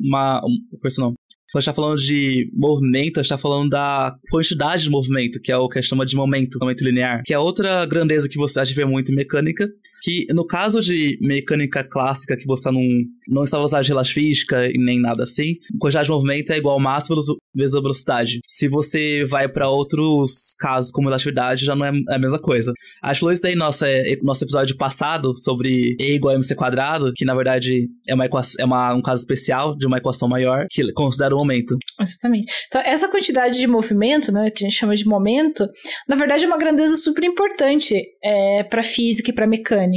uma, 0.00 0.40
uma 0.40 0.80
força 0.80 1.00
não, 1.00 1.14
quando 1.54 1.58
a 1.58 1.60
gente 1.60 1.66
tá 1.66 1.72
falando 1.72 1.98
de 1.98 2.50
movimento, 2.52 3.20
a 3.20 3.22
gente 3.22 3.28
tá 3.28 3.38
falando 3.38 3.70
da 3.70 4.16
quantidade 4.28 4.82
de 4.82 4.90
movimento, 4.90 5.40
que 5.40 5.52
é 5.52 5.56
o 5.56 5.68
que 5.68 5.78
a 5.78 5.80
gente 5.80 5.88
chama 5.88 6.04
de 6.04 6.16
momento, 6.16 6.58
momento 6.60 6.82
linear, 6.82 7.22
que 7.24 7.32
é 7.32 7.38
outra 7.38 7.86
grandeza 7.86 8.28
que 8.28 8.36
você 8.36 8.58
a 8.58 8.64
gente 8.64 8.74
vê 8.74 8.84
muito 8.84 9.12
em 9.12 9.14
mecânica, 9.14 9.70
que 10.04 10.26
no 10.34 10.46
caso 10.46 10.82
de 10.82 11.16
mecânica 11.22 11.82
clássica, 11.82 12.36
que 12.36 12.46
você 12.46 12.70
não, 12.70 12.82
não 13.26 13.42
está 13.42 13.58
usando 13.58 13.82
de 13.82 13.88
relatividade 13.88 14.12
física 14.12 14.66
e 14.66 14.76
nem 14.76 15.00
nada 15.00 15.22
assim, 15.22 15.54
quantidade 15.80 16.06
de 16.06 16.12
movimento 16.12 16.52
é 16.52 16.58
igual 16.58 16.74
ao 16.74 16.80
massa 16.80 17.14
vezes 17.54 17.74
a 17.74 17.80
velocidade. 17.80 18.40
Se 18.46 18.68
você 18.68 19.24
vai 19.24 19.48
para 19.48 19.68
outros 19.68 20.54
casos, 20.58 20.90
como 20.90 21.08
relatividade, 21.08 21.64
já 21.64 21.74
não 21.74 21.86
é 21.86 21.92
a 22.10 22.18
mesma 22.18 22.38
coisa. 22.38 22.72
A 23.02 23.12
gente 23.12 23.20
falou 23.20 23.32
isso 23.32 23.42
daí 23.42 23.54
no 23.54 23.60
nosso, 23.60 23.84
é, 23.84 24.16
nosso 24.22 24.44
episódio 24.44 24.76
passado, 24.76 25.34
sobre 25.34 25.96
E 25.98 26.14
igual 26.14 26.34
a 26.34 26.36
mc 26.36 26.54
quadrado, 26.54 27.12
que 27.14 27.24
na 27.24 27.34
verdade 27.34 27.88
é, 28.06 28.14
uma, 28.14 28.26
é 28.26 28.64
uma, 28.64 28.94
um 28.94 29.02
caso 29.02 29.22
especial 29.22 29.76
de 29.76 29.86
uma 29.86 29.98
equação 29.98 30.28
maior, 30.28 30.66
que 30.70 30.92
considera 30.92 31.34
o 31.34 31.38
momento. 31.38 31.76
Exatamente. 32.00 32.52
Então, 32.66 32.82
essa 32.84 33.08
quantidade 33.08 33.58
de 33.58 33.66
movimento, 33.66 34.32
né, 34.32 34.50
que 34.50 34.64
a 34.64 34.68
gente 34.68 34.78
chama 34.78 34.94
de 34.94 35.06
momento, 35.06 35.66
na 36.08 36.16
verdade 36.16 36.44
é 36.44 36.46
uma 36.46 36.58
grandeza 36.58 36.96
super 36.96 37.24
importante 37.24 38.02
é, 38.22 38.64
para 38.64 38.82
física 38.82 39.30
e 39.30 39.32
para 39.32 39.46
mecânica. 39.46 39.93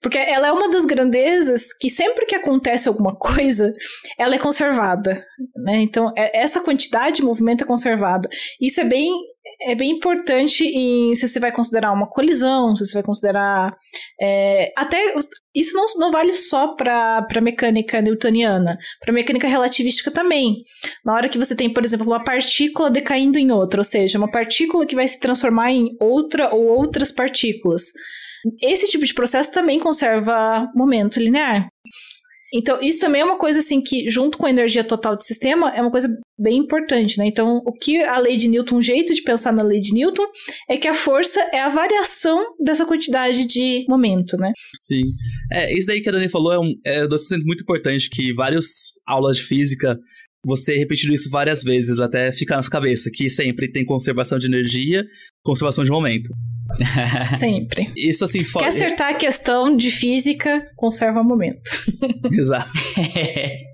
Porque 0.00 0.18
ela 0.18 0.48
é 0.48 0.52
uma 0.52 0.70
das 0.70 0.84
grandezas 0.84 1.72
que 1.72 1.88
sempre 1.88 2.26
que 2.26 2.34
acontece 2.34 2.88
alguma 2.88 3.14
coisa, 3.16 3.72
ela 4.18 4.34
é 4.34 4.38
conservada. 4.38 5.24
Né? 5.56 5.82
Então, 5.82 6.12
é, 6.16 6.40
essa 6.40 6.60
quantidade 6.60 7.16
de 7.16 7.22
movimento 7.22 7.64
é 7.64 7.66
conservada. 7.66 8.28
Isso 8.60 8.80
é 8.80 8.84
bem 8.84 9.12
é 9.66 9.74
bem 9.74 9.90
importante 9.90 10.64
em 10.64 11.14
se 11.14 11.26
você 11.26 11.40
vai 11.40 11.50
considerar 11.50 11.92
uma 11.92 12.08
colisão, 12.08 12.74
se 12.76 12.86
você 12.86 12.94
vai 12.94 13.02
considerar. 13.02 13.74
É, 14.20 14.72
até 14.76 15.14
isso 15.54 15.74
não, 15.74 15.86
não 15.98 16.12
vale 16.12 16.32
só 16.32 16.74
para 16.74 17.40
mecânica 17.42 18.00
newtoniana, 18.00 18.76
para 19.00 19.12
mecânica 19.12 19.48
relativística 19.48 20.10
também. 20.10 20.62
Na 21.04 21.14
hora 21.14 21.28
que 21.28 21.38
você 21.38 21.56
tem, 21.56 21.72
por 21.72 21.84
exemplo, 21.84 22.06
uma 22.06 22.22
partícula 22.22 22.90
decaindo 22.90 23.38
em 23.38 23.50
outra, 23.50 23.80
ou 23.80 23.84
seja, 23.84 24.18
uma 24.18 24.30
partícula 24.30 24.86
que 24.86 24.94
vai 24.94 25.08
se 25.08 25.18
transformar 25.18 25.70
em 25.70 25.96
outra 26.00 26.54
ou 26.54 26.66
outras 26.66 27.10
partículas. 27.10 27.84
Esse 28.62 28.86
tipo 28.86 29.04
de 29.04 29.14
processo 29.14 29.52
também 29.52 29.78
conserva 29.78 30.68
momento 30.74 31.20
linear. 31.20 31.68
Então, 32.56 32.78
isso 32.80 33.00
também 33.00 33.20
é 33.20 33.24
uma 33.24 33.36
coisa 33.36 33.58
assim 33.58 33.82
que, 33.82 34.08
junto 34.08 34.38
com 34.38 34.46
a 34.46 34.50
energia 34.50 34.84
total 34.84 35.16
do 35.16 35.24
sistema, 35.24 35.74
é 35.74 35.80
uma 35.80 35.90
coisa 35.90 36.08
bem 36.38 36.58
importante, 36.58 37.18
né? 37.18 37.26
Então, 37.26 37.60
o 37.66 37.72
que 37.72 38.00
a 38.04 38.16
lei 38.18 38.36
de 38.36 38.46
Newton, 38.46 38.76
um 38.76 38.82
jeito 38.82 39.12
de 39.12 39.22
pensar 39.22 39.52
na 39.52 39.62
lei 39.62 39.80
de 39.80 39.92
Newton, 39.92 40.24
é 40.70 40.76
que 40.76 40.86
a 40.86 40.94
força 40.94 41.40
é 41.52 41.60
a 41.60 41.68
variação 41.68 42.54
dessa 42.64 42.86
quantidade 42.86 43.44
de 43.44 43.84
momento, 43.88 44.36
né? 44.36 44.52
Sim. 44.78 45.02
É, 45.52 45.76
isso 45.76 45.88
daí 45.88 46.00
que 46.00 46.08
a 46.08 46.12
Dani 46.12 46.28
falou 46.28 46.52
é 46.52 46.60
um, 46.60 46.72
é 46.86 47.04
um 47.04 47.44
muito 47.44 47.62
importante, 47.62 48.08
que 48.08 48.32
várias 48.32 48.66
aulas 49.04 49.38
de 49.38 49.42
física 49.42 49.98
você 50.44 50.76
repetindo 50.76 51.12
isso 51.12 51.30
várias 51.30 51.62
vezes 51.62 51.98
até 52.00 52.32
ficar 52.32 52.56
na 52.56 52.62
sua 52.62 52.72
cabeça, 52.72 53.10
que 53.12 53.30
sempre 53.30 53.70
tem 53.70 53.84
conservação 53.84 54.38
de 54.38 54.46
energia, 54.46 55.04
conservação 55.42 55.84
de 55.84 55.90
momento. 55.90 56.30
Sempre. 57.36 57.92
Isso 57.94 58.24
assim, 58.24 58.42
Quer 58.42 58.66
acertar 58.66 59.10
a 59.10 59.14
questão 59.14 59.76
de 59.76 59.90
física, 59.90 60.64
conserva 60.76 61.20
o 61.20 61.24
momento. 61.24 61.60
Exato. 62.32 62.70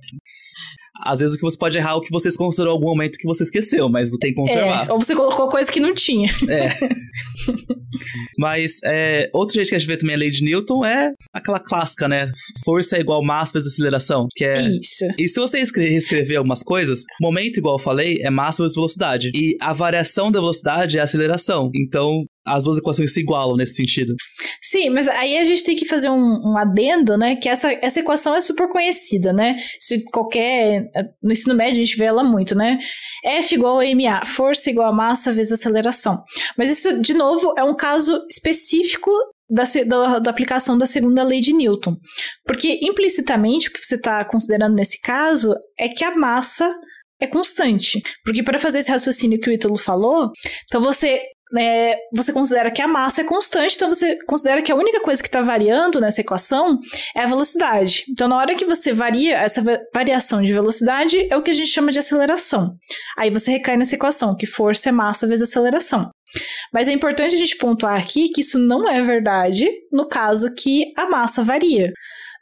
Às 1.05 1.21
vezes 1.21 1.35
o 1.35 1.39
que 1.39 1.45
você 1.45 1.57
pode 1.57 1.79
errar 1.79 1.93
é 1.93 1.95
o 1.95 2.01
que 2.01 2.11
você 2.11 2.35
considerou 2.37 2.73
algum 2.73 2.89
momento 2.89 3.19
que 3.19 3.27
você 3.27 3.43
esqueceu, 3.43 3.89
mas 3.89 4.11
tem 4.19 4.31
que 4.31 4.37
conservar. 4.37 4.89
É, 4.89 4.93
ou 4.93 4.99
você 4.99 5.15
colocou 5.15 5.49
coisa 5.49 5.71
que 5.71 5.81
não 5.81 5.95
tinha. 5.95 6.31
É. 6.49 6.69
mas 8.39 8.79
é, 8.85 9.31
outro 9.33 9.55
jeito 9.55 9.69
que 9.69 9.75
a 9.75 9.79
gente 9.79 9.89
vê 9.89 9.97
também 9.97 10.15
a 10.15 10.19
lei 10.19 10.31
de 10.31 10.45
Newton 10.45 10.85
é 10.85 11.13
aquela 11.33 11.59
clássica, 11.59 12.09
né? 12.09 12.31
Força 12.65 12.97
é 12.97 13.01
igual 13.01 13.25
massa 13.25 13.55
vezes 13.55 13.69
aceleração. 13.69 14.27
Que 14.35 14.45
é... 14.45 14.69
Isso. 14.69 15.05
E 15.19 15.29
se 15.29 15.41
você 15.41 15.61
escrever 15.61 16.37
algumas 16.37 16.63
coisas, 16.63 17.05
momento, 17.21 17.59
igual 17.59 17.77
eu 17.77 17.83
falei, 17.83 18.19
é 18.23 18.31
massa 18.31 18.63
vezes 18.63 18.75
velocidade. 18.75 19.31
E 19.35 19.57
a 19.61 19.73
variação 19.73 20.31
da 20.31 20.41
velocidade 20.41 20.99
é 20.99 21.01
a 21.01 21.05
aceleração. 21.05 21.71
Então, 21.75 22.25
as 22.47 22.65
duas 22.65 22.79
equações 22.79 23.13
se 23.13 23.21
igualam 23.21 23.57
nesse 23.57 23.75
sentido. 23.75 24.15
Sim, 24.63 24.91
mas 24.91 25.09
aí 25.09 25.39
a 25.39 25.45
gente 25.45 25.65
tem 25.65 25.77
que 25.77 25.85
fazer 25.85 26.09
um, 26.09 26.41
um, 26.45 26.57
adendo, 26.57 27.17
né? 27.17 27.37
Que 27.37 27.49
essa, 27.49 27.73
essa 27.83 28.01
equação 28.01 28.35
é 28.35 28.41
super 28.41 28.69
conhecida, 28.69 29.33
né? 29.33 29.57
Se 29.79 30.03
qualquer. 30.05 30.85
No 31.23 31.33
ensino 31.33 31.55
médio 31.55 31.81
a 31.81 31.85
gente 31.85 31.97
vê 31.97 32.05
ela 32.07 32.25
muito, 32.25 32.55
né? 32.55 32.79
F 33.25 33.55
igual 33.55 33.81
a 33.81 33.85
MA, 33.95 34.25
força 34.25 34.71
igual 34.71 34.89
a 34.89 34.95
massa 34.95 35.33
vezes 35.33 35.53
aceleração. 35.53 36.23
Mas 36.57 36.71
isso, 36.71 37.01
de 37.01 37.15
novo, 37.15 37.55
é 37.57 37.65
um 37.65 37.77
caso 37.77 38.25
específico 38.31 39.11
da, 39.49 39.65
da, 39.87 40.19
da, 40.21 40.31
aplicação 40.31 40.79
da 40.79 40.87
segunda 40.87 41.23
lei 41.23 41.41
de 41.41 41.53
Newton. 41.53 41.97
Porque 42.47 42.79
implicitamente 42.83 43.69
o 43.69 43.73
que 43.73 43.85
você 43.85 43.97
está 43.97 44.25
considerando 44.25 44.77
nesse 44.77 45.01
caso 45.01 45.55
é 45.79 45.89
que 45.89 46.05
a 46.05 46.17
massa 46.17 46.73
é 47.21 47.27
constante. 47.27 48.01
Porque 48.25 48.43
para 48.43 48.59
fazer 48.59 48.79
esse 48.79 48.91
raciocínio 48.91 49.41
que 49.41 49.51
o 49.51 49.53
Ítalo 49.53 49.77
falou, 49.77 50.31
então 50.65 50.81
você 50.81 51.21
é, 51.59 51.97
você 52.13 52.33
considera 52.33 52.71
que 52.71 52.83
a 52.83 52.89
massa 52.89 53.23
é 53.23 53.25
constante, 53.25 53.75
então 53.77 53.89
você 53.89 54.19
considera 54.27 54.63
que 54.63 54.71
a 54.71 54.77
única 54.77 55.01
coisa 55.01 55.23
que 55.23 55.29
está 55.29 55.43
variando 55.43 56.01
nessa 56.01 56.21
equação 56.21 56.79
é 57.17 57.23
a 57.23 57.27
velocidade. 57.27 58.05
Então, 58.09 58.29
na 58.29 58.37
hora 58.37 58.55
que 58.55 58.65
você 58.65 58.93
varia, 58.93 59.39
essa 59.39 59.63
variação 59.93 60.43
de 60.43 60.53
velocidade 60.53 61.27
é 61.31 61.37
o 61.37 61.43
que 61.43 61.51
a 61.51 61.55
gente 61.55 61.69
chama 61.69 61.93
de 61.93 61.99
aceleração. 61.99 62.75
Aí 63.19 63.31
você 63.31 63.53
recai 63.53 63.77
nessa 63.77 63.95
equação, 63.95 64.37
que 64.37 64.47
força 64.47 64.89
é 64.89 64.93
massa 64.93 65.27
vezes 65.27 65.49
aceleração. 65.49 66.11
Mas 66.73 66.89
é 66.89 66.93
importante 66.93 67.35
a 67.35 67.39
gente 67.39 67.57
pontuar 67.57 68.01
aqui 68.01 68.29
que 68.29 68.41
isso 68.41 68.59
não 68.59 68.89
é 68.89 69.03
verdade 69.03 69.69
no 69.91 70.07
caso 70.07 70.55
que 70.55 70.93
a 70.97 71.09
massa 71.09 71.43
varia. 71.43 71.93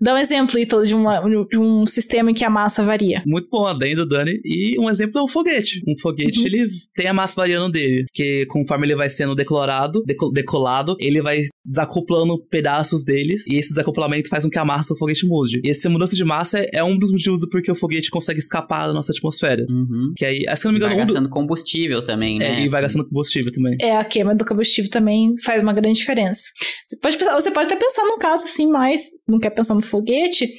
Dá 0.01 0.15
um 0.15 0.19
exemplo, 0.19 0.59
Ítalo, 0.59 0.85
de, 0.85 0.95
uma, 0.95 1.21
de 1.21 1.59
um 1.59 1.85
sistema 1.87 2.31
em 2.31 2.35
que 2.35 2.45
a 2.45 2.51
massa 2.51 2.83
varia. 2.83 3.23
Muito 3.27 3.49
bom, 3.51 3.67
adendo, 3.67 4.07
Dani. 4.07 4.41
E 4.45 4.79
um 4.79 4.89
exemplo 4.89 5.19
é 5.21 5.23
um 5.23 5.29
foguete. 5.29 5.83
Um 5.87 5.99
foguete, 5.99 6.41
uhum. 6.41 6.47
ele 6.47 6.69
tem 6.95 7.07
a 7.07 7.15
massa 7.15 7.35
variando 7.35 7.73
dele, 7.73 8.05
que 8.13 8.47
conforme 8.47 8.87
ele 8.87 8.95
vai 8.95 9.09
sendo 9.09 9.35
decolorado, 9.35 10.03
decolado, 10.33 10.97
ele 11.01 11.21
vai 11.21 11.43
desacoplando 11.65 12.39
pedaços 12.49 13.05
deles, 13.05 13.45
e 13.47 13.57
esse 13.57 13.69
desacoplamento 13.71 14.29
faz 14.29 14.45
com 14.45 14.51
que 14.51 14.59
a 14.59 14.65
massa 14.65 14.95
do 14.95 14.99
foguete 14.99 15.27
mude. 15.27 15.61
E 15.63 15.71
essa 15.71 15.91
mudança 15.91 16.17
de 16.17 16.25
massa 16.25 16.67
é 16.73 16.83
um 16.83 16.99
dos 16.99 17.13
motivos 17.13 17.47
porque 17.51 17.71
o 17.71 17.75
foguete 17.75 18.11
consegue 18.11 18.39
escapar 18.39 18.87
da 18.87 18.93
nossa 18.93 19.13
atmosfera. 19.13 19.67
Uhum. 19.69 20.13
Que 20.17 20.25
aí, 20.25 20.45
se 20.57 20.65
não 20.65 20.73
me 20.73 20.79
engano... 20.79 20.95
Vai 20.95 21.05
gastando 21.05 21.27
um 21.27 21.29
do... 21.29 21.31
combustível 21.31 22.05
também, 22.05 22.37
é, 22.37 22.39
né? 22.39 22.61
É, 22.61 22.65
e 22.65 22.69
vai 22.69 22.81
gastando 22.81 23.07
combustível 23.07 23.53
também. 23.53 23.77
É, 23.81 23.97
a 23.97 24.05
queima 24.05 24.35
do 24.35 24.45
combustível 24.45 24.91
também 24.91 25.35
faz 25.45 25.63
uma 25.63 25.73
grande 25.73 25.99
diferença. 25.99 26.43
Você 26.87 26.99
pode, 26.99 27.19
pensar, 27.19 27.35
você 27.35 27.51
pode 27.51 27.67
até 27.67 27.77
pensar 27.77 28.05
num 28.05 28.19
caso 28.19 28.45
assim, 28.45 28.67
mas 28.67 29.09
não 29.29 29.39
quer 29.39 29.51
pensar 29.51 29.75
no 29.75 29.83
foguete, 29.89 30.53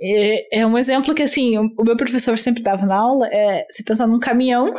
é, 0.00 0.60
é 0.60 0.66
um 0.66 0.76
exemplo 0.76 1.14
que, 1.14 1.22
assim, 1.22 1.58
o, 1.58 1.84
meu 1.84 1.96
professor 1.96 2.38
sempre 2.38 2.62
dava 2.62 2.86
na 2.86 2.96
aula, 2.96 3.28
é 3.32 3.64
você 3.70 3.82
pensar 3.82 4.06
num 4.06 4.20
caminhão 4.20 4.74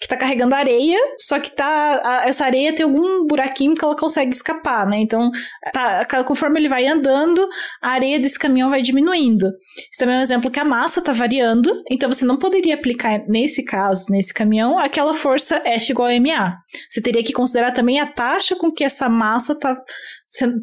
que 0.00 0.08
tá 0.08 0.16
carregando 0.16 0.54
areia, 0.54 0.98
só 1.18 1.38
que 1.38 1.50
tá 1.50 2.00
a, 2.02 2.28
essa 2.28 2.44
areia 2.44 2.74
tem 2.74 2.84
algum 2.84 3.26
buraquinho 3.26 3.74
que 3.74 3.84
ela 3.84 3.96
consegue 3.96 4.32
escapar, 4.32 4.86
né? 4.86 4.98
Então, 4.98 5.30
tá, 5.72 6.04
conforme 6.24 6.60
ele 6.60 6.68
vai 6.68 6.86
andando, 6.86 7.46
a 7.82 7.90
areia 7.90 8.20
desse 8.20 8.38
caminhão 8.38 8.70
vai 8.70 8.82
diminuindo. 8.82 9.46
Isso 9.90 9.98
também 9.98 10.16
é 10.16 10.18
um 10.18 10.22
exemplo 10.22 10.50
que 10.50 10.60
a 10.60 10.64
massa 10.64 11.02
tá 11.02 11.12
variando, 11.12 11.70
então 11.90 12.12
você 12.12 12.24
não 12.24 12.36
poderia 12.36 12.74
aplicar 12.74 13.24
nesse 13.28 13.64
caso, 13.64 14.06
nesse 14.10 14.32
caminhão, 14.32 14.78
aquela 14.78 15.14
força 15.14 15.60
F 15.64 15.92
igual 15.92 16.08
a 16.08 16.20
MA. 16.20 16.56
Você 16.88 17.00
teria 17.00 17.22
que 17.22 17.32
considerar 17.32 17.72
também 17.72 18.00
a 18.00 18.06
taxa 18.06 18.56
com 18.56 18.70
que 18.70 18.84
essa 18.84 19.08
massa 19.08 19.58
tá, 19.58 19.76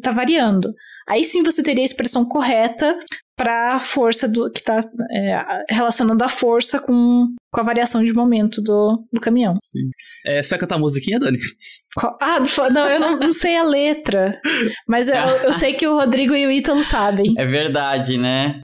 tá 0.02 0.10
variando. 0.10 0.72
Aí 1.08 1.24
sim 1.24 1.42
você 1.42 1.62
teria 1.62 1.82
a 1.82 1.84
expressão 1.84 2.24
correta 2.24 2.96
para 3.36 3.74
a 3.74 3.80
força 3.80 4.28
do 4.28 4.50
que 4.50 4.60
está 4.60 4.78
é, 5.10 5.44
relacionando 5.70 6.22
a 6.22 6.28
força 6.28 6.78
com, 6.78 7.26
com 7.50 7.60
a 7.60 7.64
variação 7.64 8.04
de 8.04 8.12
momento 8.12 8.62
do, 8.62 9.04
do 9.12 9.20
caminhão. 9.20 9.56
Sim. 9.60 9.88
É, 10.26 10.42
você 10.42 10.50
vai 10.50 10.58
cantar 10.60 10.76
a 10.76 10.78
musiquinha, 10.78 11.18
Dani? 11.18 11.38
Qual? 11.96 12.16
Ah, 12.20 12.38
não, 12.70 12.88
eu 12.88 13.00
não, 13.00 13.18
não, 13.18 13.32
sei 13.32 13.56
a 13.56 13.64
letra. 13.64 14.40
Mas 14.86 15.08
eu, 15.08 15.14
eu 15.14 15.52
sei 15.52 15.72
que 15.72 15.86
o 15.86 15.96
Rodrigo 15.96 16.34
e 16.34 16.46
o 16.46 16.50
Ítalo 16.50 16.82
sabem. 16.82 17.34
É 17.36 17.46
verdade, 17.46 18.16
né? 18.16 18.60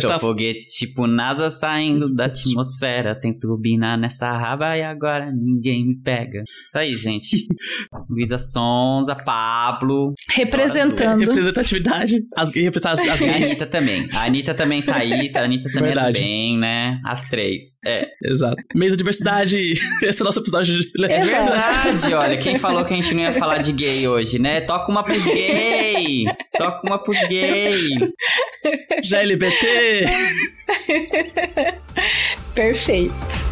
Seu 0.00 0.10
tá... 0.10 0.18
foguete 0.18 0.66
tipo 0.66 1.06
NASA 1.06 1.50
saindo 1.50 2.06
da 2.14 2.26
atmosfera. 2.26 3.14
Tem 3.14 3.32
turbina 3.38 3.96
nessa 3.96 4.30
raba 4.32 4.76
e 4.76 4.82
agora 4.82 5.30
ninguém 5.32 5.86
me 5.86 5.96
pega. 5.96 6.42
Isso 6.66 6.78
aí, 6.78 6.92
gente. 6.92 7.46
Luísa 8.08 8.38
Sonza, 8.38 9.14
Pablo. 9.14 10.12
Representando. 10.30 11.20
Representatividade. 11.20 12.22
As, 12.36 12.48
as, 12.48 12.86
as 12.86 13.20
gays. 13.20 13.22
A 13.22 13.36
Anitta 13.36 13.66
também. 13.66 14.08
A 14.12 14.24
Anitta 14.24 14.54
também 14.54 14.82
tá 14.82 14.96
aí. 14.96 15.30
A 15.34 15.44
Anitta 15.44 15.70
também 15.70 15.90
é 15.90 15.94
Verdade. 15.94 16.20
é 16.20 16.22
bem, 16.22 16.58
né? 16.58 17.00
As 17.04 17.24
três. 17.24 17.76
É. 17.84 18.08
Exato. 18.24 18.56
Mês 18.74 18.92
da 18.92 18.96
diversidade. 18.96 19.72
Esse 20.02 20.20
é 20.20 20.22
o 20.22 20.24
nosso 20.24 20.40
episódio 20.40 20.78
de... 20.78 20.90
É 21.04 21.20
verdade, 21.20 22.14
olha. 22.14 22.36
Quem 22.38 22.58
falou 22.58 22.84
que 22.84 22.92
a 22.92 22.96
gente 22.96 23.14
não 23.14 23.22
ia 23.22 23.32
falar 23.32 23.58
de 23.58 23.72
gay 23.72 24.06
hoje, 24.06 24.38
né? 24.38 24.60
Toca 24.62 24.90
uma 24.90 25.02
pros 25.02 25.24
gay. 25.24 26.24
Toca 26.56 26.80
uma 26.86 26.98
pros 26.98 27.18
gay. 27.28 27.72
Já 29.02 29.20
LGBT. 29.20 29.66
Perfeito. 32.54 33.42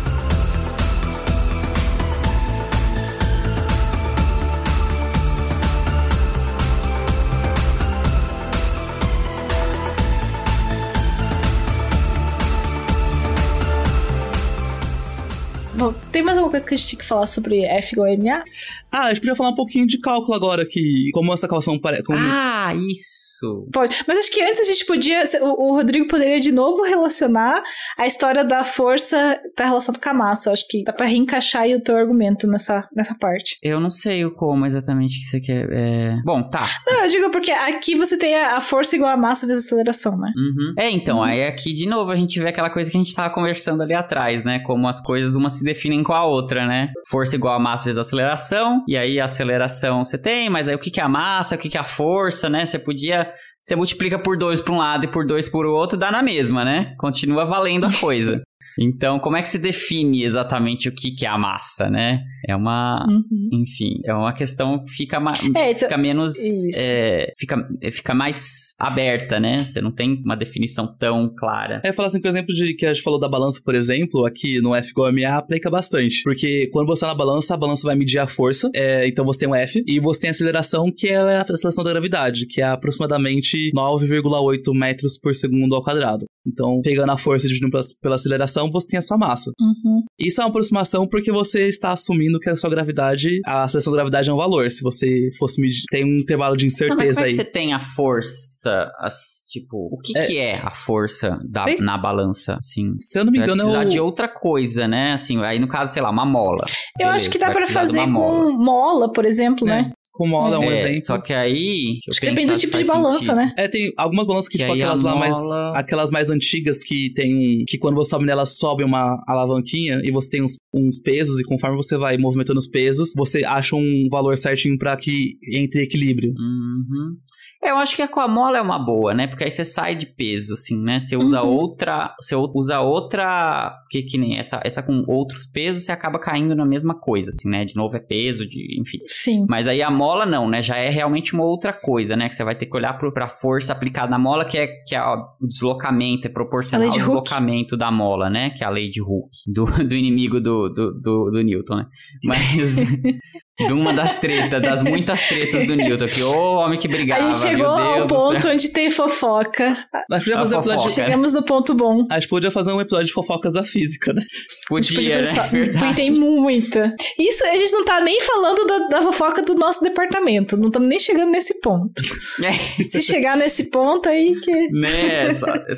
Bom, 15.81 15.95
tem 16.13 16.23
mais 16.23 16.37
alguma 16.37 16.51
coisa 16.51 16.67
que 16.67 16.75
a 16.75 16.77
gente 16.77 16.89
tinha 16.89 16.99
que 16.99 17.07
falar 17.07 17.25
sobre 17.25 17.65
F 17.65 17.95
igual 17.95 18.13
a 18.13 18.15
MA? 18.15 18.45
Ah, 18.93 19.07
a 19.07 19.09
gente 19.09 19.21
podia 19.21 19.35
falar 19.35 19.49
um 19.49 19.55
pouquinho 19.55 19.87
de 19.87 19.99
cálculo 19.99 20.35
agora, 20.35 20.67
que 20.67 21.09
como 21.15 21.33
essa 21.33 21.49
calção 21.49 21.79
parece. 21.79 22.03
Como... 22.03 22.19
Ah, 22.19 22.75
isso. 22.75 23.30
Pode. 23.73 24.03
Mas 24.07 24.19
acho 24.19 24.31
que 24.31 24.43
antes 24.43 24.61
a 24.61 24.65
gente 24.65 24.85
podia. 24.85 25.23
O, 25.41 25.71
o 25.71 25.75
Rodrigo 25.75 26.07
poderia 26.07 26.41
de 26.41 26.53
novo 26.53 26.83
relacionar 26.83 27.63
a 27.97 28.07
história 28.07 28.45
da 28.45 28.65
força 28.65 29.41
tá 29.55 29.65
relacionada 29.65 30.03
com 30.03 30.11
a 30.11 30.15
massa. 30.15 30.53
Acho 30.53 30.67
que 30.69 30.83
dá 30.85 30.93
pra 30.93 31.07
reencaixar 31.07 31.63
aí 31.63 31.75
o 31.75 31.83
teu 31.83 31.97
argumento 31.97 32.47
nessa, 32.47 32.89
nessa 32.95 33.15
parte. 33.15 33.57
Eu 33.63 33.81
não 33.81 33.91
sei 33.91 34.25
o 34.25 34.35
como 34.35 34.67
exatamente 34.67 35.19
que 35.19 35.25
você 35.25 35.41
quer. 35.41 35.69
É... 35.71 36.17
Bom, 36.25 36.49
tá. 36.49 36.69
Não, 36.87 37.05
eu 37.05 37.09
digo 37.09 37.31
porque 37.31 37.51
aqui 37.51 37.95
você 37.95 38.19
tem 38.19 38.35
a, 38.35 38.57
a 38.57 38.61
força 38.61 38.97
igual 38.97 39.11
a 39.11 39.17
massa 39.17 39.47
vezes 39.47 39.65
a 39.65 39.67
aceleração, 39.67 40.17
né? 40.19 40.33
Uhum. 40.37 40.75
É, 40.79 40.91
então, 40.91 41.19
uhum. 41.19 41.23
aí 41.23 41.45
aqui 41.45 41.73
de 41.73 41.89
novo 41.89 42.11
a 42.11 42.17
gente 42.17 42.39
vê 42.41 42.49
aquela 42.49 42.71
coisa 42.71 42.91
que 42.91 42.97
a 42.97 43.01
gente 43.01 43.15
tava 43.15 43.33
conversando 43.33 43.83
ali 43.83 43.95
atrás, 43.95 44.45
né? 44.45 44.61
Como 44.61 44.89
as 44.89 45.01
coisas 45.01 45.35
uma 45.35 45.49
se 45.49 45.65
definem 45.65 46.03
com 46.03 46.13
a 46.13 46.25
outra, 46.25 46.67
né? 46.67 46.91
Força 47.09 47.37
igual 47.37 47.55
a 47.55 47.61
massa 47.61 47.85
vezes 47.85 47.99
a 47.99 48.03
aceleração, 48.03 48.85
e 48.87 48.97
aí 48.97 49.21
a 49.21 49.25
aceleração 49.25 50.05
você 50.05 50.19
tem, 50.19 50.49
mas 50.49 50.69
aí 50.69 50.75
o 50.75 50.79
que, 50.79 50.91
que 50.91 51.01
é 51.01 51.03
a 51.03 51.09
massa, 51.09 51.55
o 51.55 51.59
que, 51.59 51.69
que 51.69 51.77
é 51.77 51.81
a 51.81 51.85
força, 51.85 52.49
né? 52.49 52.65
Você 52.65 52.79
podia. 52.79 53.30
Você 53.71 53.77
multiplica 53.77 54.19
por 54.19 54.37
dois 54.37 54.61
para 54.61 54.75
um 54.75 54.79
lado 54.79 55.05
e 55.05 55.09
por 55.09 55.25
dois 55.25 55.49
por 55.49 55.65
outro, 55.65 55.97
dá 55.97 56.11
na 56.11 56.25
mesma, 56.25 56.65
né? 56.65 56.97
Continua 56.99 57.45
valendo 57.45 57.87
a 57.87 57.93
coisa. 58.01 58.43
Então, 58.79 59.19
como 59.19 59.37
é 59.37 59.43
que 59.43 59.49
se 59.49 59.59
define 59.59 60.25
exatamente 60.25 60.89
o 60.89 60.93
que, 60.93 61.11
que 61.11 61.27
é 61.27 61.29
a 61.29 61.39
massa, 61.39 61.91
né? 61.91 62.23
É 62.47 62.57
uma, 62.57 63.05
uhum. 63.09 63.49
enfim, 63.53 64.01
é 64.05 64.15
uma 64.15 64.33
questão 64.33 64.83
que 64.85 64.93
fica, 64.93 65.17
é, 65.17 65.71
então, 65.71 65.89
fica 65.89 65.99
menos, 65.99 66.35
é, 66.77 67.31
fica, 67.39 67.69
fica 67.93 68.15
mais 68.15 68.75
aberta, 68.79 69.39
né? 69.39 69.59
Você 69.59 69.81
não 69.81 69.91
tem 69.91 70.21
uma 70.25 70.37
definição 70.37 70.87
tão 70.99 71.33
clara. 71.35 71.81
É, 71.85 71.93
falar 71.93 72.09
assim, 72.09 72.21
por 72.21 72.29
exemplo, 72.29 72.55
de 72.55 72.75
que 72.75 72.87
a 72.87 72.95
gente 72.95 73.03
falou 73.03 73.21
da 73.21 73.29
balança, 73.29 73.61
por 73.65 73.75
exemplo, 73.75 74.25
aqui 74.25 74.61
no 74.61 74.75
F 74.75 74.91
igual 74.91 75.09
a 75.09 75.13
MA 75.13 75.37
aplica 75.37 75.71
bastante, 75.71 76.23
porque 76.23 76.69
quando 76.73 76.87
você 76.87 77.05
está 77.05 77.09
na 77.09 77.15
balança, 77.15 77.55
a 77.55 77.57
balança 77.57 77.87
vai 77.87 77.97
medir 77.97 78.19
a 78.19 78.27
força, 78.27 78.71
é, 78.75 79.07
então 79.07 79.25
você 79.25 79.41
tem 79.41 79.49
um 79.49 79.55
F, 79.55 79.83
e 79.87 80.01
você 80.01 80.23
tem 80.23 80.29
a 80.29 80.33
aceleração, 80.33 80.87
que 80.95 81.09
é 81.09 81.17
a 81.17 81.43
aceleração 81.43 81.85
da 81.85 81.91
gravidade, 81.91 82.47
que 82.47 82.61
é 82.61 82.65
aproximadamente 82.65 83.71
9,8 83.75 84.75
metros 84.75 85.19
por 85.19 85.35
segundo 85.35 85.75
ao 85.75 85.83
quadrado. 85.83 86.27
Então, 86.47 86.81
pegando 86.83 87.13
a 87.13 87.19
força 87.19 87.47
e 87.47 87.49
dividindo 87.49 87.71
pela, 87.71 87.85
pela 88.01 88.15
aceleração, 88.15 88.60
você 88.69 88.89
tem 88.89 88.99
a 88.99 89.03
sua 89.03 89.17
massa. 89.17 89.53
Uhum. 89.61 90.03
Isso 90.19 90.41
é 90.41 90.45
uma 90.45 90.51
aproximação 90.51 91.07
porque 91.07 91.31
você 91.31 91.69
está 91.69 91.93
assumindo 91.93 92.41
que 92.41 92.51
a 92.51 92.57
sua 92.57 92.69
gravidade, 92.69 93.39
a 93.47 93.63
aceleração 93.63 93.93
da 93.93 93.99
gravidade 93.99 94.29
é 94.29 94.33
um 94.33 94.37
valor. 94.37 94.69
Se 94.71 94.83
você 94.83 95.29
fosse 95.39 95.61
medir, 95.61 95.85
tem 95.89 96.05
um 96.05 96.19
intervalo 96.19 96.57
de 96.57 96.67
incerteza 96.67 96.97
Não, 96.97 97.05
mas 97.05 97.17
como 97.17 97.27
é 97.27 97.31
que 97.31 97.37
você 97.37 97.45
tem 97.45 97.73
a 97.73 97.79
força, 97.79 98.91
as 98.99 99.31
Tipo, 99.51 99.89
o 99.93 99.99
que 99.99 100.17
é, 100.17 100.27
que 100.27 100.39
é 100.39 100.61
a 100.65 100.71
força 100.71 101.35
da, 101.45 101.67
na 101.81 101.99
balança, 101.99 102.55
assim? 102.55 102.95
Se 103.01 103.19
eu 103.19 103.25
não 103.25 103.33
me 103.33 103.39
engano, 103.39 103.57
vai 103.57 103.65
precisar 103.65 103.83
eu... 103.83 103.89
de 103.89 104.01
outra 104.01 104.29
coisa, 104.29 104.87
né? 104.87 105.13
Assim, 105.13 105.43
aí 105.43 105.59
no 105.59 105.67
caso, 105.67 105.93
sei 105.93 106.01
lá, 106.01 106.09
uma 106.09 106.25
mola. 106.25 106.65
Eu 106.97 107.09
Beleza, 107.09 107.17
acho 107.17 107.31
que 107.31 107.39
dá 107.39 107.51
para 107.51 107.67
fazer 107.67 108.05
com 108.05 108.11
mola. 108.11 108.53
mola, 108.53 109.13
por 109.13 109.25
exemplo, 109.25 109.69
é. 109.69 109.83
né? 109.83 109.93
Com 110.21 110.27
mola 110.27 110.57
é 110.57 110.59
um 110.59 110.71
é, 110.71 110.77
exemplo. 110.77 111.01
Só 111.01 111.19
que 111.19 111.33
aí. 111.33 111.99
Acho 112.07 112.21
que 112.21 112.27
depende 112.27 112.53
do 112.53 112.59
tipo 112.59 112.77
de 112.77 112.85
balança, 112.85 113.21
sentido. 113.21 113.37
né? 113.37 113.55
É, 113.57 113.67
tem 113.67 113.91
algumas 113.97 114.27
balanças 114.27 114.51
que, 114.51 114.59
que 114.59 114.65
tipo, 114.65 114.75
aquelas 114.75 115.03
lá 115.03 115.17
mais. 115.17 115.37
Aquelas 115.75 116.11
mais 116.11 116.29
antigas 116.29 116.83
que 116.83 117.11
tem 117.15 117.35
um. 117.35 117.65
Que 117.67 117.79
quando 117.79 117.95
você 117.95 118.11
sobe 118.11 118.27
nela, 118.27 118.45
sobe 118.45 118.85
uma 118.85 119.23
alavanquinha 119.27 120.03
e 120.05 120.11
você 120.11 120.33
tem 120.33 120.43
uns, 120.43 120.59
uns 120.75 120.99
pesos, 120.99 121.41
e 121.41 121.45
conforme 121.45 121.75
você 121.75 121.97
vai 121.97 122.19
movimentando 122.19 122.59
os 122.59 122.67
pesos, 122.67 123.15
você 123.17 123.43
acha 123.47 123.75
um 123.75 124.09
valor 124.11 124.37
certinho 124.37 124.77
para 124.77 124.95
que 124.95 125.39
entre 125.55 125.85
equilíbrio. 125.85 126.35
Uhum. 126.39 127.17
Eu 127.63 127.77
acho 127.77 127.95
que 127.95 128.03
a 128.03 128.29
mola 128.29 128.57
é 128.57 128.63
uma 128.63 128.79
boa, 128.79 129.13
né? 129.13 129.27
Porque 129.27 129.45
aí 129.45 129.51
você 129.51 129.67
sai 129.67 129.95
de 129.95 130.07
peso, 130.07 130.55
assim, 130.55 130.83
né? 130.83 130.99
Você 130.99 131.15
usa 131.15 131.43
uhum. 131.43 131.49
outra. 131.49 132.15
Você 132.19 132.35
usa 132.35 132.81
outra. 132.81 133.75
Que, 133.91 134.03
que 134.03 134.17
nem 134.17 134.39
essa, 134.39 134.61
essa 134.65 134.83
com 134.83 135.05
outros 135.07 135.47
pesos, 135.47 135.85
você 135.85 135.93
acaba 135.93 136.19
caindo 136.19 136.55
na 136.55 136.65
mesma 136.65 136.99
coisa, 136.99 137.31
assim, 137.31 137.51
né? 137.51 137.67
De 137.67 137.77
novo 137.77 137.95
é 137.95 138.01
peso, 138.01 138.49
de, 138.49 138.81
enfim. 138.81 138.99
Sim. 139.07 139.47
Mas 139.47 139.69
aí 139.69 139.83
a 139.83 139.91
mola 139.91 140.25
não, 140.25 140.49
né? 140.49 140.63
Já 140.63 140.79
é 140.79 140.89
realmente 140.89 141.35
uma 141.35 141.45
outra 141.45 141.73
coisa, 141.73 142.17
né? 142.17 142.29
Que 142.29 142.35
você 142.35 142.45
vai 142.45 142.57
ter 142.57 142.65
que 142.65 142.75
olhar 142.75 142.95
pro, 142.97 143.13
pra 143.13 143.29
força 143.29 143.75
aplicada 143.75 144.11
na 144.11 144.19
mola, 144.19 144.47
que 144.47 144.57
é, 144.57 144.67
que 144.87 144.97
é 144.97 145.03
o 145.03 145.27
deslocamento, 145.47 146.29
é 146.29 146.31
proporcional 146.31 146.89
ao 146.89 146.95
deslocamento 146.95 147.77
da 147.77 147.93
mola, 147.93 148.31
né? 148.31 148.51
Que 148.51 148.65
é 148.65 148.67
a 148.67 148.71
lei 148.71 148.89
de 148.89 149.03
Hooke, 149.03 149.37
do, 149.53 149.67
do 149.87 149.95
inimigo 149.95 150.41
do, 150.41 150.71
do, 150.71 150.99
do, 150.99 151.31
do 151.31 151.43
Newton, 151.43 151.77
né? 151.77 151.87
Mas. 152.25 152.77
de 153.67 153.73
uma 153.73 153.93
das 153.93 154.19
tretas, 154.19 154.63
das 154.63 154.83
muitas 154.83 155.27
tretas 155.29 155.67
do 155.67 155.75
Newton, 155.75 156.07
que 156.07 156.23
ô 156.23 156.57
homem 156.57 156.79
que 156.79 156.89
brigava, 156.89 157.29
A 157.29 157.31
gente 157.31 157.41
chegou 157.41 157.67
ao 157.67 158.07
ponto 158.07 158.49
onde 158.49 158.71
tem 158.71 158.91
fofoca. 158.91 159.77
Nós 160.09 160.21
podíamos 160.25 160.51
fazer 160.51 160.57
um 160.57 160.59
episódio 160.61 160.89
de... 160.89 160.95
Chegamos 160.95 161.35
no 161.35 161.45
ponto 161.45 161.75
bom. 161.75 162.07
A 162.11 162.19
gente 162.19 162.29
podia 162.29 162.51
fazer 162.51 162.73
um 162.73 162.81
episódio 162.81 163.07
de 163.07 163.13
fofocas 163.13 163.53
da 163.53 163.65
física, 163.65 164.13
né? 164.13 164.23
Podia, 164.69 164.97
podia 164.97 165.17
né? 165.19 165.25
Só... 165.25 165.43
Porque 165.49 165.95
tem 165.95 166.11
muita. 166.13 166.95
Isso 167.19 167.45
a 167.45 167.57
gente 167.57 167.73
não 167.73 167.85
tá 167.85 168.01
nem 168.01 168.21
falando 168.21 168.67
da, 168.67 168.79
da 168.89 169.03
fofoca 169.03 169.43
do 169.43 169.55
nosso 169.55 169.83
departamento, 169.83 170.57
não 170.57 170.69
estamos 170.69 170.89
nem 170.89 170.99
chegando 170.99 171.31
nesse 171.31 171.61
ponto. 171.61 172.03
É. 172.43 172.85
Se 172.85 173.03
chegar 173.03 173.37
nesse 173.37 173.71
ponto 173.71 174.09
aí 174.09 174.35
que... 174.41 174.69
Né, 174.73 175.33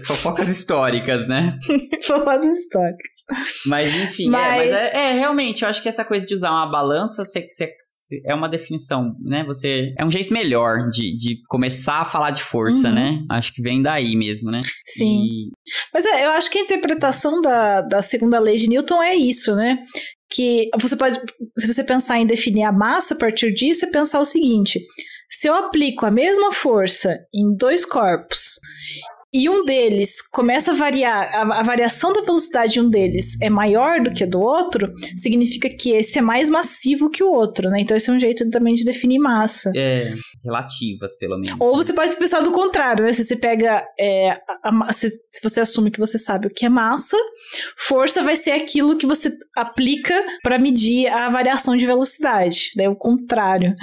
fofocas 0.06 0.48
históricas, 0.48 1.26
né? 1.26 1.58
fofocas 2.06 2.52
históricas. 2.52 3.10
Mas 3.66 3.94
enfim, 3.94 4.28
mas... 4.28 4.42
É, 4.42 4.56
mas 4.56 4.70
é, 4.70 5.10
é, 5.10 5.12
realmente, 5.14 5.62
eu 5.62 5.68
acho 5.68 5.82
que 5.82 5.88
essa 5.88 6.04
coisa 6.04 6.26
de 6.26 6.34
usar 6.34 6.50
uma 6.50 6.70
balança, 6.70 7.24
você 7.24 7.40
é 8.24 8.34
uma 8.34 8.48
definição, 8.48 9.16
né? 9.20 9.44
Você 9.44 9.94
é 9.98 10.04
um 10.04 10.10
jeito 10.10 10.32
melhor 10.32 10.88
de, 10.88 11.14
de 11.14 11.42
começar 11.48 12.00
a 12.00 12.04
falar 12.04 12.30
de 12.30 12.42
força, 12.42 12.88
uhum. 12.88 12.94
né? 12.94 13.24
Acho 13.30 13.52
que 13.52 13.62
vem 13.62 13.82
daí 13.82 14.16
mesmo, 14.16 14.50
né? 14.50 14.60
Sim. 14.82 15.22
E... 15.22 15.50
Mas 15.92 16.04
é, 16.04 16.24
eu 16.26 16.30
acho 16.30 16.50
que 16.50 16.58
a 16.58 16.62
interpretação 16.62 17.40
da, 17.40 17.80
da 17.82 18.02
segunda 18.02 18.38
lei 18.38 18.56
de 18.56 18.68
Newton 18.68 19.02
é 19.02 19.14
isso, 19.14 19.54
né? 19.54 19.78
Que 20.30 20.70
você 20.80 20.96
pode, 20.96 21.20
se 21.58 21.66
você 21.66 21.84
pensar 21.84 22.18
em 22.18 22.26
definir 22.26 22.64
a 22.64 22.72
massa 22.72 23.14
a 23.14 23.18
partir 23.18 23.52
disso, 23.52 23.84
é 23.84 23.90
pensar 23.90 24.20
o 24.20 24.24
seguinte: 24.24 24.80
se 25.30 25.48
eu 25.48 25.54
aplico 25.54 26.04
a 26.04 26.10
mesma 26.10 26.52
força 26.52 27.18
em 27.34 27.56
dois 27.56 27.84
corpos 27.84 28.58
e 29.34 29.48
um 29.48 29.64
deles 29.64 30.20
começa 30.20 30.72
a 30.72 30.74
variar, 30.74 31.30
a, 31.34 31.60
a, 31.60 31.62
variação 31.62 32.12
da 32.12 32.20
velocidade 32.20 32.74
de 32.74 32.80
um 32.80 32.90
deles 32.90 33.40
é 33.40 33.48
maior 33.48 34.02
do 34.02 34.12
que 34.12 34.24
a 34.24 34.26
do 34.26 34.40
outro, 34.40 34.92
significa 35.16 35.70
que 35.70 35.90
esse 35.92 36.18
é 36.18 36.22
mais 36.22 36.50
massivo 36.50 37.08
que 37.08 37.24
o 37.24 37.32
outro, 37.32 37.70
né? 37.70 37.80
Então 37.80 37.96
esse 37.96 38.10
é 38.10 38.12
um 38.12 38.18
jeito 38.18 38.48
também 38.50 38.74
de 38.74 38.84
definir 38.84 39.18
massa. 39.18 39.72
É, 39.74 40.12
relativas, 40.44 41.16
pelo 41.16 41.38
menos. 41.38 41.56
Ou 41.58 41.74
você 41.74 41.94
pode 41.94 42.14
pensar 42.16 42.42
do 42.42 42.50
contrário, 42.50 43.06
né? 43.06 43.12
Se 43.14 43.24
você 43.24 43.34
pega, 43.34 43.82
é, 43.98 44.38
a, 44.62 44.92
se, 44.92 45.08
se, 45.08 45.42
você 45.42 45.60
assume 45.60 45.90
que 45.90 45.98
você 45.98 46.18
sabe 46.18 46.48
o 46.48 46.50
que 46.50 46.66
é 46.66 46.68
massa, 46.68 47.16
força 47.76 48.22
vai 48.22 48.36
ser 48.36 48.50
aquilo 48.50 48.98
que 48.98 49.06
você 49.06 49.32
aplica 49.56 50.14
para 50.42 50.58
medir 50.58 51.06
a 51.06 51.30
variação 51.30 51.74
de 51.74 51.86
velocidade, 51.86 52.72
né? 52.76 52.86
O 52.86 52.94
contrário. 52.94 53.74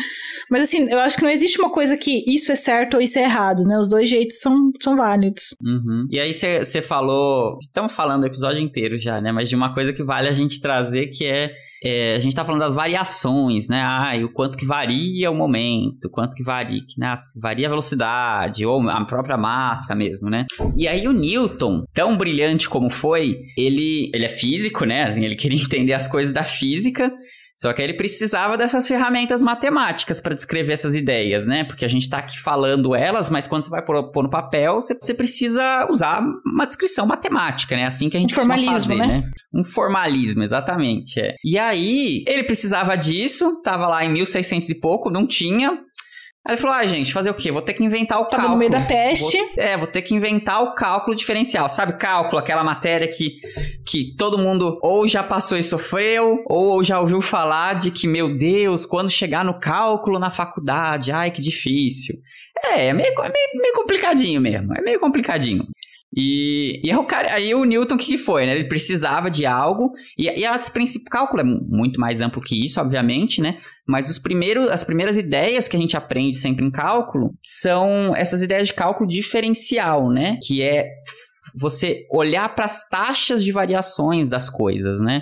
Mas 0.48 0.64
assim, 0.64 0.88
eu 0.92 1.00
acho 1.00 1.18
que 1.18 1.24
não 1.24 1.32
existe 1.32 1.60
uma 1.60 1.72
coisa 1.72 1.98
que 1.98 2.24
isso 2.28 2.52
é 2.52 2.56
certo 2.56 2.98
ou 2.98 3.02
isso 3.02 3.18
é 3.18 3.24
errado, 3.24 3.64
né? 3.64 3.80
Os 3.80 3.88
dois 3.88 4.08
jeitos 4.08 4.40
são, 4.40 4.72
são 4.80 4.96
válidos. 4.96 5.39
Uhum. 5.64 6.08
E 6.10 6.20
aí 6.20 6.34
você 6.34 6.82
falou, 6.82 7.58
estamos 7.62 7.94
falando 7.94 8.24
o 8.24 8.28
episódio 8.28 8.60
inteiro 8.60 8.98
já, 8.98 9.20
né? 9.22 9.32
Mas 9.32 9.50
de 9.50 9.56
uma 9.56 9.74
coisa 9.74 9.94
que 9.94 10.04
vale 10.04 10.28
a 10.28 10.34
gente 10.34 10.62
trazer 10.62 11.08
que 11.08 11.26
é, 11.26 11.52
é 11.84 12.16
a 12.16 12.20
gente 12.20 12.32
está 12.32 12.46
falando 12.46 12.62
das 12.62 12.76
variações, 12.76 13.68
né? 13.70 13.82
Ah, 13.82 14.14
o 14.24 14.32
quanto 14.32 14.58
que 14.58 14.66
varia 14.66 15.32
o 15.32 15.36
momento, 15.36 16.06
o 16.06 16.10
quanto 16.10 16.36
que 16.36 16.44
varia, 16.44 16.80
que, 16.80 17.00
né? 17.00 17.14
varia 17.42 17.68
a 17.68 17.70
velocidade 17.70 18.66
ou 18.66 18.88
a 18.90 19.06
própria 19.06 19.38
massa 19.38 19.96
mesmo, 19.96 20.30
né? 20.30 20.46
E 20.78 20.88
aí 20.88 21.08
o 21.08 21.14
Newton, 21.14 21.84
tão 21.94 22.18
brilhante 22.18 22.70
como 22.70 22.90
foi, 22.90 23.38
ele, 23.58 24.12
ele 24.14 24.26
é 24.26 24.30
físico, 24.30 24.86
né? 24.86 25.04
Assim, 25.04 25.24
ele 25.24 25.36
queria 25.36 25.60
entender 25.62 25.94
as 25.94 26.08
coisas 26.08 26.34
da 26.34 26.44
física. 26.44 27.12
Só 27.60 27.74
que 27.74 27.82
ele 27.82 27.94
precisava 27.94 28.58
dessas 28.58 28.88
ferramentas 28.88 29.42
matemáticas 29.42 30.22
para 30.22 30.34
descrever 30.34 30.72
essas 30.72 30.96
ideias, 30.96 31.46
né? 31.46 31.66
Porque 31.66 31.84
a 31.84 31.90
gente 31.90 32.04
está 32.04 32.20
aqui 32.20 32.40
falando 32.40 32.96
elas, 32.96 33.30
mas 33.30 33.48
quando 33.48 33.64
você 33.64 33.70
vai 33.70 33.84
pôr, 33.84 34.12
pôr 34.12 34.24
no 34.24 34.30
papel, 34.30 34.76
você, 34.76 34.96
você, 34.96 35.14
precisa 35.14 35.86
usar 35.92 36.24
uma 36.46 36.66
descrição 36.66 37.06
matemática, 37.06 37.76
né? 37.76 37.86
Assim 37.86 38.10
que 38.10 38.16
a 38.16 38.20
gente 38.22 38.32
um 38.32 38.36
formalismo, 38.36 38.72
fazer, 38.72 38.96
né? 38.96 39.08
né? 39.08 39.32
Um 39.54 39.64
formalismo, 39.66 40.42
exatamente. 40.42 41.20
É. 41.20 41.36
E 41.44 41.60
aí, 41.60 42.24
ele 42.26 42.46
precisava 42.46 42.96
disso, 42.96 43.62
tava 43.62 43.88
lá 43.88 44.06
em 44.06 44.10
1600 44.10 44.70
e 44.70 44.76
pouco, 44.76 45.10
não 45.10 45.28
tinha. 45.28 45.80
Aí 46.48 46.54
ele 46.54 46.62
falou: 46.62 46.76
ah, 46.76 46.88
gente, 46.88 47.14
fazer 47.14 47.30
o 47.30 47.34
quê? 47.34 47.52
Vou 47.52 47.62
ter 47.62 47.74
que 47.74 47.84
inventar 47.84 48.20
o 48.20 48.26
Tava 48.26 48.44
cálculo. 48.44 48.52
no 48.54 48.58
meio 48.58 48.72
da 48.72 48.80
peste. 48.82 49.38
Vou, 49.38 49.50
é, 49.58 49.78
vou 49.78 49.88
ter 49.88 50.02
que 50.02 50.16
inventar 50.16 50.64
o 50.64 50.74
cálculo 50.74 51.16
diferencial. 51.16 51.68
Sabe, 51.70 51.98
cálculo, 51.98 52.40
aquela 52.40 52.64
matéria 52.64 53.08
que, 53.08 53.40
que 53.86 54.16
todo 54.16 54.38
mundo 54.38 54.80
ou 54.82 55.08
já 55.08 55.22
passou 55.22 55.58
e 55.58 55.64
sofreu, 55.64 56.44
ou 56.48 56.84
já 56.84 57.00
ouviu 57.00 57.22
falar 57.22 57.76
de 57.76 57.92
que, 57.92 58.08
meu 58.08 58.36
Deus, 58.38 58.86
quando 58.86 59.10
chegar 59.10 59.44
no 59.44 59.60
cálculo 59.60 60.18
na 60.18 60.30
faculdade, 60.32 61.12
ai, 61.12 61.30
que 61.30 61.42
difícil. 61.42 62.16
É, 62.66 62.88
é 62.88 62.94
meio, 62.94 63.10
é 63.10 63.32
meio, 63.32 63.62
meio 63.62 63.74
complicadinho 63.74 64.42
mesmo. 64.42 64.74
É 64.76 64.82
meio 64.82 65.00
complicadinho. 65.00 65.66
E, 66.16 66.82
e 66.84 66.90
aí, 66.90 66.98
o 66.98 67.06
cara, 67.06 67.34
aí 67.34 67.54
o 67.54 67.64
Newton, 67.64 67.96
o 67.96 67.98
que, 67.98 68.06
que 68.06 68.18
foi? 68.18 68.46
Né? 68.46 68.56
Ele 68.56 68.68
precisava 68.68 69.30
de 69.30 69.46
algo, 69.46 69.92
e, 70.18 70.26
e 70.26 70.46
as 70.46 70.70
principais 70.70 71.10
cálculo 71.10 71.42
é 71.42 71.44
muito 71.44 72.00
mais 72.00 72.20
amplo 72.20 72.42
que 72.42 72.64
isso, 72.64 72.82
obviamente, 72.82 73.42
né? 73.42 73.56
Mas 73.88 74.10
os 74.10 74.18
primeiros, 74.20 74.70
as 74.70 74.84
primeiras 74.84 75.18
ideias 75.18 75.68
que 75.68 75.78
a 75.78 75.80
gente 75.80 75.96
aprende 75.96 76.36
sempre 76.36 76.66
em 76.66 76.72
cálculo 76.72 77.34
são 77.44 78.16
essas 78.16 78.42
ideias 78.42 78.68
de 78.68 78.74
cálculo 78.74 79.08
diferencial, 79.08 80.10
né? 80.10 80.38
Que 80.44 80.64
é 80.64 80.88
você 81.56 82.06
olhar 82.12 82.54
para 82.56 82.66
as 82.66 82.88
taxas 82.88 83.44
de 83.44 83.52
variações 83.52 84.28
das 84.28 84.50
coisas, 84.50 85.00
né? 85.00 85.22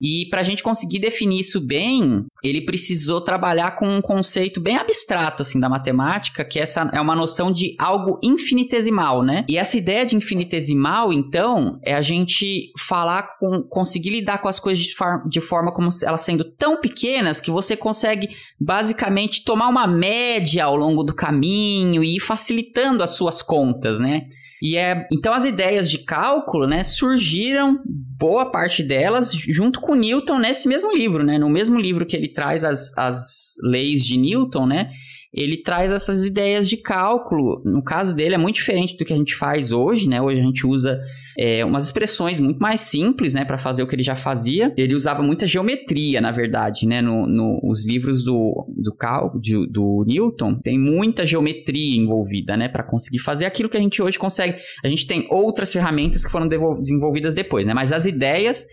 E 0.00 0.26
para 0.30 0.40
a 0.40 0.44
gente 0.44 0.62
conseguir 0.62 0.98
definir 0.98 1.40
isso 1.40 1.60
bem, 1.60 2.24
ele 2.42 2.64
precisou 2.64 3.20
trabalhar 3.20 3.72
com 3.72 3.88
um 3.88 4.00
conceito 4.00 4.60
bem 4.60 4.76
abstrato 4.76 5.42
assim 5.42 5.58
da 5.58 5.68
matemática, 5.68 6.44
que 6.44 6.58
essa 6.58 6.88
é 6.92 7.00
uma 7.00 7.16
noção 7.16 7.52
de 7.52 7.74
algo 7.78 8.18
infinitesimal, 8.22 9.22
né? 9.22 9.44
E 9.48 9.58
essa 9.58 9.76
ideia 9.76 10.06
de 10.06 10.16
infinitesimal, 10.16 11.12
então, 11.12 11.78
é 11.84 11.94
a 11.94 12.02
gente 12.02 12.72
falar 12.78 13.38
com 13.38 13.62
conseguir 13.62 14.10
lidar 14.10 14.38
com 14.38 14.48
as 14.48 14.60
coisas 14.60 14.84
de, 14.84 14.94
de 15.28 15.40
forma 15.40 15.72
como 15.72 15.88
elas 16.04 16.20
sendo 16.20 16.44
tão 16.44 16.80
pequenas 16.80 17.40
que 17.40 17.50
você 17.50 17.76
consegue 17.76 18.28
basicamente 18.60 19.44
tomar 19.44 19.68
uma 19.68 19.86
média 19.86 20.64
ao 20.64 20.76
longo 20.76 21.02
do 21.02 21.14
caminho 21.14 22.04
e 22.04 22.16
ir 22.16 22.20
facilitando 22.20 23.02
as 23.02 23.10
suas 23.10 23.42
contas, 23.42 23.98
né? 23.98 24.26
E 24.62 24.76
é, 24.76 25.06
então 25.12 25.32
as 25.32 25.44
ideias 25.44 25.90
de 25.90 25.98
cálculo, 25.98 26.66
né, 26.66 26.82
surgiram 26.82 27.80
boa 27.86 28.50
parte 28.50 28.82
delas 28.82 29.32
junto 29.32 29.80
com 29.80 29.94
Newton 29.94 30.38
nesse 30.38 30.66
mesmo 30.66 30.92
livro, 30.92 31.24
né? 31.24 31.38
No 31.38 31.48
mesmo 31.48 31.78
livro 31.78 32.04
que 32.04 32.16
ele 32.16 32.28
traz 32.28 32.64
as, 32.64 32.96
as 32.96 33.54
leis 33.62 34.04
de 34.04 34.16
Newton, 34.16 34.66
né? 34.66 34.90
ele 35.32 35.62
traz 35.62 35.92
essas 35.92 36.24
ideias 36.24 36.68
de 36.68 36.76
cálculo. 36.76 37.62
No 37.64 37.82
caso 37.82 38.14
dele, 38.14 38.34
é 38.34 38.38
muito 38.38 38.56
diferente 38.56 38.96
do 38.96 39.04
que 39.04 39.12
a 39.12 39.16
gente 39.16 39.34
faz 39.34 39.72
hoje, 39.72 40.08
né? 40.08 40.20
Hoje 40.20 40.40
a 40.40 40.42
gente 40.42 40.66
usa 40.66 41.00
é, 41.38 41.64
umas 41.64 41.84
expressões 41.84 42.40
muito 42.40 42.58
mais 42.58 42.80
simples, 42.80 43.32
né, 43.32 43.44
para 43.44 43.56
fazer 43.56 43.82
o 43.82 43.86
que 43.86 43.94
ele 43.94 44.02
já 44.02 44.16
fazia. 44.16 44.72
Ele 44.76 44.94
usava 44.94 45.22
muita 45.22 45.46
geometria, 45.46 46.20
na 46.20 46.32
verdade, 46.32 46.86
né? 46.86 47.00
No, 47.00 47.26
no 47.26 47.60
os 47.62 47.86
livros 47.86 48.24
do, 48.24 48.66
do, 48.76 48.94
cálculo, 48.94 49.40
de, 49.40 49.54
do 49.70 50.04
Newton, 50.06 50.58
tem 50.58 50.78
muita 50.78 51.24
geometria 51.24 51.96
envolvida, 51.96 52.56
né, 52.56 52.68
para 52.68 52.82
conseguir 52.82 53.20
fazer 53.20 53.46
aquilo 53.46 53.68
que 53.68 53.76
a 53.76 53.80
gente 53.80 54.02
hoje 54.02 54.18
consegue. 54.18 54.58
A 54.84 54.88
gente 54.88 55.06
tem 55.06 55.28
outras 55.30 55.72
ferramentas 55.72 56.24
que 56.24 56.30
foram 56.30 56.48
desenvolvidas 56.48 57.34
depois, 57.34 57.66
né? 57.66 57.72
Mas 57.72 57.92
as 57.92 58.04
ideias 58.04 58.66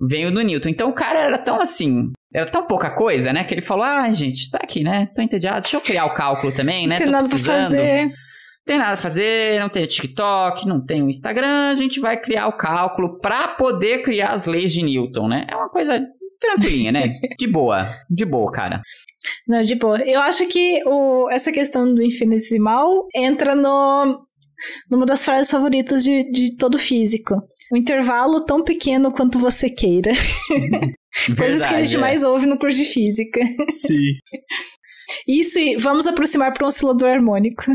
veio 0.00 0.30
do 0.30 0.42
Newton. 0.42 0.68
Então 0.68 0.90
o 0.90 0.94
cara 0.94 1.20
era 1.20 1.38
tão 1.38 1.60
assim, 1.60 2.10
era 2.34 2.50
tão 2.50 2.66
pouca 2.66 2.90
coisa, 2.90 3.32
né? 3.32 3.44
Que 3.44 3.54
ele 3.54 3.62
falou: 3.62 3.84
ah, 3.84 4.10
gente, 4.12 4.50
tá 4.50 4.58
aqui, 4.62 4.82
né? 4.82 5.08
Tô 5.14 5.22
entediado, 5.22 5.62
deixa 5.62 5.76
eu 5.76 5.80
criar 5.80 6.04
o 6.06 6.14
cálculo 6.14 6.52
também, 6.52 6.86
né? 6.86 6.94
Não 6.94 6.98
tem 6.98 7.06
Tô 7.06 7.12
nada 7.12 7.28
precisando. 7.28 7.54
pra 7.54 7.64
fazer. 7.64 8.12
Tem 8.64 8.78
nada 8.78 8.92
pra 8.92 9.02
fazer, 9.02 9.58
não 9.58 9.68
tem 9.68 9.84
o 9.84 9.86
TikTok, 9.86 10.66
não 10.66 10.84
tem 10.84 11.02
o 11.02 11.08
Instagram, 11.08 11.70
a 11.70 11.74
gente 11.74 11.98
vai 11.98 12.16
criar 12.16 12.46
o 12.46 12.56
cálculo 12.56 13.18
para 13.18 13.48
poder 13.48 14.02
criar 14.02 14.28
as 14.28 14.46
leis 14.46 14.72
de 14.72 14.82
Newton, 14.82 15.28
né? 15.28 15.46
É 15.50 15.56
uma 15.56 15.68
coisa 15.68 16.00
tranquilinha, 16.40 16.92
né? 16.92 17.18
De 17.38 17.46
boa, 17.46 17.88
de 18.08 18.24
boa, 18.24 18.50
cara. 18.50 18.80
Não, 19.46 19.62
de 19.62 19.74
boa. 19.74 19.98
Eu 20.02 20.20
acho 20.20 20.46
que 20.46 20.82
o, 20.86 21.28
essa 21.30 21.52
questão 21.52 21.92
do 21.92 22.02
infinitesimal 22.02 23.06
entra 23.14 23.54
no, 23.54 24.24
numa 24.90 25.04
das 25.04 25.24
frases 25.24 25.50
favoritas 25.50 26.02
de, 26.02 26.30
de 26.30 26.56
todo 26.56 26.78
físico. 26.78 27.34
Um 27.72 27.76
intervalo 27.76 28.44
tão 28.44 28.64
pequeno 28.64 29.12
quanto 29.12 29.38
você 29.38 29.68
queira. 29.68 30.12
Coisas 31.36 31.66
que 31.66 31.74
a 31.74 31.84
gente 31.84 31.96
é. 31.96 32.00
mais 32.00 32.22
ouve 32.22 32.46
no 32.46 32.58
curso 32.58 32.78
de 32.78 32.84
física. 32.84 33.40
Sim. 33.70 34.14
Isso 35.26 35.58
e 35.58 35.76
vamos 35.76 36.06
aproximar 36.06 36.52
para 36.52 36.64
um 36.64 36.68
oscilador 36.68 37.10
harmônico. 37.10 37.64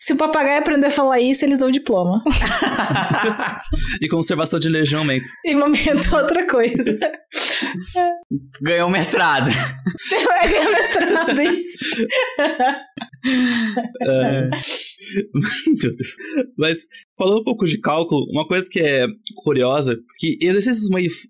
Se 0.00 0.14
o 0.14 0.16
papagaio 0.16 0.60
aprender 0.60 0.86
a 0.86 0.90
falar 0.90 1.20
isso, 1.20 1.44
eles 1.44 1.58
dão 1.58 1.70
diploma. 1.70 2.22
e 4.00 4.08
conservação 4.08 4.58
de 4.58 4.68
energia 4.68 4.96
aumenta. 4.96 5.30
E 5.44 5.54
momento 5.54 6.12
outra 6.16 6.46
coisa. 6.46 6.98
Ganhou 8.62 8.88
mestrado. 8.88 9.50
Vai 10.26 10.48
ganhar 10.48 10.70
mestrado, 10.70 11.42
isso. 11.42 11.78
É... 14.02 14.48
Meu 15.66 15.96
Deus. 15.96 16.16
Mas 16.56 16.78
falando 17.20 17.42
um 17.42 17.44
pouco 17.44 17.66
de 17.66 17.78
cálculo, 17.78 18.24
uma 18.30 18.48
coisa 18.48 18.66
que 18.70 18.80
é 18.80 19.06
curiosa, 19.36 19.94
que 20.18 20.38
exercícios 20.40 20.88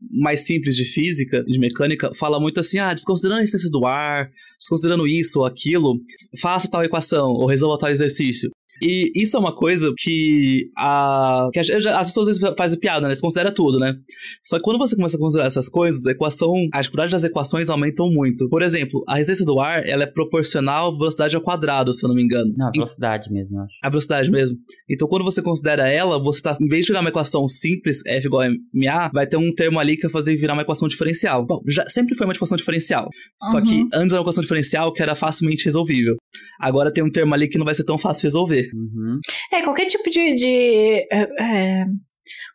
mais 0.09 0.47
simples 0.47 0.77
de 0.77 0.85
física, 0.85 1.43
de 1.43 1.59
mecânica, 1.59 2.15
fala 2.15 2.39
muito 2.39 2.61
assim, 2.61 2.79
ah, 2.79 2.95
desconsiderando 2.95 3.41
a 3.41 3.45
essência 3.45 3.69
do 3.69 3.85
ar, 3.85 4.31
desconsiderando 4.57 5.09
isso 5.09 5.41
ou 5.41 5.45
aquilo, 5.45 6.01
faça 6.41 6.71
tal 6.71 6.85
equação 6.85 7.33
ou 7.33 7.45
resolva 7.45 7.77
tal 7.77 7.91
exercício. 7.91 8.51
E 8.83 9.11
isso 9.15 9.37
é 9.37 9.41
uma 9.41 9.55
coisa 9.55 9.93
que, 9.97 10.71
a, 10.77 11.49
que 11.53 11.61
as 11.61 11.69
pessoas 11.69 12.29
às 12.29 12.39
vezes 12.39 12.55
fazem 12.57 12.79
piada, 12.79 13.07
né? 13.07 13.15
Você 13.15 13.21
considera 13.21 13.53
tudo, 13.53 13.79
né? 13.79 13.95
Só 14.43 14.57
que 14.57 14.63
quando 14.63 14.79
você 14.79 14.97
começa 14.97 15.17
a 15.17 15.21
considerar 15.21 15.47
essas 15.47 15.69
coisas, 15.69 16.07
a 16.07 16.13
equação, 16.13 16.53
a 16.73 16.81
dificuldade 16.81 17.13
das 17.13 17.25
equações 17.25 17.69
aumentam 17.69 18.11
muito. 18.11 18.49
Por 18.49 18.63
exemplo, 18.63 19.03
a 19.07 19.17
resistência 19.17 19.45
do 19.45 19.61
ar, 19.61 19.87
ela 19.87 20.05
é 20.05 20.07
proporcional 20.07 20.89
à 20.89 20.97
velocidade 20.97 21.37
ao 21.37 21.43
quadrado, 21.43 21.93
se 21.93 22.05
eu 22.05 22.09
não 22.09 22.15
me 22.15 22.23
engano. 22.23 22.53
Não, 22.57 22.69
a 22.69 22.71
velocidade 22.71 23.31
mesmo, 23.33 23.59
eu 23.59 23.63
acho. 23.63 23.75
A 23.83 23.89
velocidade 23.89 24.31
mesmo. 24.31 24.57
Então, 24.89 25.09
quando 25.09 25.25
você 25.25 25.43
considera 25.43 25.89
ela, 25.89 26.23
você 26.23 26.43
tá, 26.43 26.57
em 26.61 26.69
vez 26.69 26.85
de 26.85 26.93
virar 26.93 27.01
uma 27.01 27.11
equação 27.11 27.49
simples, 27.49 28.03
F 28.07 28.27
igual 28.27 28.43
a 28.43 28.51
MA, 28.75 29.11
vai 29.13 29.27
ter 29.27 29.37
um 29.37 29.51
termo 29.51 29.79
ali 29.79 29.97
que 29.97 30.03
vai 30.03 30.11
fazer 30.11 30.37
virar 30.37 30.55
uma 30.55 30.63
equação 30.63 30.89
diferencial. 30.89 31.45
Bom, 31.47 31.61
já 31.67 31.89
sempre 31.89 32.15
foi 32.15 32.27
uma 32.27 32.35
equação 32.35 32.57
diferencial. 32.57 33.05
Uhum. 33.05 33.51
Só 33.51 33.61
que 33.61 33.75
uhum. 33.75 33.89
antes 33.95 34.13
era 34.13 34.21
uma 34.21 34.25
equação 34.25 34.43
diferencial 34.43 34.93
que 34.93 35.03
era 35.03 35.15
facilmente 35.15 35.65
resolvível. 35.65 36.17
Agora 36.59 36.93
tem 36.93 37.03
um 37.03 37.11
termo 37.11 37.35
ali 37.35 37.49
que 37.49 37.59
não 37.59 37.65
vai 37.65 37.75
ser 37.75 37.85
tão 37.85 37.99
fácil 37.99 38.25
resolver. 38.25 38.69
Uhum. 38.75 39.19
É, 39.53 39.63
qualquer 39.63 39.87
tipo 39.87 40.09
de. 40.11 40.35
de 40.35 41.07
é, 41.11 41.29
é, 41.41 41.87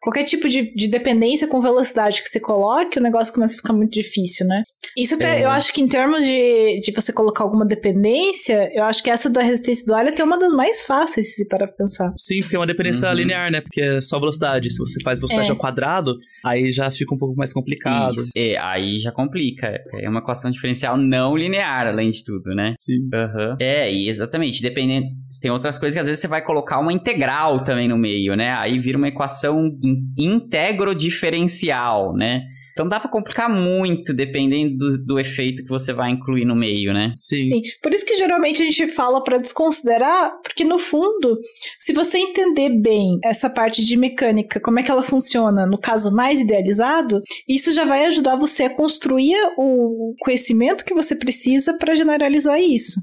qualquer 0.06 0.24
tipo 0.24 0.48
de, 0.48 0.72
de, 0.74 0.88
dependência 0.88 1.48
com 1.48 1.60
velocidade 1.60 2.22
que 2.22 2.30
você 2.30 2.40
coloque, 2.40 3.00
o 3.00 3.02
negócio 3.02 3.34
começa 3.34 3.56
a 3.56 3.58
ficar 3.58 3.74
muito 3.74 3.92
difícil, 3.92 4.46
né? 4.46 4.62
Isso 4.96 5.16
até, 5.16 5.40
é. 5.40 5.46
eu 5.46 5.50
acho 5.50 5.74
que 5.74 5.82
em 5.82 5.88
termos 5.88 6.24
de, 6.24 6.80
de 6.80 6.92
você 6.92 7.12
colocar 7.12 7.44
alguma 7.44 7.66
dependência, 7.66 8.70
eu 8.74 8.84
acho 8.84 9.02
que 9.02 9.10
essa 9.10 9.30
da 9.30 9.42
resistência 9.42 9.84
do 9.88 9.96
ar 9.96 10.06
é 10.06 10.10
até 10.10 10.24
uma 10.24 10.38
das 10.38 10.54
mais 10.54 10.86
fáceis, 10.86 11.36
se 11.36 11.48
para 11.48 11.68
pensar. 11.68 12.14
Sim, 12.18 12.40
porque 12.40 12.56
é 12.56 12.60
uma 12.60 12.68
dependência 12.68 13.10
uhum. 13.10 13.16
linear, 13.16 13.52
né? 13.52 13.62
Porque 13.62 13.82
é 13.82 14.00
só 14.00 14.20
velocidade. 14.20 14.72
Se 14.72 14.78
você 14.78 15.02
faz 15.04 15.18
velocidade 15.18 15.50
é. 15.50 15.52
ao 15.52 15.58
quadrado, 15.58 16.16
aí 16.46 16.72
já 16.72 16.92
fica 16.92 17.16
um 17.16 17.18
pouco 17.18 17.36
mais 17.36 17.52
complicado. 17.52 18.14
Isso. 18.14 18.32
É, 18.38 18.58
aí 18.60 19.00
já 19.00 19.12
complica. 19.12 19.74
É 20.00 20.08
uma 20.08 20.20
equação 20.20 20.52
diferencial 20.52 20.98
não 20.98 21.36
linear, 21.36 21.88
além 21.88 22.12
de 22.12 22.24
tudo, 22.24 22.54
né? 22.54 22.74
Sim. 22.78 23.00
Uhum. 23.14 23.56
É, 23.60 23.92
e 23.92 24.08
exatamente. 24.08 24.62
Dependendo. 24.62 25.08
Tem 25.42 25.50
outras 25.52 25.78
coisas 25.80 25.96
que 25.96 26.00
às 26.00 26.08
vezes 26.08 26.22
você 26.22 26.28
vai 26.28 26.44
colocar 26.44 26.80
uma 26.80 26.94
integral 26.94 27.64
também 27.64 27.88
no 27.88 27.98
meio, 27.98 28.36
né? 28.36 28.52
Aí 28.54 28.80
vira 28.80 28.98
uma 28.98 29.08
equação 29.08 29.70
integro 30.18 30.94
diferencial, 30.96 32.14
né? 32.14 32.44
Então 32.76 32.90
dá 32.90 33.00
para 33.00 33.10
complicar 33.10 33.50
muito 33.50 34.14
dependendo 34.14 34.78
do, 34.78 35.06
do, 35.06 35.20
efeito 35.20 35.64
que 35.64 35.70
você 35.70 35.94
vai 35.94 36.12
incluir 36.12 36.44
no 36.44 36.54
meio, 36.54 36.94
né? 36.94 37.14
Sim. 37.16 37.48
Sim. 37.48 37.62
Por 37.82 37.94
isso 37.94 38.06
que 38.06 38.18
geralmente 38.18 38.62
a 38.62 38.66
gente 38.66 38.86
fala 38.88 39.24
para 39.24 39.38
desconsiderar, 39.38 40.34
porque 40.44 40.66
no 40.66 40.78
fundo, 40.78 41.40
se 41.80 41.94
você 41.94 42.18
entender 42.18 42.70
bem 42.70 43.18
essa 43.24 43.50
parte 43.50 43.84
de 43.84 43.96
mecânica, 43.96 44.60
como 44.60 44.78
é 44.78 44.84
que 44.84 44.92
ela 44.92 45.02
funciona, 45.02 45.66
no 45.66 45.80
caso 45.80 46.14
mais 46.14 46.42
idealizado, 46.42 47.22
isso 47.48 47.72
já 47.72 47.86
vai 47.86 48.06
ajudar 48.08 48.36
você 48.36 48.64
a 48.64 48.70
construir 48.70 49.38
o 49.58 50.14
conhecimento 50.20 50.84
que 50.84 50.94
você 50.94 51.16
precisa 51.16 51.78
para 51.78 51.96
generalizar 51.96 52.62
isso. 52.62 53.00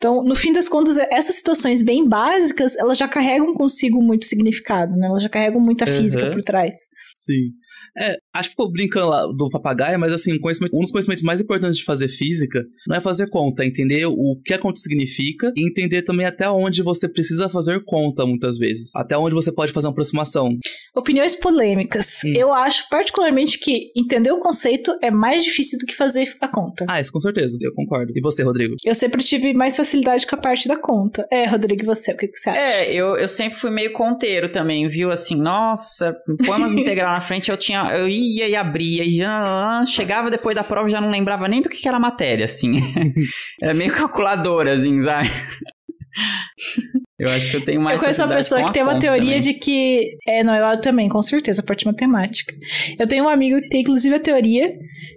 Então, 0.00 0.24
no 0.24 0.34
fim 0.34 0.50
das 0.50 0.66
contas, 0.66 0.96
essas 0.96 1.34
situações 1.34 1.82
bem 1.82 2.08
básicas, 2.08 2.74
elas 2.74 2.96
já 2.96 3.06
carregam 3.06 3.52
consigo 3.52 4.02
muito 4.02 4.24
significado, 4.24 4.96
né? 4.96 5.08
Elas 5.08 5.22
já 5.22 5.28
carregam 5.28 5.60
muita 5.60 5.86
física 5.86 6.24
uhum. 6.24 6.30
por 6.30 6.40
trás. 6.40 6.88
Sim. 7.12 7.52
É, 7.98 8.16
acho 8.34 8.48
que 8.48 8.52
ficou 8.52 8.70
brincando 8.70 9.08
lá 9.08 9.26
do 9.26 9.48
papagaio, 9.50 9.98
mas 9.98 10.12
assim, 10.12 10.32
um 10.32 10.80
dos 10.80 10.92
conhecimentos 10.92 11.22
mais 11.22 11.40
importantes 11.40 11.78
de 11.78 11.84
fazer 11.84 12.08
física 12.08 12.64
não 12.86 12.96
é 12.96 13.00
fazer 13.00 13.28
conta, 13.28 13.64
é 13.64 13.66
entender 13.66 14.06
o 14.06 14.40
que 14.44 14.54
a 14.54 14.58
conta 14.58 14.80
significa 14.80 15.52
e 15.56 15.68
entender 15.68 16.02
também 16.02 16.26
até 16.26 16.48
onde 16.48 16.82
você 16.82 17.08
precisa 17.08 17.48
fazer 17.48 17.82
conta, 17.84 18.24
muitas 18.24 18.58
vezes. 18.58 18.90
Até 18.94 19.16
onde 19.16 19.34
você 19.34 19.52
pode 19.52 19.72
fazer 19.72 19.86
uma 19.86 19.92
aproximação. 19.92 20.56
Opiniões 20.94 21.34
polêmicas. 21.34 22.20
Hum. 22.24 22.32
Eu 22.34 22.52
acho 22.52 22.88
particularmente 22.88 23.58
que 23.58 23.90
entender 23.96 24.30
o 24.30 24.38
conceito 24.38 24.96
é 25.02 25.10
mais 25.10 25.44
difícil 25.44 25.78
do 25.78 25.86
que 25.86 25.94
fazer 25.94 26.28
a 26.40 26.48
conta. 26.48 26.86
Ah, 26.88 27.00
isso 27.00 27.12
com 27.12 27.20
certeza, 27.20 27.56
eu 27.60 27.74
concordo. 27.74 28.12
E 28.14 28.20
você, 28.20 28.42
Rodrigo? 28.42 28.76
Eu 28.84 28.94
sempre 28.94 29.22
tive 29.22 29.52
mais 29.52 29.76
facilidade 29.76 30.26
com 30.26 30.36
a 30.36 30.38
parte 30.38 30.68
da 30.68 30.76
conta. 30.76 31.26
É, 31.30 31.46
Rodrigo, 31.46 31.82
e 31.82 31.86
você? 31.86 32.12
O 32.12 32.16
que, 32.16 32.28
que 32.28 32.38
você 32.38 32.50
acha? 32.50 32.60
É, 32.60 32.92
eu, 32.92 33.16
eu 33.16 33.28
sempre 33.28 33.58
fui 33.58 33.70
meio 33.70 33.92
conteiro 33.92 34.50
também, 34.50 34.88
viu? 34.88 35.10
Assim, 35.10 35.34
nossa, 35.34 36.16
põe 36.46 36.56
umas 36.56 36.74
integral 36.74 37.12
na 37.12 37.20
frente, 37.20 37.50
eu 37.50 37.56
tinha 37.56 37.80
eu 37.96 38.08
ia 38.08 38.19
e 38.20 38.56
abria 38.56 39.04
e 39.04 39.16
já, 39.16 39.84
chegava 39.86 40.30
depois 40.30 40.54
da 40.54 40.64
prova 40.64 40.88
já 40.88 41.00
não 41.00 41.10
lembrava 41.10 41.48
nem 41.48 41.62
do 41.62 41.68
que, 41.68 41.78
que 41.78 41.88
era 41.88 41.96
a 41.96 42.00
matéria, 42.00 42.44
assim. 42.44 42.80
era 43.60 43.74
meio 43.74 43.92
calculadora, 43.92 44.74
assim, 44.74 45.00
sabe? 45.02 45.30
Eu 47.18 47.28
acho 47.28 47.50
que 47.50 47.56
eu 47.58 47.64
tenho 47.66 47.82
mais. 47.82 47.96
Eu 47.96 48.00
conheço 48.00 48.24
uma 48.24 48.34
pessoa 48.34 48.64
que 48.64 48.72
tem 48.72 48.82
uma 48.82 48.98
teoria 48.98 49.36
também. 49.36 49.40
de 49.42 49.52
que. 49.52 50.16
É, 50.26 50.42
não, 50.42 50.54
eu 50.54 50.80
também, 50.80 51.06
com 51.06 51.20
certeza, 51.20 51.60
a 51.60 51.64
parte 51.64 51.84
matemática. 51.84 52.54
Eu 52.98 53.06
tenho 53.06 53.24
um 53.24 53.28
amigo 53.28 53.60
que 53.60 53.68
tem, 53.68 53.82
inclusive, 53.82 54.14
a 54.14 54.18
teoria 54.18 54.72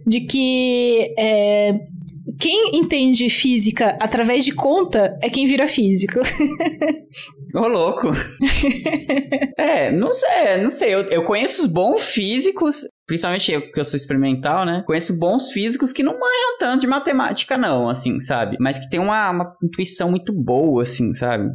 de 0.06 0.20
que 0.20 1.16
é, 1.18 1.74
quem 2.40 2.78
entende 2.78 3.30
física 3.30 3.98
através 4.02 4.44
de 4.46 4.54
conta 4.54 5.18
é 5.22 5.30
quem 5.30 5.46
vira 5.46 5.68
físico. 5.68 6.20
Ô, 7.56 7.68
louco. 7.68 8.12
é, 9.58 9.92
não 9.92 10.14
sei, 10.14 10.58
não 10.62 10.70
sei. 10.70 10.94
Eu, 10.94 11.02
eu 11.10 11.24
conheço 11.24 11.62
os 11.62 11.68
bons 11.68 12.02
físicos, 12.02 12.82
principalmente 13.06 13.52
eu 13.52 13.72
que 13.72 13.80
eu 13.80 13.86
sou 13.86 13.98
experimental, 13.98 14.66
né? 14.66 14.84
Conheço 14.86 15.18
bons 15.18 15.52
físicos 15.52 15.92
que 15.92 16.04
não 16.04 16.14
manham 16.14 16.58
tanto 16.60 16.82
de 16.82 16.88
matemática, 16.88 17.58
não, 17.58 17.90
assim, 17.90 18.20
sabe? 18.20 18.58
Mas 18.60 18.80
que 18.80 18.90
tem 18.90 19.00
uma, 19.00 19.32
uma 19.32 19.58
intuição 19.64 20.10
muito 20.10 20.32
boa, 20.34 20.82
assim, 20.82 21.14
sabe? 21.14 21.50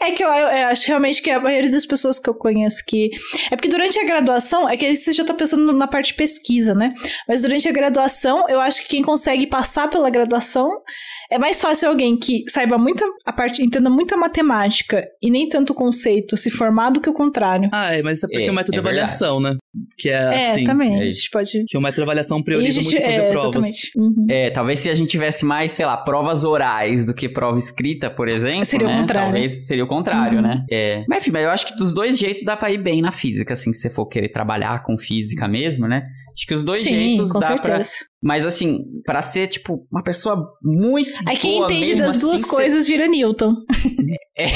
É 0.00 0.12
que 0.12 0.24
eu, 0.24 0.28
eu, 0.28 0.68
acho 0.68 0.86
realmente 0.88 1.22
que 1.22 1.30
a 1.30 1.40
maioria 1.40 1.70
das 1.70 1.86
pessoas 1.86 2.18
que 2.18 2.28
eu 2.28 2.34
conheço 2.34 2.82
que. 2.86 3.10
É 3.50 3.56
porque 3.56 3.68
durante 3.68 3.98
a 3.98 4.04
graduação, 4.04 4.68
é 4.68 4.76
que 4.76 4.94
você 4.94 5.12
já 5.12 5.24
tá 5.24 5.34
pensando 5.34 5.72
na 5.72 5.86
parte 5.86 6.08
de 6.08 6.14
pesquisa, 6.14 6.74
né? 6.74 6.94
Mas 7.28 7.42
durante 7.42 7.68
a 7.68 7.72
graduação, 7.72 8.48
eu 8.48 8.60
acho 8.60 8.82
que 8.82 8.88
quem 8.88 9.02
consegue 9.02 9.46
passar 9.46 9.88
pela 9.88 10.10
graduação 10.10 10.70
é 11.30 11.38
mais 11.38 11.60
fácil 11.60 11.88
alguém 11.88 12.16
que 12.16 12.44
saiba 12.48 12.78
muita 12.78 13.04
a 13.24 13.32
parte, 13.32 13.62
entenda 13.62 13.88
muita 13.88 14.16
matemática 14.16 15.06
e 15.22 15.30
nem 15.30 15.48
tanto 15.48 15.72
conceito 15.72 16.36
se 16.36 16.50
formar 16.50 16.90
do 16.90 17.00
que 17.00 17.08
o 17.08 17.12
contrário. 17.12 17.68
Ah, 17.72 17.94
é, 17.94 18.02
mas 18.02 18.18
isso 18.18 18.26
é 18.26 18.28
porque 18.28 18.46
é, 18.46 18.50
o 18.50 18.54
método 18.54 18.72
é 18.72 18.80
de 18.80 18.80
avaliação, 18.80 19.40
né? 19.40 19.56
Que 19.96 20.10
é, 20.10 20.12
é 20.12 20.50
assim. 20.50 20.64
também. 20.64 20.94
É, 20.94 21.02
a 21.02 21.12
gente 21.12 21.30
pode. 21.30 21.64
Que 21.66 21.76
o 21.76 21.80
método 21.80 21.96
de 21.96 22.02
avaliação 22.02 22.42
prioriza 22.42 22.80
gente, 22.80 22.92
muito 22.92 23.06
fazer 23.06 23.22
é, 23.22 23.30
provas. 23.30 23.56
Exatamente. 23.56 23.90
Uhum. 23.96 24.26
É, 24.28 24.50
talvez 24.50 24.78
se 24.78 24.90
a 24.90 24.94
gente 24.94 25.08
tivesse 25.08 25.44
mais, 25.44 25.72
sei 25.72 25.86
lá, 25.86 25.96
provas 25.96 26.44
orais 26.44 27.04
do 27.04 27.14
que 27.14 27.28
prova 27.28 27.58
escrita, 27.58 28.10
por 28.10 28.28
exemplo. 28.28 28.64
Seria 28.64 28.88
né? 28.88 28.96
o 28.96 29.00
contrário. 29.00 29.32
Talvez 29.32 29.66
seria 29.66 29.84
o 29.84 29.88
contrário, 29.88 30.38
uhum. 30.38 30.42
né? 30.42 30.64
É. 30.70 31.04
Mas 31.08 31.22
enfim, 31.22 31.30
mas 31.32 31.44
eu 31.44 31.50
acho 31.50 31.66
que 31.66 31.76
dos 31.76 31.92
dois 31.92 32.18
jeitos 32.18 32.44
dá 32.44 32.56
pra 32.56 32.70
ir 32.70 32.78
bem 32.78 33.00
na 33.00 33.10
física, 33.10 33.54
assim, 33.54 33.72
se 33.72 33.80
você 33.80 33.90
for 33.90 34.06
querer 34.06 34.28
trabalhar 34.28 34.82
com 34.82 34.96
física 34.96 35.48
mesmo, 35.48 35.88
né? 35.88 36.06
Acho 36.36 36.46
que 36.46 36.54
os 36.54 36.64
dois 36.64 36.80
Sim, 36.80 36.90
jeitos 36.90 37.30
com 37.30 37.38
dá 37.38 37.46
certeza. 37.46 37.90
pra. 38.00 38.06
Mas 38.22 38.44
assim, 38.44 38.80
pra 39.06 39.22
ser, 39.22 39.46
tipo, 39.46 39.86
uma 39.92 40.02
pessoa 40.02 40.48
muito. 40.62 41.12
Aí 41.26 41.36
quem 41.36 41.58
boa 41.58 41.66
entende 41.66 41.94
das 41.94 42.18
duas 42.20 42.40
assim, 42.40 42.50
coisas 42.50 42.86
vira 42.86 43.06
Newton. 43.06 43.54
É. 44.36 44.48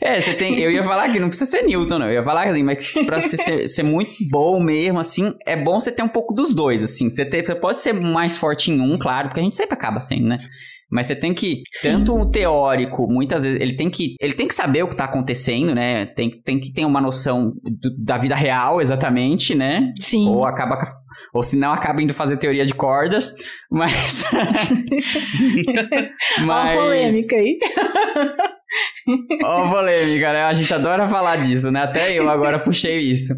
É, 0.00 0.20
você 0.20 0.34
tem. 0.34 0.58
Eu 0.60 0.70
ia 0.70 0.84
falar 0.84 1.10
que 1.10 1.18
não 1.18 1.28
precisa 1.28 1.50
ser 1.50 1.62
Newton, 1.62 1.98
não. 1.98 2.06
Eu 2.06 2.14
ia 2.14 2.24
falar 2.24 2.48
assim, 2.48 2.62
mas 2.62 2.92
pra 3.04 3.20
você 3.20 3.36
ser, 3.36 3.68
ser, 3.68 3.82
muito 3.82 4.14
bom 4.30 4.62
mesmo, 4.62 5.00
assim, 5.00 5.34
é 5.44 5.56
bom 5.56 5.80
você 5.80 5.90
ter 5.90 6.02
um 6.02 6.08
pouco 6.08 6.32
dos 6.32 6.54
dois, 6.54 6.82
assim. 6.82 7.10
Você, 7.10 7.24
ter, 7.24 7.44
você 7.44 7.54
pode 7.54 7.78
ser 7.78 7.92
mais 7.92 8.36
forte 8.36 8.70
em 8.70 8.80
um, 8.80 8.96
claro, 8.96 9.28
porque 9.28 9.40
a 9.40 9.42
gente 9.42 9.56
sempre 9.56 9.74
acaba 9.74 9.98
sendo, 9.98 10.28
né? 10.28 10.38
Mas 10.92 11.06
você 11.06 11.16
tem 11.16 11.32
que, 11.32 11.62
Sim. 11.72 11.92
tanto 11.92 12.14
o 12.14 12.30
teórico, 12.30 13.10
muitas 13.10 13.44
vezes, 13.44 13.58
ele 13.58 13.74
tem 13.74 13.88
que, 13.88 14.14
ele 14.20 14.34
tem 14.34 14.46
que 14.46 14.54
saber 14.54 14.82
o 14.82 14.88
que 14.88 14.94
tá 14.94 15.06
acontecendo, 15.06 15.74
né? 15.74 16.04
Tem, 16.04 16.30
tem 16.30 16.60
que 16.60 16.70
ter 16.70 16.84
uma 16.84 17.00
noção 17.00 17.54
do, 17.64 18.04
da 18.04 18.18
vida 18.18 18.34
real, 18.34 18.78
exatamente, 18.78 19.54
né? 19.54 19.90
Sim. 19.98 20.28
Ou 20.28 20.44
acaba, 20.44 20.78
ou 21.32 21.42
se 21.42 21.56
não, 21.56 21.72
acaba 21.72 22.02
indo 22.02 22.12
fazer 22.12 22.36
teoria 22.36 22.66
de 22.66 22.74
cordas, 22.74 23.32
mas... 23.72 24.22
Uma 26.42 26.74
polêmica 26.74 27.36
aí. 27.36 27.58
Ó, 29.42 29.70
polêmica, 29.70 30.32
né? 30.34 30.44
A 30.44 30.52
gente 30.52 30.74
adora 30.74 31.08
falar 31.08 31.36
disso, 31.36 31.70
né? 31.70 31.84
Até 31.84 32.12
eu 32.12 32.28
agora 32.28 32.58
puxei 32.58 32.98
isso. 32.98 33.32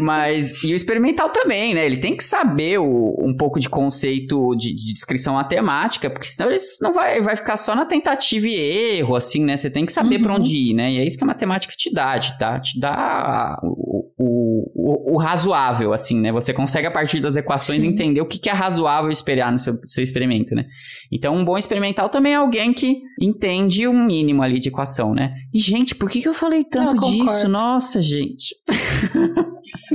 Mas, 0.00 0.62
e 0.64 0.72
o 0.72 0.76
experimental 0.76 1.28
também, 1.28 1.74
né? 1.74 1.84
Ele 1.84 1.98
tem 1.98 2.16
que 2.16 2.24
saber 2.24 2.78
o, 2.78 3.14
um 3.20 3.36
pouco 3.36 3.60
de 3.60 3.68
conceito 3.68 4.54
de, 4.56 4.74
de, 4.74 4.92
descrição 4.92 5.34
matemática, 5.34 6.08
porque 6.08 6.26
senão 6.26 6.50
ele 6.50 6.60
não 6.80 6.92
vai, 6.92 7.20
vai 7.20 7.36
ficar 7.36 7.56
só 7.56 7.74
na 7.74 7.84
tentativa 7.84 8.46
e 8.48 8.54
erro, 8.54 9.14
assim, 9.14 9.44
né? 9.44 9.56
Você 9.56 9.70
tem 9.70 9.84
que 9.84 9.92
saber 9.92 10.16
uhum. 10.16 10.22
para 10.22 10.34
onde 10.36 10.56
ir, 10.56 10.74
né? 10.74 10.92
E 10.92 10.98
é 10.98 11.04
isso 11.04 11.18
que 11.18 11.24
a 11.24 11.26
matemática 11.26 11.74
te 11.76 11.92
dá, 11.92 12.18
te 12.18 12.38
dá, 12.38 12.58
te 12.58 12.80
dá 12.80 13.58
o, 13.62 14.12
o, 14.18 15.14
o, 15.14 15.16
razoável, 15.18 15.92
assim, 15.92 16.18
né? 16.20 16.32
Você 16.32 16.52
consegue, 16.52 16.86
a 16.86 16.90
partir 16.90 17.20
das 17.20 17.36
equações, 17.36 17.80
Sim. 17.80 17.88
entender 17.88 18.20
o 18.20 18.26
que, 18.26 18.38
que 18.38 18.48
é 18.48 18.52
razoável 18.52 19.10
esperar 19.10 19.52
no 19.52 19.58
seu, 19.58 19.78
seu 19.84 20.02
experimento, 20.02 20.54
né? 20.54 20.66
Então, 21.10 21.34
um 21.34 21.44
bom 21.44 21.58
experimental 21.58 22.08
também 22.08 22.32
é 22.32 22.36
alguém 22.36 22.72
que 22.72 23.02
entende 23.20 23.86
o 23.86 23.92
mínimo 23.92 24.42
ali 24.42 24.58
de 24.58 24.68
equação, 24.68 25.12
né? 25.14 25.34
E, 25.52 25.58
gente, 25.58 25.94
por 25.94 26.10
que, 26.10 26.22
que 26.22 26.28
eu 26.28 26.34
falei 26.34 26.64
tanto 26.64 26.94
eu 26.96 27.10
disso? 27.10 27.48
Nossa, 27.48 28.00
gente. 28.00 28.56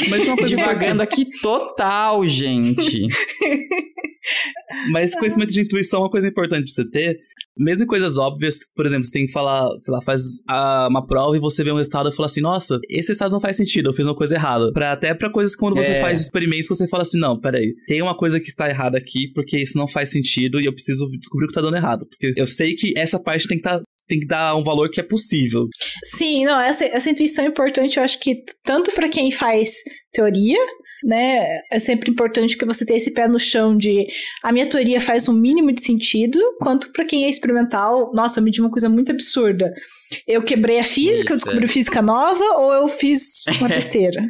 Mas 0.09 0.27
uma 0.27 0.37
coisa 0.37 0.55
Divagando 0.55 1.01
aqui 1.01 1.25
total, 1.41 2.25
gente. 2.27 3.07
Mas 4.91 5.15
conhecimento 5.15 5.53
de 5.53 5.61
intuição 5.61 6.01
é 6.01 6.03
uma 6.03 6.09
coisa 6.09 6.27
importante 6.27 6.65
de 6.65 6.71
você 6.73 6.87
ter. 6.89 7.17
Mesmo 7.59 7.85
em 7.85 7.87
coisas 7.87 8.17
óbvias, 8.19 8.57
por 8.75 8.85
exemplo, 8.85 9.05
você 9.05 9.11
tem 9.11 9.25
que 9.25 9.31
falar, 9.31 9.67
sei 9.77 9.91
lá, 9.91 9.99
faz 10.01 10.21
a, 10.47 10.87
uma 10.89 11.05
prova 11.07 11.35
e 11.35 11.39
você 11.39 11.63
vê 11.63 11.71
um 11.71 11.77
resultado 11.77 12.09
e 12.09 12.15
fala 12.15 12.27
assim, 12.27 12.41
nossa, 12.41 12.77
esse 12.87 13.07
resultado 13.07 13.31
não 13.31 13.39
faz 13.39 13.57
sentido, 13.57 13.89
eu 13.89 13.93
fiz 13.93 14.05
uma 14.05 14.15
coisa 14.15 14.35
errada. 14.35 14.71
Pra, 14.73 14.91
até 14.91 15.11
pra 15.15 15.31
coisas 15.31 15.55
que 15.55 15.59
quando 15.59 15.75
você 15.75 15.93
É. 15.93 16.01
faz 16.01 16.21
experimentos, 16.21 16.67
você 16.67 16.87
fala 16.87 17.01
assim, 17.01 17.19
não, 17.19 17.39
peraí, 17.39 17.73
tem 17.87 17.99
uma 17.99 18.15
coisa 18.15 18.39
que 18.39 18.47
está 18.47 18.69
errada 18.69 18.97
aqui, 18.99 19.31
porque 19.33 19.57
isso 19.59 19.75
não 19.75 19.87
faz 19.87 20.11
sentido 20.11 20.61
e 20.61 20.65
eu 20.65 20.73
preciso 20.73 21.09
descobrir 21.17 21.45
o 21.45 21.47
que 21.47 21.55
tá 21.55 21.61
dando 21.61 21.77
errado. 21.77 22.05
Porque 22.05 22.39
eu 22.39 22.45
sei 22.45 22.75
que 22.75 22.93
essa 22.95 23.19
parte 23.19 23.47
tem 23.47 23.57
que 23.59 23.67
estar 23.67 23.81
tem 24.07 24.19
que 24.19 24.27
dar 24.27 24.55
um 24.55 24.63
valor 24.63 24.89
que 24.89 24.99
é 24.99 25.03
possível. 25.03 25.67
Sim, 26.15 26.45
não, 26.45 26.59
essa, 26.59 26.85
essa 26.85 27.09
intuição 27.09 27.45
é 27.45 27.47
importante, 27.47 27.97
eu 27.97 28.03
acho 28.03 28.19
que 28.19 28.43
tanto 28.63 28.91
para 28.91 29.09
quem 29.09 29.31
faz 29.31 29.73
teoria, 30.11 30.59
né, 31.03 31.61
é 31.71 31.79
sempre 31.79 32.09
importante 32.09 32.57
que 32.57 32.65
você 32.65 32.85
tenha 32.85 32.97
esse 32.97 33.11
pé 33.11 33.27
no 33.27 33.39
chão 33.39 33.77
de 33.77 34.07
a 34.43 34.51
minha 34.51 34.67
teoria 34.67 34.99
faz 34.99 35.29
um 35.29 35.33
mínimo 35.33 35.71
de 35.71 35.81
sentido, 35.81 36.39
quanto 36.59 36.91
para 36.91 37.05
quem 37.05 37.25
é 37.25 37.29
experimental, 37.29 38.11
nossa, 38.13 38.39
eu 38.39 38.43
medi 38.43 38.59
uma 38.59 38.71
coisa 38.71 38.89
muito 38.89 39.11
absurda. 39.11 39.71
Eu 40.25 40.41
quebrei 40.41 40.79
a 40.79 40.83
física, 40.83 41.33
eu 41.33 41.35
Isso, 41.35 41.45
descobri 41.45 41.67
física 41.67 42.01
nova, 42.01 42.43
ou 42.57 42.73
eu 42.73 42.87
fiz 42.87 43.43
uma 43.59 43.67
besteira. 43.69 44.25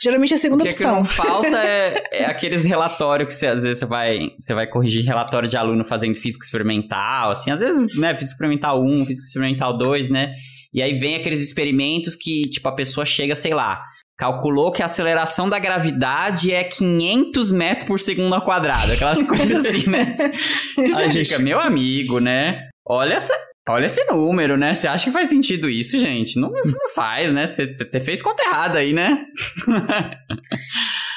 Geralmente 0.00 0.32
é 0.32 0.36
a 0.36 0.38
segunda 0.38 0.62
O 0.62 0.66
que, 0.66 0.68
é 0.68 0.72
que 0.72 0.84
opção. 0.84 0.96
não 0.96 1.04
falta 1.04 1.58
é, 1.58 2.02
é 2.12 2.24
aqueles 2.26 2.64
relatórios 2.64 3.28
que 3.28 3.34
você, 3.34 3.46
às 3.48 3.62
vezes 3.62 3.78
você 3.80 3.86
vai, 3.86 4.30
você 4.38 4.54
vai 4.54 4.66
corrigir 4.66 5.04
relatório 5.04 5.48
de 5.48 5.56
aluno 5.56 5.84
fazendo 5.84 6.14
física 6.16 6.44
experimental, 6.44 7.30
assim, 7.30 7.50
às 7.50 7.60
vezes, 7.60 7.96
né, 7.98 8.14
física 8.14 8.32
experimental 8.34 8.82
1, 8.82 9.06
física 9.06 9.26
experimental 9.26 9.76
2, 9.76 10.08
né? 10.08 10.32
E 10.72 10.82
aí 10.82 10.94
vem 10.94 11.16
aqueles 11.16 11.40
experimentos 11.40 12.14
que, 12.14 12.42
tipo, 12.42 12.68
a 12.68 12.74
pessoa 12.74 13.04
chega, 13.04 13.34
sei 13.34 13.54
lá, 13.54 13.80
calculou 14.18 14.70
que 14.72 14.82
a 14.82 14.86
aceleração 14.86 15.48
da 15.48 15.58
gravidade 15.58 16.52
é 16.52 16.64
500 16.64 17.52
metros 17.52 17.86
por 17.86 18.00
segundo 18.00 18.34
ao 18.34 18.42
quadrado, 18.42 18.92
aquelas 18.92 19.22
coisas 19.22 19.64
assim, 19.64 19.88
né? 19.88 20.14
Aí 20.96 21.10
fica, 21.10 21.38
meu 21.38 21.58
amigo, 21.58 22.20
né? 22.20 22.68
Olha 22.86 23.14
essa, 23.14 23.34
Olha 23.68 23.86
esse 23.86 24.04
número, 24.04 24.56
né? 24.56 24.74
Você 24.74 24.88
acha 24.88 25.04
que 25.04 25.10
faz 25.10 25.28
sentido 25.28 25.68
isso, 25.68 25.98
gente? 25.98 26.38
Não, 26.38 26.50
não 26.50 26.88
faz, 26.94 27.32
né? 27.32 27.46
Você, 27.46 27.74
fez 28.00 28.22
conta 28.22 28.42
errada 28.42 28.78
aí, 28.78 28.92
né? 28.92 29.26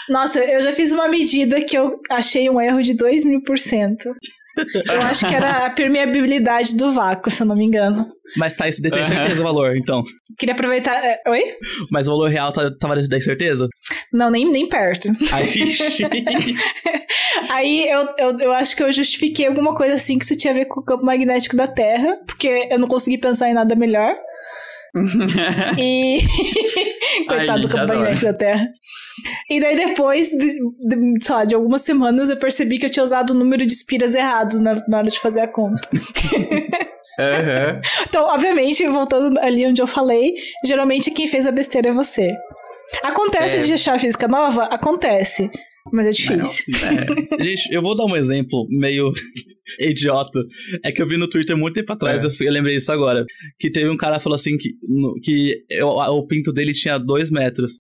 Nossa, 0.10 0.40
eu 0.40 0.62
já 0.62 0.74
fiz 0.74 0.92
uma 0.92 1.08
medida 1.08 1.62
que 1.62 1.78
eu 1.78 2.00
achei 2.10 2.50
um 2.50 2.60
erro 2.60 2.82
de 2.82 2.94
2 2.94 3.24
mil 3.24 3.42
por 3.42 3.58
cento. 3.58 4.14
Eu 4.90 5.02
acho 5.04 5.28
que 5.28 5.34
era 5.34 5.66
a 5.66 5.70
permeabilidade 5.70 6.76
do 6.76 6.92
vácuo, 6.92 7.32
se 7.32 7.44
eu 7.44 7.48
não 7.48 7.56
me 7.56 7.66
engano. 7.66 8.12
Mas 8.38 8.54
tá, 8.54 8.68
isso 8.68 8.82
daí 8.82 8.92
tem 8.92 9.02
Aham. 9.02 9.10
certeza 9.10 9.42
o 9.42 9.44
valor, 9.44 9.76
então. 9.76 10.04
Queria 10.38 10.54
aproveitar. 10.54 10.96
é, 11.04 11.20
Oi? 11.28 11.44
Mas 11.90 12.08
o 12.08 12.12
valor 12.12 12.30
real 12.30 12.52
tá, 12.52 12.72
tava 12.80 12.96
daí 13.08 13.22
certeza? 13.22 13.68
Não, 14.12 14.30
nem, 14.30 14.50
nem 14.50 14.68
perto. 14.68 15.10
Aí, 15.32 15.46
ixi. 15.46 16.04
Aí 17.50 17.90
eu, 17.90 18.08
eu, 18.18 18.40
eu 18.40 18.52
acho 18.54 18.76
que 18.76 18.84
eu 18.84 18.92
justifiquei 18.92 19.48
alguma 19.48 19.74
coisa 19.76 19.96
assim 19.96 20.18
que 20.18 20.26
isso 20.26 20.38
tinha 20.38 20.54
a 20.54 20.56
ver 20.58 20.66
com 20.66 20.80
o 20.80 20.84
campo 20.84 21.06
magnético 21.06 21.56
da 21.56 21.68
Terra, 21.68 22.18
porque 22.26 22.68
eu 22.70 22.80
não 22.80 22.88
consegui 22.88 23.18
pensar 23.18 23.50
em 23.50 23.54
nada 23.54 23.76
melhor. 23.76 24.16
E. 25.78 26.20
Coitado 27.28 27.62
do 27.62 27.68
campo 27.68 27.84
adoro. 27.84 28.00
magnético 28.00 28.26
da 28.32 28.34
Terra. 28.38 28.68
E 29.50 29.60
daí 29.60 29.76
depois, 29.76 30.30
de, 30.30 30.38
de, 30.38 31.14
sei 31.26 31.36
lá, 31.36 31.44
de 31.44 31.56
algumas 31.56 31.82
semanas, 31.82 32.30
eu 32.30 32.38
percebi 32.38 32.78
que 32.78 32.86
eu 32.86 32.90
tinha 32.90 33.04
usado 33.04 33.32
o 33.32 33.34
número 33.34 33.66
de 33.66 33.74
espiras 33.74 34.16
errado 34.16 34.60
na, 34.62 34.76
na 34.88 34.98
hora 35.00 35.08
de 35.08 35.20
fazer 35.20 35.42
a 35.42 35.48
conta. 35.48 35.82
Aham. 37.20 37.82
Então, 38.08 38.26
obviamente, 38.26 38.86
voltando 38.88 39.38
ali 39.40 39.66
onde 39.66 39.82
eu 39.82 39.88
falei, 39.88 40.34
geralmente 40.66 41.12
quem 41.12 41.28
fez 41.28 41.46
a 41.46 41.52
besteira 41.52 41.90
é 41.90 41.92
você. 41.92 42.32
Acontece 43.04 43.58
É. 43.58 43.60
de 43.62 43.74
achar 43.74 43.96
a 43.96 44.00
física 44.00 44.28
nova? 44.28 44.64
Acontece. 44.66 45.50
Mas 45.92 46.08
é 46.08 46.10
difícil. 46.12 46.74
É, 47.40 47.42
gente, 47.44 47.74
eu 47.74 47.82
vou 47.82 47.96
dar 47.96 48.06
um 48.06 48.16
exemplo 48.16 48.68
meio 48.70 49.12
idiota. 49.80 50.40
É 50.84 50.92
que 50.92 51.02
eu 51.02 51.08
vi 51.08 51.18
no 51.18 51.30
Twitter 51.30 51.58
muito 51.58 51.76
tempo 51.76 51.92
atrás, 51.94 52.24
É. 52.24 52.28
eu, 52.28 52.32
fui- 52.32 52.48
eu 52.48 52.52
lembrei 52.52 52.76
disso 52.76 52.92
agora. 52.92 53.26
Que 53.60 53.72
teve 53.72 53.90
um 53.90 53.98
cara 53.98 54.18
que 54.18 54.24
falou 54.24 54.36
assim 54.36 54.58
que, 54.58 54.70
no- 54.88 55.16
que 55.22 55.64
eu- 55.70 55.88
o 55.90 56.28
pinto 56.28 56.52
dele 56.54 56.74
tinha 56.74 56.98
dois 56.98 57.32
metros. 57.32 57.80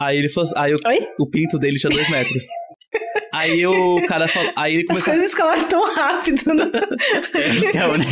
Aí 0.00 0.16
ele 0.18 0.28
falou 0.28 0.50
assim, 0.50 0.58
aí 0.86 1.06
o, 1.18 1.28
pinto 1.30 1.58
dele 1.58 1.78
tinha 1.78 1.90
dois 1.90 2.08
metros. 2.10 2.44
Aí 3.32 3.66
o 3.66 4.06
cara 4.06 4.28
falou. 4.28 4.52
Aí 4.54 4.74
ele 4.74 4.82
As 4.82 4.86
começou. 4.86 5.12
coisas 5.12 5.28
escalaram 5.30 5.68
tão 5.68 5.92
rápido. 5.94 6.54
Né? 6.54 6.70
Então, 7.68 7.96
né? 7.98 8.06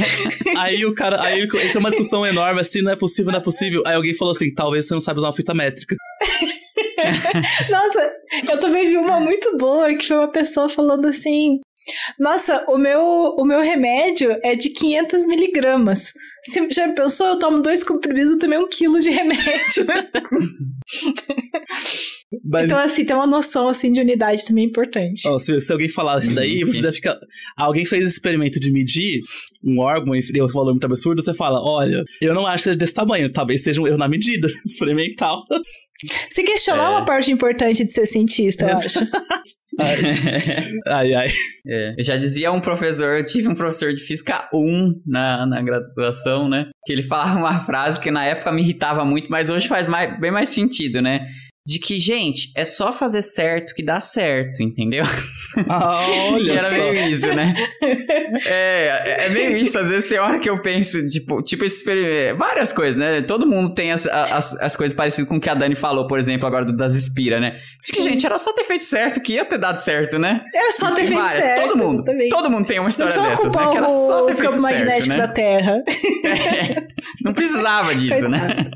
Aí 0.57 0.85
o 0.85 0.93
cara. 0.93 1.23
Aí 1.23 1.35
ele 1.39 1.45
entrou 1.45 1.79
uma 1.79 1.91
discussão 1.91 2.27
enorme 2.27 2.61
assim, 2.61 2.83
não 2.83 2.91
é 2.91 2.97
possível, 2.97 3.31
não 3.31 3.39
é 3.39 3.43
possível. 3.43 3.83
Aí 3.87 3.95
alguém 3.95 4.13
falou 4.15 4.33
assim: 4.33 4.53
talvez 4.53 4.87
você 4.89 4.95
não 4.95 5.01
saiba 5.01 5.19
usar 5.19 5.29
uma 5.29 5.33
fita 5.37 5.55
métrica. 5.55 5.95
Nossa, 7.71 8.13
eu 8.49 8.59
também 8.61 8.89
vi 8.89 8.97
uma 8.97 9.21
muito 9.21 9.57
boa 9.57 9.95
que 9.95 10.07
foi 10.07 10.17
uma 10.17 10.31
pessoa 10.31 10.69
falando 10.69 11.07
assim. 11.07 11.59
Nossa, 12.19 12.65
o 12.69 12.79
meu, 12.79 13.01
o 13.37 13.45
meu 13.45 13.61
remédio 13.61 14.39
é 14.45 14.55
de 14.55 14.71
500 14.71 15.27
miligramas. 15.27 16.13
Você 16.45 16.69
já 16.71 16.93
pensou? 16.93 17.27
Eu 17.27 17.39
tomo 17.41 17.61
dois 17.61 17.83
comprimidos, 17.83 18.31
eu 18.31 18.39
tomei 18.39 18.57
um 18.57 18.69
quilo 18.69 19.01
de 19.01 19.11
remédio. 19.11 19.85
Mas 22.45 22.65
Então, 22.65 22.79
assim, 22.79 23.05
tem 23.05 23.15
uma 23.15 23.27
noção 23.27 23.69
assim 23.69 23.93
de 23.93 24.01
unidade 24.01 24.45
também 24.47 24.65
importante. 24.65 25.23
Ó, 25.27 25.39
se, 25.39 25.61
se 25.61 25.73
alguém 25.73 25.89
falar 25.89 26.21
isso 26.21 26.35
daí, 26.35 26.65
Hum, 26.65 26.67
você 26.67 26.79
já 26.79 26.93
fica. 26.93 27.19
Alguém 27.57 27.85
fez 27.85 28.05
esse 28.05 28.15
experimento 28.15 28.59
de 28.59 28.73
medir 28.73 29.21
um 29.63 29.81
órgão 29.81 30.15
e 30.15 30.21
deu 30.33 30.47
um 30.47 30.49
valor 30.49 30.73
muito 30.73 30.85
absurdo, 30.85 31.23
você 31.23 31.35
fala: 31.35 31.61
olha, 31.63 32.03
eu 32.21 32.35
não 32.35 32.47
acho 32.47 32.59
que 32.59 32.71
seja 32.71 32.79
desse 32.79 32.95
tamanho, 32.95 33.31
talvez 33.33 33.63
seja 33.63 33.83
um 33.83 33.87
erro 33.87 33.99
na 33.99 34.09
medida 34.09 34.49
experimental. 34.65 35.45
Se 36.31 36.43
questionar 36.43 36.85
é 36.85 36.89
uma 36.89 37.05
parte 37.05 37.31
importante 37.31 37.85
de 37.85 37.93
ser 37.93 38.07
cientista, 38.07 38.67
eu 38.67 38.77
acho. 38.77 38.99
ai, 40.87 41.15
ai. 41.15 41.29
É. 41.67 41.95
Eu 41.99 42.05
já 42.05 42.17
dizia 42.17 42.53
um 42.53 42.61
professor, 42.61 43.19
eu 43.19 43.25
tive 43.25 43.49
um 43.49 43.55
professor 43.55 43.93
de 43.93 44.03
física 44.03 44.49
1 44.53 45.03
na, 45.07 45.47
na 45.47 45.63
graduação, 45.63 46.49
né? 46.49 46.71
Que 46.85 46.93
ele 46.93 47.03
falava 47.03 47.39
uma 47.39 47.59
frase 47.59 48.01
que 48.01 48.11
na 48.11 48.25
época 48.25 48.53
me 48.53 48.63
irritava 48.63 49.05
muito, 49.05 49.29
mas 49.31 49.49
hoje 49.49 49.69
faz 49.69 49.87
mais, 49.87 50.19
bem 50.21 50.31
mais 50.31 50.49
sentido, 50.49 51.01
né? 51.01 51.27
De 51.65 51.79
que, 51.79 51.97
gente, 51.99 52.51
é 52.57 52.65
só 52.65 52.93
fazer 52.93 53.23
certo 53.23 53.73
que 53.75 53.85
dá 53.85 54.01
certo, 54.01 54.63
entendeu? 54.63 55.05
Ah, 55.69 56.05
olha 56.33 56.53
era 56.59 56.71
só. 56.71 56.77
meio 56.77 57.11
isso, 57.11 57.29
né? 57.29 57.55
É, 58.47 59.27
é 59.27 59.29
meio 59.29 59.57
isso. 59.59 59.79
Às 59.79 59.89
vezes 59.89 60.09
tem 60.09 60.19
hora 60.19 60.39
que 60.39 60.49
eu 60.49 60.61
penso, 60.63 61.07
tipo, 61.07 61.43
tipo 61.43 61.65
esse 61.67 61.85
várias 62.35 62.73
coisas, 62.73 62.97
né? 62.97 63.21
Todo 63.21 63.47
mundo 63.47 63.75
tem 63.75 63.93
as, 63.93 64.07
as, 64.07 64.57
as 64.57 64.75
coisas 64.75 64.97
parecidas 64.97 65.29
com 65.29 65.37
o 65.37 65.41
que 65.41 65.51
a 65.51 65.55
Dani 65.55 65.75
falou, 65.75 66.07
por 66.07 66.19
exemplo, 66.19 66.47
agora 66.47 66.65
do, 66.65 66.75
das 66.75 66.97
Inspira, 66.97 67.39
né? 67.39 67.59
Que, 67.85 68.03
gente, 68.03 68.25
era 68.25 68.39
só 68.39 68.55
ter 68.55 68.65
feito 68.65 68.85
certo 68.85 69.21
que 69.21 69.35
ia 69.35 69.45
ter 69.45 69.59
dado 69.59 69.79
certo, 69.79 70.19
né? 70.19 70.43
Era 70.55 70.71
só 70.73 70.95
ter 70.95 71.05
feito 71.05 71.21
várias, 71.21 71.43
certo. 71.43 71.61
Todo 71.61 71.77
mundo, 71.77 71.95
exatamente. 71.97 72.29
todo 72.31 72.51
mundo 72.51 72.67
tem 72.67 72.79
uma 72.79 72.89
história 72.89 73.15
não 73.15 73.29
dessas, 73.29 73.55
né? 73.55 73.71
Que 73.71 73.77
era 73.77 73.89
só 73.89 74.25
ter 74.25 74.33
o 74.33 74.37
feito 74.37 74.51
campo 74.51 74.67
certo, 74.67 74.79
magnético 74.79 75.09
né? 75.11 75.17
da 75.17 75.29
Terra. 75.29 75.83
É, 76.25 76.75
não 77.23 77.33
precisava 77.33 77.95
disso, 77.95 78.29
né? 78.29 78.71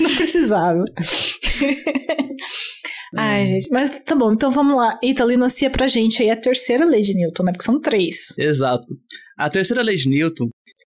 Não 0.00 0.14
precisava. 0.16 0.84
Ai, 3.16 3.46
gente. 3.46 3.70
Mas 3.70 3.90
tá 4.04 4.14
bom, 4.14 4.32
então 4.32 4.50
vamos 4.50 4.76
lá. 4.76 4.98
Ita, 5.02 5.24
enuncia 5.32 5.70
pra 5.70 5.86
gente 5.86 6.22
aí 6.22 6.30
a 6.30 6.36
terceira 6.36 6.84
lei 6.84 7.00
de 7.00 7.14
Newton, 7.14 7.44
né? 7.44 7.52
Porque 7.52 7.64
são 7.64 7.80
três. 7.80 8.34
Exato. 8.38 8.86
A 9.38 9.48
terceira 9.48 9.82
lei 9.82 9.96
de 9.96 10.08
Newton 10.08 10.48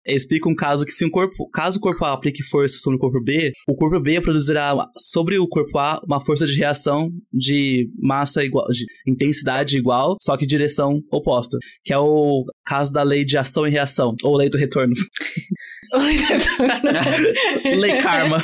explica 0.08 0.48
um 0.48 0.56
caso 0.56 0.86
que 0.86 0.92
se 0.92 1.06
um 1.06 1.10
corpo, 1.10 1.50
caso 1.50 1.78
o 1.78 1.82
corpo 1.82 2.06
A 2.06 2.14
aplique 2.14 2.42
força 2.42 2.80
sobre 2.80 2.96
o 2.96 3.00
corpo 3.00 3.22
B, 3.22 3.52
o 3.68 3.76
corpo 3.76 4.00
B 4.00 4.22
produzirá 4.22 4.74
sobre 4.98 5.38
o 5.38 5.48
corpo 5.48 5.78
A 5.78 6.02
uma 6.08 6.24
força 6.24 6.46
de 6.46 6.58
reação 6.58 7.10
de 7.34 7.90
massa 8.00 8.44
igual, 8.44 8.68
de 8.70 8.86
intensidade 9.06 9.78
igual, 9.78 10.16
só 10.20 10.38
que 10.38 10.46
direção 10.46 11.02
oposta, 11.12 11.58
que 11.84 11.92
é 11.92 11.98
o 11.98 12.44
caso 12.66 12.94
da 12.94 13.04
lei 13.04 13.26
de 13.26 13.38
ação 13.38 13.68
e 13.68 13.70
reação, 13.70 14.16
ou 14.24 14.38
lei 14.38 14.50
do 14.50 14.58
retorno. 14.58 14.94
lei 17.78 17.98
karma. 17.98 18.44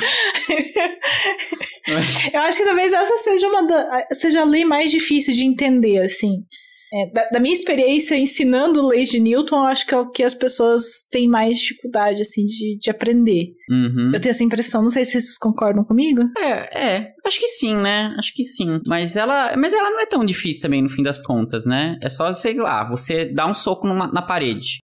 Eu 2.32 2.40
acho 2.42 2.58
que 2.58 2.64
talvez 2.64 2.92
essa 2.92 3.16
seja 3.18 3.46
uma 3.48 3.66
da, 3.66 4.06
seja 4.12 4.40
a 4.42 4.44
lei 4.44 4.64
mais 4.64 4.90
difícil 4.90 5.34
de 5.34 5.44
entender, 5.44 5.98
assim. 5.98 6.44
É, 6.92 7.10
da, 7.10 7.28
da, 7.30 7.40
minha 7.40 7.52
experiência 7.52 8.16
ensinando 8.16 8.86
leis 8.86 9.08
de 9.08 9.18
Newton, 9.18 9.56
eu 9.56 9.64
acho 9.64 9.84
que 9.84 9.92
é 9.92 9.98
o 9.98 10.08
que 10.08 10.22
as 10.22 10.32
pessoas 10.32 11.08
têm 11.10 11.26
mais 11.26 11.58
dificuldade, 11.58 12.20
assim, 12.20 12.46
de, 12.46 12.78
de 12.78 12.88
aprender. 12.88 13.48
Uhum. 13.68 14.12
Eu 14.14 14.20
tenho 14.20 14.30
essa 14.30 14.44
impressão, 14.44 14.80
não 14.80 14.90
sei 14.90 15.04
se 15.04 15.12
vocês 15.12 15.36
concordam 15.36 15.82
comigo. 15.82 16.22
É, 16.38 16.98
é, 16.98 17.12
acho 17.26 17.40
que 17.40 17.48
sim, 17.48 17.74
né? 17.74 18.14
Acho 18.16 18.32
que 18.32 18.44
sim. 18.44 18.80
Mas 18.86 19.16
ela, 19.16 19.56
mas 19.56 19.72
ela 19.72 19.90
não 19.90 20.00
é 20.00 20.06
tão 20.06 20.24
difícil 20.24 20.62
também, 20.62 20.82
no 20.82 20.88
fim 20.88 21.02
das 21.02 21.20
contas, 21.20 21.66
né? 21.66 21.98
É 22.00 22.08
só, 22.08 22.32
sei 22.32 22.54
lá, 22.54 22.88
você 22.88 23.24
dá 23.24 23.44
um 23.44 23.54
soco 23.54 23.88
numa, 23.88 24.06
na 24.06 24.22
parede 24.22 24.78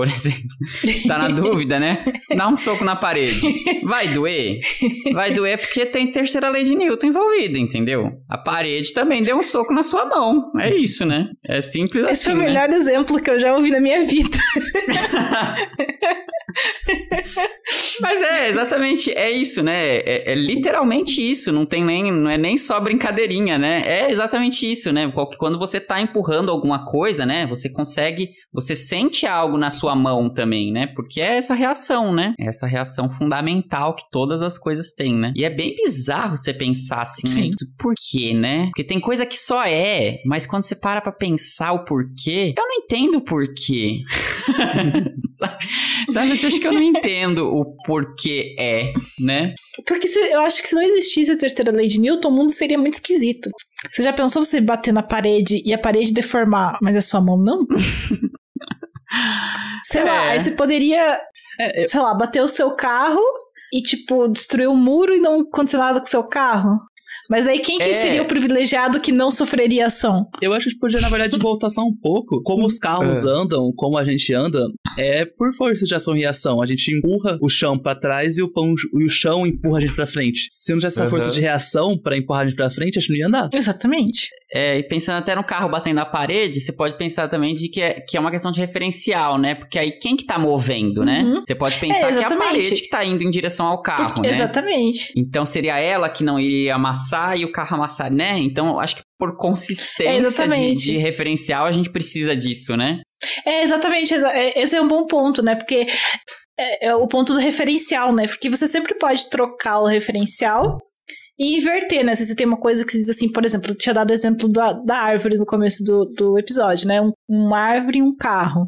por 0.00 0.08
exemplo. 0.08 0.56
Tá 1.06 1.18
na 1.18 1.28
dúvida, 1.28 1.78
né? 1.78 2.02
Dá 2.34 2.48
um 2.48 2.56
soco 2.56 2.82
na 2.82 2.96
parede. 2.96 3.38
Vai 3.84 4.08
doer? 4.08 4.58
Vai 5.12 5.30
doer 5.30 5.58
porque 5.58 5.84
tem 5.84 6.10
terceira 6.10 6.48
lei 6.48 6.64
de 6.64 6.74
Newton 6.74 7.08
envolvida, 7.08 7.58
entendeu? 7.58 8.10
A 8.26 8.38
parede 8.38 8.94
também 8.94 9.22
deu 9.22 9.36
um 9.36 9.42
soco 9.42 9.74
na 9.74 9.82
sua 9.82 10.06
mão. 10.06 10.52
É 10.58 10.74
isso, 10.74 11.04
né? 11.04 11.28
É 11.44 11.60
simples 11.60 12.04
Esse 12.04 12.12
assim. 12.12 12.24
foi 12.24 12.32
o 12.32 12.38
né? 12.38 12.44
melhor 12.46 12.70
exemplo 12.70 13.20
que 13.20 13.28
eu 13.28 13.38
já 13.38 13.54
ouvi 13.54 13.70
na 13.70 13.78
minha 13.78 14.02
vida. 14.04 14.38
Mas 18.00 18.22
é, 18.22 18.48
exatamente, 18.48 19.10
é 19.12 19.30
isso, 19.30 19.62
né? 19.62 19.96
É, 19.98 20.32
é, 20.32 20.34
literalmente 20.34 21.20
isso, 21.20 21.52
não 21.52 21.66
tem 21.66 21.84
nem, 21.84 22.12
não 22.12 22.30
é 22.30 22.38
nem 22.38 22.56
só 22.56 22.80
brincadeirinha, 22.80 23.58
né? 23.58 23.82
É 23.86 24.10
exatamente 24.10 24.70
isso, 24.70 24.92
né? 24.92 25.12
Quando 25.38 25.58
você 25.58 25.78
tá 25.80 26.00
empurrando 26.00 26.50
alguma 26.50 26.90
coisa, 26.90 27.26
né? 27.26 27.46
Você 27.46 27.70
consegue, 27.70 28.30
você 28.52 28.74
sente 28.74 29.26
algo 29.26 29.56
na 29.56 29.70
sua 29.70 29.94
mão 29.94 30.32
também, 30.32 30.72
né? 30.72 30.88
Porque 30.94 31.20
é 31.20 31.36
essa 31.36 31.54
reação, 31.54 32.12
né? 32.12 32.32
É 32.40 32.48
essa 32.48 32.66
reação 32.66 33.10
fundamental 33.10 33.94
que 33.94 34.04
todas 34.10 34.42
as 34.42 34.58
coisas 34.58 34.92
têm, 34.92 35.14
né? 35.14 35.32
E 35.36 35.44
é 35.44 35.50
bem 35.50 35.74
bizarro 35.74 36.36
você 36.36 36.52
pensar 36.52 37.02
assim, 37.02 37.26
Sim. 37.26 37.50
né? 37.50 37.56
Por 37.78 37.94
quê, 38.10 38.34
né? 38.34 38.66
Porque 38.66 38.84
tem 38.84 39.00
coisa 39.00 39.26
que 39.26 39.36
só 39.36 39.64
é, 39.64 40.18
mas 40.24 40.46
quando 40.46 40.64
você 40.64 40.74
para 40.74 41.00
pra 41.00 41.12
pensar 41.12 41.72
o 41.72 41.84
porquê, 41.84 42.54
eu 42.56 42.64
não 42.64 42.84
entendo 42.84 43.18
o 43.18 43.24
porquê. 43.24 44.00
Sabe? 45.34 45.56
Sabe, 46.12 46.36
você 46.36 46.49
acha 46.50 46.60
que 46.60 46.66
eu 46.68 46.72
não 46.72 46.82
entendo 46.82 47.46
o 47.46 47.64
porquê 47.84 48.54
é, 48.58 48.92
né? 49.18 49.54
Porque 49.86 50.08
se, 50.08 50.18
eu 50.18 50.40
acho 50.40 50.60
que 50.62 50.68
se 50.68 50.74
não 50.74 50.82
existisse 50.82 51.32
a 51.32 51.38
terceira 51.38 51.72
lei 51.72 51.86
de 51.86 52.00
Newton, 52.00 52.28
o 52.28 52.32
mundo 52.32 52.50
seria 52.50 52.78
muito 52.78 52.94
esquisito. 52.94 53.50
Você 53.90 54.02
já 54.02 54.12
pensou 54.12 54.44
você 54.44 54.60
bater 54.60 54.92
na 54.92 55.02
parede 55.02 55.62
e 55.64 55.72
a 55.72 55.78
parede 55.78 56.12
deformar, 56.12 56.78
mas 56.82 56.96
é 56.96 57.00
sua 57.00 57.20
mão 57.20 57.38
não? 57.38 57.66
sei 59.84 60.02
É. 60.02 60.04
lá, 60.04 60.20
aí 60.30 60.40
você 60.40 60.50
poderia, 60.52 61.20
É, 61.58 61.84
eu- 61.84 61.88
sei 61.88 62.00
lá, 62.00 62.14
bater 62.14 62.42
o 62.42 62.48
seu 62.48 62.74
carro 62.76 63.20
e, 63.72 63.82
tipo, 63.82 64.28
destruir 64.28 64.68
o 64.68 64.74
muro 64.74 65.14
e 65.14 65.20
não 65.20 65.40
acontecer 65.40 65.76
nada 65.78 66.00
com 66.00 66.06
o 66.06 66.10
seu 66.10 66.24
carro. 66.24 66.78
Mas 67.30 67.46
aí 67.46 67.60
quem 67.60 67.78
que 67.78 67.90
É. 67.90 67.94
seria 67.94 68.22
o 68.22 68.26
privilegiado 68.26 69.00
que 69.00 69.12
não 69.12 69.30
sofreria 69.30 69.86
ação? 69.86 70.26
Eu 70.42 70.52
acho 70.52 70.68
que 70.70 70.76
podia, 70.78 71.00
na 71.00 71.08
verdade, 71.08 71.38
voltar 71.38 71.68
só 71.70 71.82
um 71.82 71.94
pouco. 71.94 72.42
Como 72.42 72.66
os 72.66 72.78
carros 72.78 73.24
É. 73.24 73.28
andam, 73.28 73.72
como 73.76 73.96
a 73.96 74.04
gente 74.04 74.34
anda, 74.34 74.60
é 74.98 75.24
por 75.24 75.52
força 75.54 75.84
de 75.84 75.94
ação 75.94 76.16
e 76.16 76.20
reação. 76.20 76.60
A 76.60 76.66
gente 76.66 76.92
empurra 76.92 77.38
o 77.40 77.48
chão 77.48 77.78
pra 77.78 77.94
trás 77.94 78.36
e 78.38 78.42
o, 78.42 78.52
pão, 78.52 78.74
e 78.98 79.04
o 79.04 79.08
chão 79.08 79.46
empurra 79.46 79.78
a 79.78 79.80
gente 79.80 79.94
pra 79.94 80.06
frente. 80.06 80.46
Se 80.50 80.72
não 80.72 80.78
tivesse 80.78 80.94
essa 80.96 81.02
Aham. 81.02 81.10
força 81.10 81.30
de 81.30 81.40
reação 81.40 81.96
pra 81.96 82.16
empurrar 82.16 82.42
a 82.42 82.46
gente 82.46 82.56
pra 82.56 82.68
frente, 82.70 82.98
a 82.98 83.00
gente 83.00 83.10
não 83.10 83.16
ia 83.18 83.26
andar. 83.28 83.48
Exatamente. 83.52 84.28
É, 84.52 84.78
e 84.78 84.82
pensando 84.82 85.18
até 85.18 85.32
no 85.36 85.44
carro 85.44 85.68
batendo 85.70 85.94
na 85.96 86.04
parede, 86.06 86.60
você 86.60 86.72
pode 86.72 86.98
pensar 86.98 87.28
também 87.28 87.54
de 87.54 87.68
que 87.68 87.80
é, 87.80 88.00
que 88.00 88.16
é 88.16 88.20
uma 88.20 88.32
questão 88.32 88.50
de 88.50 88.58
referencial, 88.58 89.38
né? 89.38 89.54
Porque 89.54 89.78
aí 89.78 89.92
quem 89.92 90.16
que 90.16 90.24
tá 90.26 90.36
movendo, 90.40 91.04
né? 91.04 91.22
Uhum. 91.22 91.42
Você 91.46 91.54
pode 91.54 91.78
pensar 91.78 92.08
É, 92.08 92.12
que 92.12 92.18
é 92.18 92.24
a 92.24 92.36
parede 92.36 92.82
que 92.82 92.88
tá 92.88 93.04
indo 93.04 93.22
em 93.22 93.30
direção 93.30 93.66
ao 93.66 93.80
carro, 93.80 94.06
Porque- 94.14 94.22
né? 94.22 94.30
Exatamente. 94.30 95.12
Então 95.16 95.46
seria 95.46 95.78
ela 95.78 96.08
que 96.08 96.24
não 96.24 96.38
iria 96.40 96.74
amassar 96.74 97.19
e 97.36 97.44
o 97.44 97.52
carro 97.52 97.76
amassar, 97.76 98.12
né? 98.12 98.38
Então 98.38 98.68
eu 98.68 98.80
acho 98.80 98.96
que 98.96 99.02
por 99.18 99.30
É, 99.30 99.36
consistência 99.36 100.10
de, 100.20 100.26
exatamente. 100.26 100.84
de 100.84 100.96
referencial 100.98 101.66
a 101.66 101.72
gente 101.72 101.90
precisa 101.90 102.34
disso, 102.36 102.76
né? 102.76 102.98
É, 103.46 103.62
exatamente. 103.62 104.14
exa- 104.14 104.32
é- 104.32 104.60
Esse 104.60 104.76
é 104.76 104.80
um 104.80 104.88
bom 104.88 105.06
ponto, 105.06 105.42
né? 105.42 105.54
Porque 105.54 105.86
é, 106.58 106.88
é 106.88 106.94
o 106.94 107.06
ponto 107.06 107.32
do 107.32 107.38
referencial, 107.38 108.14
né? 108.14 108.26
Porque 108.26 108.48
você 108.48 108.66
sempre 108.66 108.94
pode 108.94 109.28
trocar 109.30 109.80
o 109.80 109.86
referencial 109.86 110.78
e 111.38 111.56
inverter, 111.56 112.04
né? 112.04 112.14
Se 112.14 112.26
você 112.26 112.34
tem 112.36 112.46
uma 112.46 112.58
coisa 112.60 112.84
que 112.84 112.92
diz 112.92 113.08
assim, 113.08 113.30
por 113.30 113.44
exemplo, 113.44 113.70
eu 113.70 113.74
tinha 113.76 113.94
dado 113.94 114.10
exemplo 114.12 114.46
da, 114.48 114.72
da 114.74 114.96
árvore 114.98 115.36
no 115.38 115.46
começo 115.46 115.82
do, 115.84 116.04
do 116.04 116.38
episódio, 116.38 116.86
né? 116.86 117.00
Um, 117.00 117.12
uma 117.28 117.58
árvore 117.58 117.98
e 117.98 118.02
um 118.02 118.14
carro. 118.14 118.66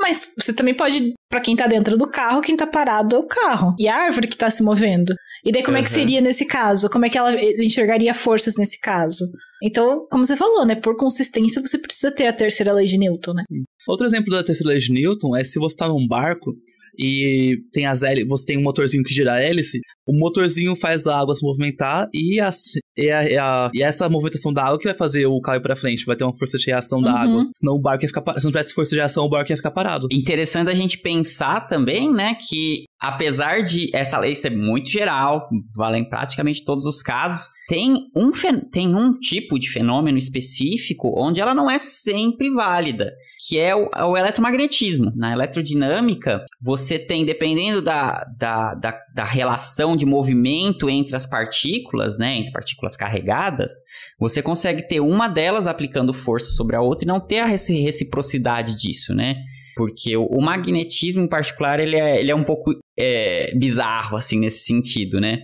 Mas 0.00 0.32
você 0.36 0.52
também 0.52 0.74
pode, 0.76 1.12
pra 1.30 1.40
quem 1.40 1.54
tá 1.54 1.66
dentro 1.68 1.96
do 1.96 2.08
carro, 2.10 2.40
quem 2.40 2.56
tá 2.56 2.66
parado 2.66 3.14
é 3.14 3.18
o 3.20 3.26
carro. 3.26 3.74
E 3.78 3.86
a 3.88 3.94
árvore 3.96 4.26
que 4.26 4.36
tá 4.36 4.50
se 4.50 4.62
movendo. 4.64 5.14
E 5.44 5.50
daí 5.50 5.62
como 5.62 5.76
é 5.76 5.82
que 5.82 5.88
Uhum. 5.88 5.94
seria 5.94 6.20
nesse 6.20 6.46
caso? 6.46 6.88
Como 6.88 7.04
é 7.04 7.10
que 7.10 7.18
ela 7.18 7.34
enxergaria 7.58 8.14
forças 8.14 8.54
nesse 8.56 8.78
caso? 8.80 9.24
Então, 9.62 10.06
como 10.10 10.24
você 10.24 10.36
falou, 10.36 10.64
né? 10.64 10.74
Por 10.74 10.96
consistência, 10.96 11.60
você 11.60 11.78
precisa 11.78 12.10
ter 12.12 12.26
a 12.26 12.32
terceira 12.32 12.72
lei 12.72 12.86
de 12.86 12.96
Newton, 12.98 13.32
né? 13.34 13.42
Outro 13.88 14.06
exemplo 14.06 14.30
da 14.32 14.42
terceira 14.44 14.70
lei 14.70 14.78
de 14.78 14.92
Newton 14.92 15.36
é 15.36 15.42
se 15.44 15.58
você 15.58 15.76
tá 15.76 15.88
num 15.88 16.06
barco 16.06 16.52
e 16.98 17.58
tem 17.72 17.86
as 17.86 18.02
hélices, 18.02 18.28
você 18.28 18.46
tem 18.46 18.58
um 18.58 18.62
motorzinho 18.62 19.02
que 19.04 19.12
gira 19.14 19.32
a 19.34 19.40
hélice, 19.40 19.80
o 20.06 20.12
motorzinho 20.18 20.74
faz 20.76 21.02
da 21.02 21.18
água 21.18 21.34
se 21.34 21.44
movimentar 21.44 22.08
e, 22.12 22.36
e 22.36 22.40
a- 22.40 22.50
e 22.96 23.38
a- 23.38 23.70
e 23.72 23.82
essa 23.82 24.08
movimentação 24.08 24.52
da 24.52 24.64
água 24.64 24.78
que 24.78 24.84
vai 24.84 24.94
fazer 24.94 25.26
o 25.26 25.40
carro 25.40 25.58
ir 25.58 25.62
pra 25.62 25.76
frente, 25.76 26.04
vai 26.04 26.16
ter 26.16 26.24
uma 26.24 26.36
força 26.36 26.58
de 26.58 26.66
reação 26.66 27.00
da 27.00 27.10
Uhum. 27.12 27.16
água. 27.16 27.44
Senão 27.52 27.74
o 27.74 27.80
barco 27.80 28.04
ia 28.04 28.08
ficar 28.08 28.22
se 28.38 28.44
não 28.44 28.50
tivesse 28.50 28.74
força 28.74 28.90
de 28.90 28.96
reação, 28.96 29.24
o 29.24 29.28
barco 29.30 29.50
ia 29.52 29.56
ficar 29.56 29.70
parado. 29.70 30.08
Interessante 30.10 30.70
a 30.70 30.74
gente 30.74 30.98
pensar 30.98 31.66
também, 31.66 32.12
né, 32.12 32.36
que 32.48 32.84
apesar 33.00 33.62
de 33.62 33.88
essa 33.94 34.18
lei 34.18 34.34
ser 34.34 34.50
muito 34.50 34.90
geral, 34.90 35.48
vale 35.76 35.98
em 35.98 36.08
praticamente 36.08 36.64
todos 36.64 36.84
os 36.84 37.00
casos, 37.02 37.48
tem 37.68 37.94
um, 38.16 38.30
tem 38.70 38.94
um 38.94 39.18
tipo 39.18 39.58
de 39.58 39.68
fenômeno 39.70 40.18
específico 40.18 41.10
onde 41.16 41.40
ela 41.40 41.54
não 41.54 41.70
é 41.70 41.78
sempre 41.78 42.50
válida, 42.50 43.12
que 43.48 43.58
é 43.58 43.74
o, 43.74 43.90
é 43.94 44.04
o 44.04 44.16
eletromagnetismo. 44.16 45.12
Na 45.16 45.32
eletrodinâmica, 45.32 46.44
você 46.60 46.98
tem, 46.98 47.24
dependendo 47.24 47.82
da, 47.82 48.24
da, 48.38 48.74
da, 48.74 48.98
da 49.14 49.24
relação 49.24 49.96
de 49.96 50.06
movimento 50.06 50.88
entre 50.88 51.16
as 51.16 51.26
partículas, 51.26 52.16
né, 52.16 52.36
entre 52.36 52.52
partículas 52.52 52.96
carregadas, 52.96 53.72
você 54.18 54.42
consegue 54.42 54.86
ter 54.86 55.00
uma 55.00 55.28
delas 55.28 55.66
aplicando 55.66 56.12
força 56.12 56.52
sobre 56.52 56.76
a 56.76 56.80
outra 56.80 57.04
e 57.04 57.08
não 57.08 57.20
ter 57.20 57.40
a 57.40 57.46
reci- 57.46 57.80
reciprocidade 57.80 58.76
disso, 58.76 59.14
né? 59.14 59.36
Porque 59.74 60.16
o, 60.16 60.26
o 60.26 60.42
magnetismo, 60.42 61.22
em 61.22 61.28
particular, 61.28 61.80
ele 61.80 61.96
é, 61.96 62.20
ele 62.20 62.30
é 62.30 62.34
um 62.34 62.44
pouco 62.44 62.72
é, 62.98 63.52
bizarro, 63.56 64.16
assim, 64.16 64.38
nesse 64.38 64.66
sentido, 64.66 65.18
né? 65.18 65.38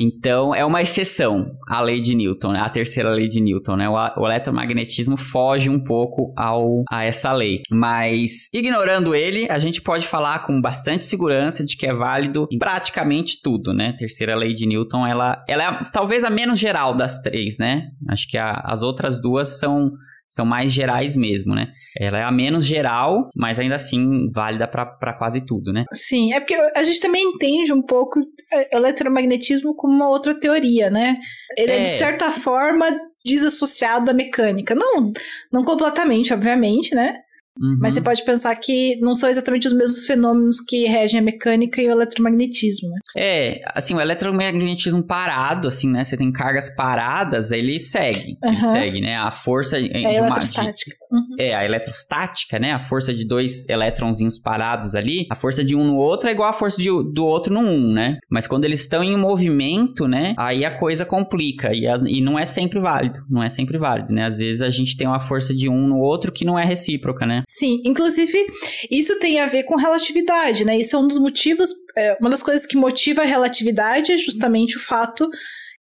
Então, 0.00 0.54
é 0.54 0.64
uma 0.64 0.80
exceção 0.80 1.56
à 1.68 1.80
lei 1.80 2.00
de 2.00 2.14
Newton, 2.14 2.52
né? 2.52 2.60
a 2.60 2.70
terceira 2.70 3.10
lei 3.10 3.28
de 3.28 3.40
Newton, 3.40 3.76
né? 3.76 3.88
O, 3.88 3.94
o 3.94 4.26
eletromagnetismo 4.26 5.16
foge 5.16 5.68
um 5.68 5.78
pouco 5.78 6.32
ao, 6.36 6.84
a 6.90 7.04
essa 7.04 7.32
lei. 7.32 7.62
Mas, 7.70 8.48
ignorando 8.52 9.14
ele, 9.14 9.46
a 9.50 9.58
gente 9.58 9.82
pode 9.82 10.06
falar 10.06 10.46
com 10.46 10.60
bastante 10.60 11.04
segurança 11.04 11.64
de 11.64 11.76
que 11.76 11.86
é 11.86 11.94
válido 11.94 12.48
em 12.50 12.58
praticamente 12.58 13.40
tudo, 13.42 13.72
né? 13.72 13.88
A 13.88 13.96
terceira 13.96 14.34
lei 14.34 14.52
de 14.52 14.66
Newton, 14.66 15.06
ela, 15.06 15.44
ela 15.46 15.64
é 15.64 15.78
talvez 15.92 16.24
a 16.24 16.30
menos 16.30 16.58
geral 16.58 16.94
das 16.94 17.20
três, 17.20 17.58
né? 17.58 17.88
Acho 18.08 18.26
que 18.28 18.38
a, 18.38 18.62
as 18.64 18.82
outras 18.82 19.20
duas 19.20 19.58
são 19.58 19.92
são 20.30 20.46
mais 20.46 20.72
gerais 20.72 21.16
mesmo, 21.16 21.56
né? 21.56 21.72
Ela 21.98 22.18
é 22.18 22.22
a 22.22 22.30
menos 22.30 22.64
geral, 22.64 23.28
mas 23.36 23.58
ainda 23.58 23.74
assim 23.74 24.30
válida 24.32 24.68
para 24.68 25.12
quase 25.12 25.44
tudo, 25.44 25.72
né? 25.72 25.84
Sim, 25.92 26.32
é 26.32 26.38
porque 26.38 26.54
a 26.54 26.82
gente 26.84 27.00
também 27.00 27.20
entende 27.24 27.72
um 27.72 27.82
pouco 27.82 28.20
é, 28.52 28.76
eletromagnetismo 28.76 29.74
como 29.74 29.92
uma 29.92 30.08
outra 30.08 30.32
teoria, 30.32 30.88
né? 30.88 31.16
Ele 31.56 31.72
é, 31.72 31.78
é 31.78 31.82
de 31.82 31.88
certa 31.88 32.30
forma 32.30 32.86
desassociado 33.24 34.04
da 34.04 34.12
mecânica. 34.12 34.72
Não, 34.72 35.12
não 35.52 35.64
completamente, 35.64 36.32
obviamente, 36.32 36.94
né? 36.94 37.18
Uhum. 37.60 37.78
Mas 37.78 37.94
você 37.94 38.00
pode 38.00 38.24
pensar 38.24 38.56
que 38.56 38.98
não 39.00 39.14
são 39.14 39.28
exatamente 39.28 39.66
os 39.66 39.72
mesmos 39.72 40.06
fenômenos 40.06 40.60
que 40.60 40.86
regem 40.86 41.20
a 41.20 41.22
mecânica 41.22 41.82
e 41.82 41.88
o 41.88 41.90
eletromagnetismo, 41.90 42.88
né? 42.88 42.98
É, 43.16 43.60
assim, 43.74 43.94
o 43.94 44.00
eletromagnetismo 44.00 45.02
parado, 45.02 45.68
assim, 45.68 45.90
né? 45.90 46.02
Você 46.02 46.16
tem 46.16 46.32
cargas 46.32 46.70
paradas, 46.74 47.50
ele 47.50 47.78
segue. 47.78 48.38
Uhum. 48.42 48.52
Ele 48.52 48.60
segue, 48.60 49.00
né? 49.00 49.16
A 49.16 49.30
força 49.30 49.78
é 49.78 49.82
de 49.82 49.96
eletrostática. 49.98 50.90
De, 50.90 50.99
uhum. 51.10 51.36
É, 51.38 51.54
a 51.54 51.64
eletrostática, 51.64 52.58
né? 52.58 52.72
A 52.72 52.78
força 52.78 53.12
de 53.12 53.24
dois 53.24 53.68
elétronzinhos 53.68 54.38
parados 54.38 54.94
ali, 54.94 55.26
a 55.30 55.34
força 55.34 55.64
de 55.64 55.74
um 55.74 55.84
no 55.84 55.96
outro 55.96 56.28
é 56.28 56.32
igual 56.32 56.48
a 56.48 56.52
força 56.52 56.76
de, 56.76 56.88
do 56.88 57.24
outro 57.24 57.52
no 57.52 57.60
um, 57.60 57.92
né? 57.92 58.18
Mas 58.30 58.46
quando 58.46 58.64
eles 58.64 58.80
estão 58.80 59.02
em 59.02 59.16
movimento, 59.16 60.06
né? 60.06 60.34
Aí 60.38 60.64
a 60.64 60.76
coisa 60.76 61.04
complica 61.04 61.74
e, 61.74 61.86
a, 61.86 61.98
e 62.06 62.20
não 62.20 62.38
é 62.38 62.44
sempre 62.44 62.78
válido. 62.78 63.20
Não 63.28 63.42
é 63.42 63.48
sempre 63.48 63.78
válido, 63.78 64.12
né? 64.12 64.24
Às 64.24 64.38
vezes 64.38 64.62
a 64.62 64.70
gente 64.70 64.96
tem 64.96 65.06
uma 65.06 65.20
força 65.20 65.54
de 65.54 65.68
um 65.68 65.86
no 65.86 65.98
outro 65.98 66.32
que 66.32 66.44
não 66.44 66.58
é 66.58 66.64
recíproca, 66.64 67.26
né? 67.26 67.42
Sim, 67.46 67.80
inclusive 67.84 68.46
isso 68.90 69.18
tem 69.18 69.40
a 69.40 69.46
ver 69.46 69.64
com 69.64 69.76
relatividade, 69.76 70.64
né? 70.64 70.78
Isso 70.78 70.96
é 70.96 70.98
um 70.98 71.06
dos 71.06 71.18
motivos, 71.18 71.70
é, 71.96 72.16
uma 72.20 72.30
das 72.30 72.42
coisas 72.42 72.66
que 72.66 72.76
motiva 72.76 73.22
a 73.22 73.26
relatividade 73.26 74.12
é 74.12 74.16
justamente 74.16 74.76
o 74.76 74.80
fato 74.80 75.28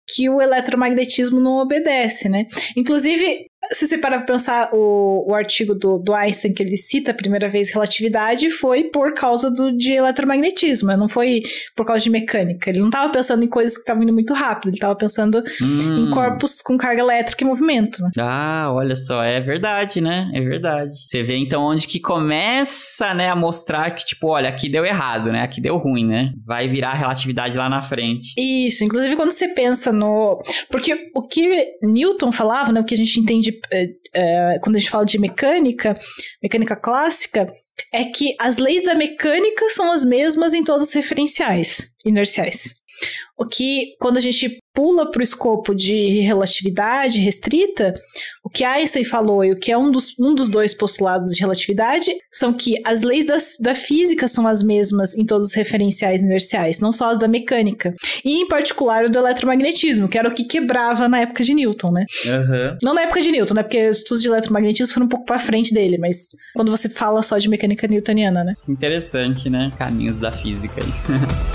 que 0.08 0.30
o 0.30 0.42
eletromagnetismo 0.42 1.40
não 1.40 1.58
obedece, 1.58 2.30
né? 2.30 2.46
Inclusive, 2.78 3.48
se 3.72 3.88
você 3.88 3.98
parar 3.98 4.20
pra 4.20 4.34
pensar 4.34 4.70
o, 4.74 5.26
o 5.30 5.34
artigo 5.34 5.74
do, 5.74 5.98
do 5.98 6.14
Einstein 6.14 6.54
que 6.54 6.64
ele 6.64 6.78
cita 6.78 7.12
a 7.12 7.14
primeira 7.14 7.50
vez 7.50 7.72
relatividade 7.72 8.50
foi 8.50 8.86
por 8.86 9.14
causa 9.14 9.50
do, 9.50 9.76
de 9.76 9.94
eletromagnetismo, 9.94 10.96
não 10.96 11.08
foi 11.08 11.42
por 11.76 11.86
causa 11.86 12.04
de 12.04 12.10
mecânica. 12.10 12.70
Ele 12.70 12.80
não 12.80 12.88
estava 12.88 13.12
pensando 13.12 13.44
em 13.44 13.48
coisas 13.48 13.76
que 13.76 13.82
estavam 13.82 14.04
indo 14.04 14.14
muito 14.14 14.34
rápido, 14.34 14.70
ele 14.70 14.78
estava 14.78 14.96
pensando 14.96 15.44
hum. 15.62 16.08
em 16.08 16.12
corpos 16.12 16.62
com 16.62 16.78
carga 16.78 17.02
elétrica 17.02 17.44
e 17.44 17.48
movimento. 17.48 18.02
Né? 18.02 18.12
Ah, 18.20 18.72
olha 18.72 18.96
só, 18.96 19.24
é 19.24 19.40
verdade, 19.40 20.02
né? 20.02 20.30
É 20.34 20.42
verdade. 20.42 20.94
Você 21.08 21.24
vê 21.24 21.38
então 21.38 21.64
onde 21.64 21.88
que 21.88 22.00
começa, 22.00 23.14
né, 23.14 23.30
a 23.30 23.36
mostrar 23.36 23.92
que, 23.92 24.06
tipo, 24.06 24.28
olha, 24.28 24.50
aqui 24.50 24.70
deu 24.70 24.86
errado, 24.86 25.32
né? 25.32 25.42
Aqui 25.42 25.62
deu 25.62 25.78
ruim, 25.78 26.06
né? 26.06 26.34
Vai 26.46 26.68
virar 26.68 26.94
relatividade 26.94 27.58
lá 27.58 27.70
na 27.70 27.82
frente. 27.82 28.34
Isso, 28.38 28.84
inclusive 28.84 29.16
quando 29.16 29.32
você 29.32 29.48
pensa 29.50 29.92
no. 29.92 30.42
Porque 30.70 31.10
o 31.14 31.22
que 31.22 31.78
Newton 31.82 32.32
falava, 32.32 32.72
né? 32.72 32.80
O 32.80 32.86
que 32.86 32.94
a 32.94 32.98
gente 32.98 33.20
entende 33.20 33.52
é, 33.72 33.88
é, 34.14 34.60
quando 34.60 34.76
a 34.76 34.80
gente 34.80 34.90
fala 34.90 35.06
de 35.06 35.20
mecânica, 35.20 35.98
mecânica 36.42 36.76
clássica, 36.76 37.52
é 37.92 38.06
que 38.06 38.36
as 38.40 38.58
leis 38.58 38.84
da 38.84 38.96
mecânica 38.96 39.70
são 39.70 39.92
as 39.92 40.06
mesmas 40.06 40.54
em 40.54 40.64
todos 40.64 40.88
os 40.88 40.94
referenciais 40.94 41.90
inerciais. 42.06 42.76
O 43.38 43.46
que, 43.46 43.96
quando 44.00 44.18
a 44.18 44.22
gente 44.22 44.60
pula 44.76 45.10
para 45.10 45.22
o 45.22 45.24
escopo 45.24 45.74
de 45.74 46.20
relatividade 46.20 47.20
restrita, 47.20 47.94
o 48.44 48.50
que 48.50 48.64
Einstein 48.64 49.04
falou 49.04 49.44
e 49.44 49.52
o 49.52 49.58
que 49.58 49.72
é 49.72 49.78
um 49.78 49.90
dos, 49.90 50.20
um 50.20 50.36
dos 50.36 50.50
dois 50.50 50.74
postulados 50.74 51.32
de 51.32 51.40
relatividade 51.40 52.12
são 52.30 52.54
que 52.54 52.76
as 52.86 53.02
leis 53.02 53.26
das, 53.26 53.56
da 53.60 53.74
física 53.74 54.28
são 54.28 54.46
as 54.46 54.62
mesmas 54.62 55.16
em 55.16 55.26
todos 55.26 55.48
os 55.48 55.54
referenciais 55.54 56.22
inerciais, 56.22 56.80
não 56.80 56.92
só 56.92 57.10
as 57.12 57.18
da 57.18 57.28
mecânica. 57.28 57.94
E, 58.24 58.42
em 58.42 58.48
particular, 58.48 59.06
o 59.06 59.10
do 59.10 59.18
eletromagnetismo, 59.18 60.10
que 60.10 60.18
era 60.18 60.28
o 60.28 60.34
que 60.34 60.44
quebrava 60.44 61.08
na 61.08 61.22
época 61.22 61.44
de 61.44 61.54
Newton, 61.54 61.92
né? 61.92 62.06
Uhum. 62.26 62.78
Não 62.84 62.94
na 62.94 63.04
época 63.04 63.22
de 63.22 63.32
Newton, 63.32 63.54
né? 63.54 63.64
Porque 63.64 63.90
os 63.90 63.98
estudos 64.00 64.22
de 64.22 64.28
eletromagnetismo 64.28 64.94
foram 64.94 65.06
um 65.06 65.10
pouco 65.10 65.26
para 65.26 65.40
frente 65.40 65.74
dele, 65.74 65.98
mas 65.98 66.30
quando 66.54 66.70
você 66.70 66.90
fala 66.90 67.22
só 67.22 67.38
de 67.38 67.50
mecânica 67.50 67.88
newtoniana, 67.88 68.44
né? 68.44 68.54
Interessante, 68.68 69.50
né? 69.50 69.72
Caminhos 69.78 70.20
da 70.20 70.32
física 70.32 70.82
aí. 70.82 71.55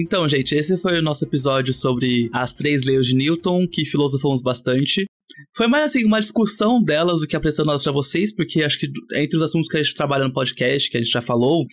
Então, 0.00 0.28
gente, 0.28 0.54
esse 0.54 0.78
foi 0.78 1.00
o 1.00 1.02
nosso 1.02 1.24
episódio 1.24 1.74
sobre 1.74 2.30
as 2.32 2.52
três 2.52 2.84
leis 2.84 3.04
de 3.04 3.16
Newton, 3.16 3.66
que 3.66 3.84
filosofamos 3.84 4.40
bastante. 4.40 5.04
Foi 5.56 5.66
mais 5.66 5.86
assim, 5.86 6.04
uma 6.04 6.20
discussão 6.20 6.80
delas 6.80 7.20
do 7.20 7.26
que 7.26 7.34
apresentando 7.34 7.70
elas 7.70 7.82
pra 7.82 7.92
vocês, 7.92 8.32
porque 8.32 8.62
acho 8.62 8.78
que 8.78 8.86
entre 9.14 9.36
os 9.36 9.42
assuntos 9.42 9.68
que 9.68 9.76
a 9.76 9.82
gente 9.82 9.96
trabalha 9.96 10.24
no 10.24 10.32
podcast, 10.32 10.88
que 10.88 10.96
a 10.96 11.02
gente 11.02 11.10
já 11.10 11.20
falou, 11.20 11.64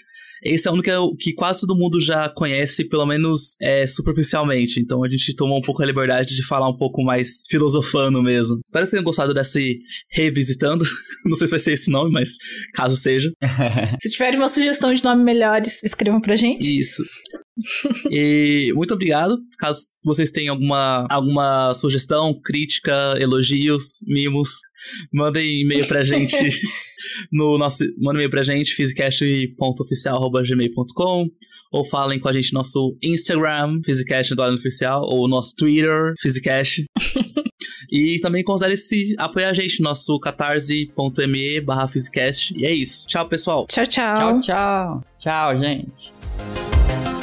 esse 0.44 0.68
é 0.68 0.72
um 0.72 0.82
que, 0.82 0.92
que 1.20 1.34
quase 1.34 1.62
todo 1.62 1.78
mundo 1.78 2.02
já 2.02 2.28
conhece, 2.28 2.84
pelo 2.90 3.06
menos 3.06 3.56
é, 3.62 3.86
superficialmente. 3.86 4.80
Então 4.80 5.04
a 5.04 5.08
gente 5.08 5.36
tomou 5.36 5.60
um 5.60 5.62
pouco 5.62 5.84
a 5.84 5.86
liberdade 5.86 6.36
de 6.36 6.44
falar 6.44 6.68
um 6.68 6.78
pouco 6.78 7.04
mais 7.04 7.44
filosofando 7.48 8.24
mesmo. 8.24 8.58
Espero 8.58 8.86
que 8.86 8.90
vocês 8.90 8.90
tenham 8.90 9.04
gostado 9.04 9.36
desse 9.36 9.78
revisitando. 10.10 10.84
Não 11.26 11.36
sei 11.36 11.46
se 11.46 11.52
vai 11.52 11.60
ser 11.60 11.74
esse 11.74 11.92
nome, 11.92 12.12
mas 12.12 12.38
caso 12.74 12.96
seja. 12.96 13.32
se 14.02 14.10
tiverem 14.10 14.40
uma 14.40 14.50
sugestão 14.50 14.92
de 14.92 15.04
nome 15.04 15.24
melhores, 15.24 15.84
escrevam 15.84 16.20
pra 16.20 16.36
gente. 16.36 16.80
Isso 16.80 17.04
e 18.10 18.74
muito 18.76 18.94
obrigado. 18.94 19.38
Caso 19.58 19.80
vocês 20.04 20.30
tenham 20.32 20.56
alguma, 20.56 21.08
alguma 21.10 21.74
sugestão, 21.74 22.38
crítica, 22.44 23.16
elogios, 23.20 24.00
mimos, 24.06 24.50
mandem 25.14 25.62
e-mail 25.62 25.88
pra 25.88 26.04
gente 26.04 26.36
no 27.32 27.58
nosso. 27.58 27.86
Mandem 27.98 28.22
e-mail 28.22 28.30
pra 28.30 28.44
gente, 28.44 28.76
physicast.oficial.gmail.com 28.76 31.30
ou 31.72 31.84
falem 31.84 32.20
com 32.20 32.30
a 32.30 32.34
gente 32.34 32.54
no 32.54 32.60
nosso 32.60 32.96
Instagram, 33.02 33.82
Physicast 33.84 34.34
do 34.34 34.44
Oficial, 34.44 35.02
ou 35.04 35.28
nosso 35.28 35.54
Twitter, 35.56 36.14
Physicast. 36.22 36.86
E 37.92 38.20
também 38.20 38.44
considere 38.44 38.78
se 38.78 39.16
apoiar 39.18 39.50
a 39.50 39.54
gente 39.54 39.80
no 39.80 39.90
nosso 39.90 40.20
catarse.me 40.20 41.62
barra 41.62 41.90
E 42.56 42.66
é 42.66 42.74
isso. 42.74 43.08
Tchau, 43.08 43.28
pessoal. 43.28 43.66
Tchau, 43.70 43.86
tchau. 43.86 44.16
Tchau, 44.16 44.42
tchau. 44.42 45.04
Tchau, 45.20 45.58
gente. 45.58 47.15